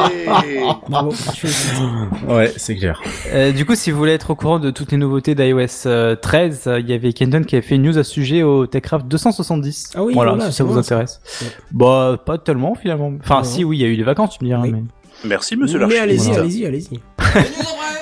[0.88, 1.12] Bravo.
[1.34, 1.82] tu fais-
[2.32, 3.02] Ouais, c'est clair.
[3.34, 6.16] Euh, du coup, si vous voulez être au courant de toutes les nouveautés d'iOS euh,
[6.16, 8.66] 13, euh, il y avait Kenton qui avait fait une news à ce sujet au
[8.66, 9.90] TechCraft 270.
[9.94, 10.78] Ah oui, voilà, voilà, si ça vous ça.
[10.80, 11.20] intéresse.
[11.42, 11.48] Ouais.
[11.72, 13.12] Bah, pas tellement finalement.
[13.22, 13.44] Enfin, Ouais.
[13.44, 14.62] si, oui, il y a eu des vacances, tu me diras.
[14.62, 14.72] Oui.
[14.72, 14.82] Mais...
[15.26, 16.98] Merci monsieur Mais allez-y, allez-y, allez-y.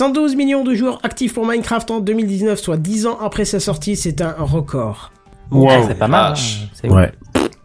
[0.00, 3.96] 112 millions de joueurs actifs pour Minecraft en 2019, soit 10 ans après sa sortie,
[3.96, 5.10] c'est un record.
[5.50, 5.70] Wow.
[5.88, 6.34] C'est pas mal.
[6.34, 6.68] hein.
[6.74, 7.12] C'est Ouais.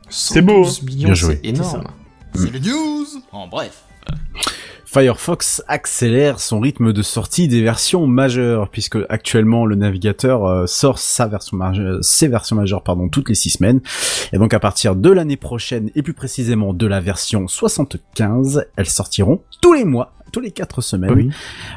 [0.08, 1.40] C'est beau, 112 millions, Bien joué.
[1.44, 1.84] c'est énorme.
[2.34, 3.84] C'est les news en bref.
[4.86, 11.00] Firefox accélère son rythme de sortie des versions majeures, puisque actuellement le navigateur euh, sort
[11.00, 13.82] sa version majeure, ses versions majeures pardon, toutes les six semaines.
[14.32, 18.90] Et donc à partir de l'année prochaine, et plus précisément de la version 75, elles
[18.90, 21.30] sortiront tous les mois, tous les quatre semaines, Oui.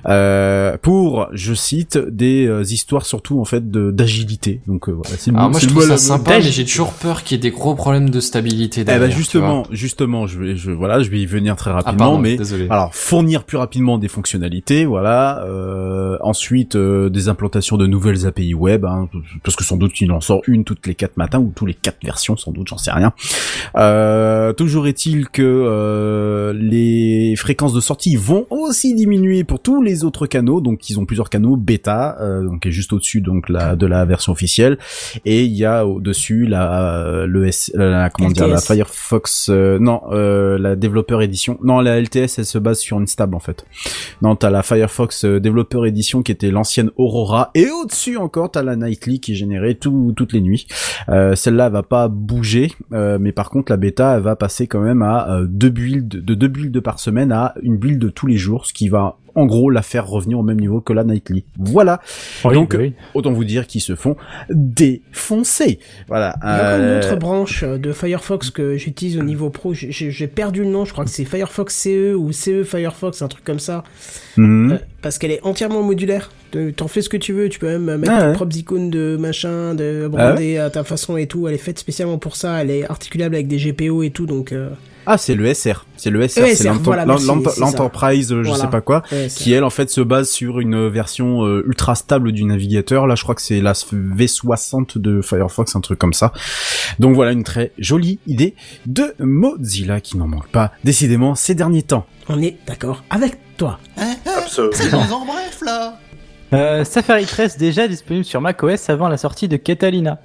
[0.07, 4.61] euh, pour, je cite, des euh, histoires surtout en fait de- d'agilité.
[4.67, 7.41] Donc euh, voilà, c'est moi je trouve ça sympa, mais j'ai toujours peur qu'il y
[7.41, 11.11] ait des gros problèmes de stabilité Eh ben justement, justement, je vais, je voilà, je
[11.11, 12.67] vais y venir très Ah, rapidement, pardon, mais désolé.
[12.71, 15.43] alors fournir plus rapidement des fonctionnalités, voilà.
[15.45, 19.09] euh, ensuite euh, des implantations de nouvelles API web, hein,
[19.43, 21.75] parce que sans doute il en sort une toutes les quatre matins ou tous les
[21.75, 23.13] quatre versions, sans doute, j'en sais rien.
[23.77, 30.05] Euh, toujours est-il que euh, les fréquences de sortie vont aussi diminuer pour tous les
[30.05, 33.49] autres canaux, donc ils ont plusieurs canaux bêta, euh, donc qui est juste au-dessus donc
[33.49, 34.79] la de la version officielle,
[35.25, 38.59] et il y a au-dessus la le S, la, comment dire la.
[38.59, 43.07] Firefox, euh, non euh, la développeur édition, non la LTS elle se base sur une
[43.07, 43.67] stable en fait.
[44.23, 48.63] Non t'as la Firefox euh, développeur édition qui était l'ancienne Aurora, et au-dessus encore t'as
[48.63, 50.67] la Nightly qui est générée tout, toutes les nuits.
[51.09, 54.67] Euh, Celle-là elle va pas bouger, euh, mais par contre la bêta elle va passer
[54.67, 58.09] quand même à euh, deux builds, de deux builds par semaine à une build de
[58.09, 60.93] tous les jours, ce qui va en gros la faire revenir au même niveau que
[60.93, 61.45] la Nightly.
[61.59, 62.01] Voilà.
[62.45, 62.93] Oui, Donc, oui.
[63.15, 64.17] Autant vous dire qu'ils se font
[64.49, 65.79] défoncer.
[66.09, 66.37] Voilà.
[66.43, 69.51] Il y a encore une Euh, autre branche euh, de Firefox que j'utilise au niveau
[69.51, 69.73] pro.
[69.75, 73.45] J'ai- perdu le nom, je crois que c'est Firefox CE ou CE Firefox, un truc
[73.45, 73.83] comme ça.
[74.37, 74.73] mhm.
[74.73, 76.31] Euh, parce qu'elle est entièrement modulaire.
[76.53, 78.33] De- T'en fais ce que tu veux, tu peux même mettre Ah tes ouais.
[78.35, 81.47] propres icônes de machin, de brander à ta façon et tout.
[81.49, 84.53] Elle est faite spécialement pour ça, elle est articulable avec des GPO et tout, donc...
[84.53, 84.69] euh,
[85.07, 85.87] Ah, c'est le SR.
[85.97, 86.45] C'est le SR.
[86.47, 88.65] ESR, c'est l'Enterprise, euh, je Voilà.
[88.65, 89.03] sais pas quoi.
[89.09, 93.07] c'est- Qui elle en fait se base sur une version euh, ultra stable du navigateur.
[93.07, 96.33] Là, je crois que c'est la V60 de Firefox, un truc comme ça.
[96.99, 98.55] Donc voilà une très jolie idée
[98.87, 102.07] de Mozilla qui n'en manque pas, décidément, ces derniers temps.
[102.29, 103.79] On est d'accord avec toi.
[103.99, 104.73] Hein, hein, Absolument.
[104.75, 105.99] C'est en bref là
[106.53, 110.21] Euh, Safari 13 déjà disponible sur macOS avant la sortie de Catalina.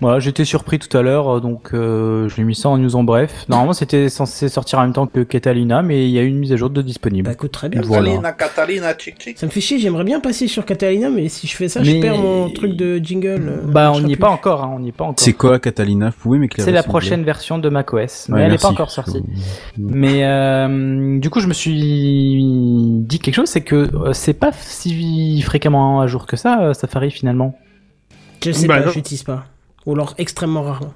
[0.00, 2.96] Voilà, j'étais surpris tout à l'heure, euh, donc euh, je l'ai mis ça en news
[2.96, 3.44] en bref.
[3.48, 6.38] Normalement, c'était censé sortir en même temps que Catalina, mais il y a eu une
[6.38, 7.26] mise à jour de disponible.
[7.26, 7.80] Bah écoute, très bien.
[7.82, 8.10] Voilà.
[8.32, 8.32] Catalina,
[8.94, 9.34] Catalina.
[9.36, 11.90] Ça me fait chier, j'aimerais bien passer sur Catalina, mais si je fais ça, je
[11.92, 13.48] Mais- perds mon truc de jingle.
[13.48, 15.14] euh, Bah, on n'y est pas encore, hein, on n'y est pas encore.
[15.18, 16.10] C'est quoi Catalina?
[16.10, 18.90] Vous pouvez m'éclairer C'est la prochaine version de macOS, mais Ouais, elle n'est pas encore
[18.90, 19.22] sortie.
[19.78, 21.72] Mais euh, du coup, je me suis
[23.06, 26.74] dit quelque chose, c'est que euh, c'est pas si fréquemment à jour que ça, euh,
[26.74, 27.54] Safari finalement.
[28.44, 29.46] Je sais Bah, pas, j'utilise pas.
[29.86, 30.94] Ou alors extrêmement rarement.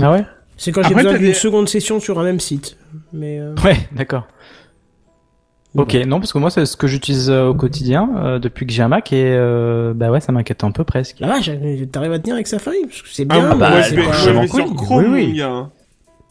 [0.00, 0.24] Ah ouais?
[0.56, 2.76] C'est quand j'ai besoin d'une des- seconde session sur un même site.
[3.12, 4.26] Mais euh, Ouais, d'accord.
[5.74, 8.72] Ok, non, parce que moi, c'est ce que j'utilise euh, au quotidien euh, depuis que
[8.72, 11.20] j'ai un Mac et euh, bah ouais, ça m'inquiète un peu presque.
[11.20, 11.50] La vache,
[11.92, 12.78] t'arrives à tenir avec Safari?
[12.86, 14.74] Parce que C'est Ah, bien, bah, mais moi, c'est sur couille.
[14.74, 15.26] Chrome, Oui, oui.
[15.28, 15.70] mon gars.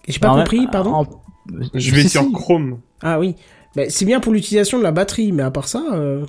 [0.08, 1.06] J'ai pas Non, compris, pardon en-
[1.76, 2.32] Je vais Si, sur si.
[2.32, 2.80] Chrome.
[3.04, 3.36] Ah oui.
[3.76, 6.26] Bah, c'est bien pour l'utilisation de la batterie, mais à part ça, euh,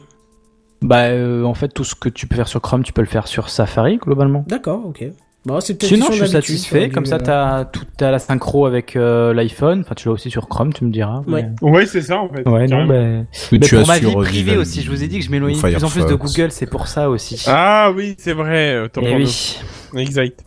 [0.82, 3.06] Bah, euh, en fait, tout ce que tu peux faire sur Chrome, tu peux le
[3.06, 4.44] faire sur Safari globalement.
[4.46, 5.06] d'accord, ok.
[5.46, 6.88] Bon, c'est peut-être Sinon, je suis satisfait.
[6.88, 9.82] Comme ça, euh, t'as tout à la synchro avec euh, l'iPhone.
[9.82, 11.22] Enfin, tu l'as aussi sur Chrome, tu me diras.
[11.28, 11.46] Ouais.
[11.62, 12.46] mais- Ouais, c'est ça, en fait.
[12.48, 12.94] Ouais, non, bah...
[12.98, 15.24] Mais Mais tu pour as ma vie euh, privée aussi, je vous ai dit que
[15.24, 16.14] je m'éloignais de plus en plus de.
[16.16, 17.44] Google, c'est pour ça aussi.
[17.46, 18.80] Ah oui, c'est vrai.
[18.80, 19.58] Autant Eh oui.
[19.96, 20.44] Exact.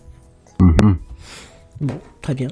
[0.59, 0.97] Mhm.
[1.79, 2.49] Bon, très bien.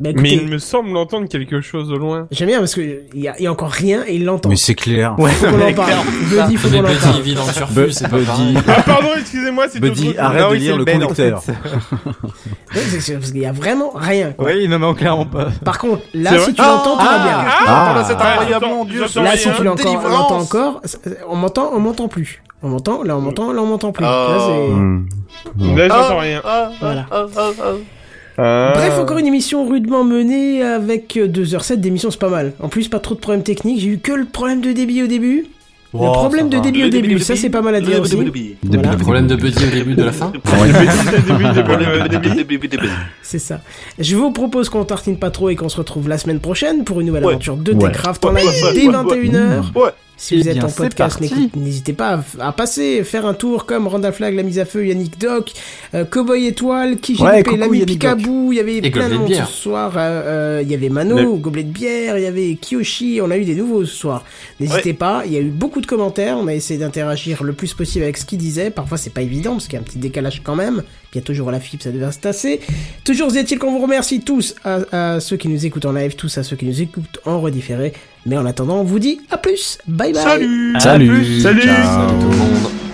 [0.00, 2.26] Bah, Mais il me semble entendre quelque chose au loin.
[2.30, 2.80] j'aime bien parce que
[3.14, 4.48] il y a, il y a encore rien et il l'entend.
[4.48, 5.14] Mais c'est clair.
[5.16, 5.92] Faut qu'on en parle.
[6.30, 7.20] Buddy, faut qu'on en Buddy parle.
[7.22, 7.52] vit dans le
[7.92, 8.56] c'est pas pareil.
[8.66, 11.42] Ah pardon, excusez-moi, c'est Buddy, arrête Non, de lire c'est le Ben, en conducteur.
[12.74, 14.32] Ouais, c'est parce qu'il y a vraiment rien.
[14.32, 14.46] quoi.
[14.46, 15.48] Oui, non, mais clairement pas.
[15.64, 17.44] Par contre, là, si tu l'entends, tout va bien.
[17.66, 17.94] Ah.
[17.98, 19.02] Ah, c'est Ouais, incroyable, j'entends- mon dieu.
[19.06, 20.10] j'entends Là, si tu l'entends, on Délivrance.
[20.10, 20.80] l'entend encore,
[21.28, 22.42] on m'entend, on m'entend plus.
[22.62, 24.04] On m'entend, là on m'entend, là on m'entend plus.
[24.06, 24.28] Ah.
[24.30, 25.76] Là, Hmm.
[25.76, 26.42] Là, j'entends rien.
[26.80, 27.06] Voilà.
[28.38, 28.72] Ah.
[28.74, 32.52] Bref, encore une émission rudement menée avec euh, 2h07 d'émission, c'est pas mal.
[32.60, 33.80] En plus, pas trop de problèmes techniques.
[33.80, 35.46] J'ai eu que le problème de débit au début.
[35.92, 38.16] le problème de débit au début, ça c'est pas mal à dire aussi.
[38.16, 38.92] Voilà.
[38.92, 40.32] Le problème de Buddy au début de la fin.
[43.22, 43.60] C'est ça.
[43.98, 47.00] Je vous propose qu'on tartine pas trop et qu'on se retrouve la semaine prochaine pour
[47.00, 47.32] une nouvelle Ouais.
[47.32, 47.78] aventure de Ouais.
[47.90, 49.72] Techcraft en live dès ouais, 21h.
[49.74, 49.90] Ouais.
[50.24, 51.18] Si vous Eh êtes bien, en podcast,
[51.56, 54.86] n'hésitez pas à, à passer, faire un tour comme Randall Flag, la mise à feu,
[54.86, 55.50] Yannick Doc,
[55.94, 59.52] euh, Cowboy Étoile, Kijip, Ouais, l'ami Picaboo, il y avait Et plein de monde ce
[59.52, 59.94] soir.
[59.96, 63.32] euh, euh, Il y avait Mano, Le- Gobelet de bière, il y avait Kiyoshi, on
[63.32, 64.24] a eu des nouveaux ce soir.
[64.60, 67.74] N'hésitez pas, il y a eu beaucoup de commentaires, on a essayé d'interagir le plus
[67.74, 68.70] possible avec ce qu'il disait.
[68.70, 70.84] Parfois c'est pas évident parce qu'il y a un petit décalage quand même.
[71.14, 72.60] Il y a toujours la fibre, ça devait se tasser.
[73.04, 76.38] Toujours est-il qu'on vous remercie tous à, à ceux qui nous écoutent en live, tous
[76.38, 77.92] à ceux qui nous écoutent en redifféré.
[78.24, 79.78] Mais en attendant, on vous dit à plus.
[79.86, 80.22] Bye bye.
[80.22, 81.40] Salut Salut.
[81.40, 82.08] Salut Ciao.
[82.08, 82.91] Salut tout le monde.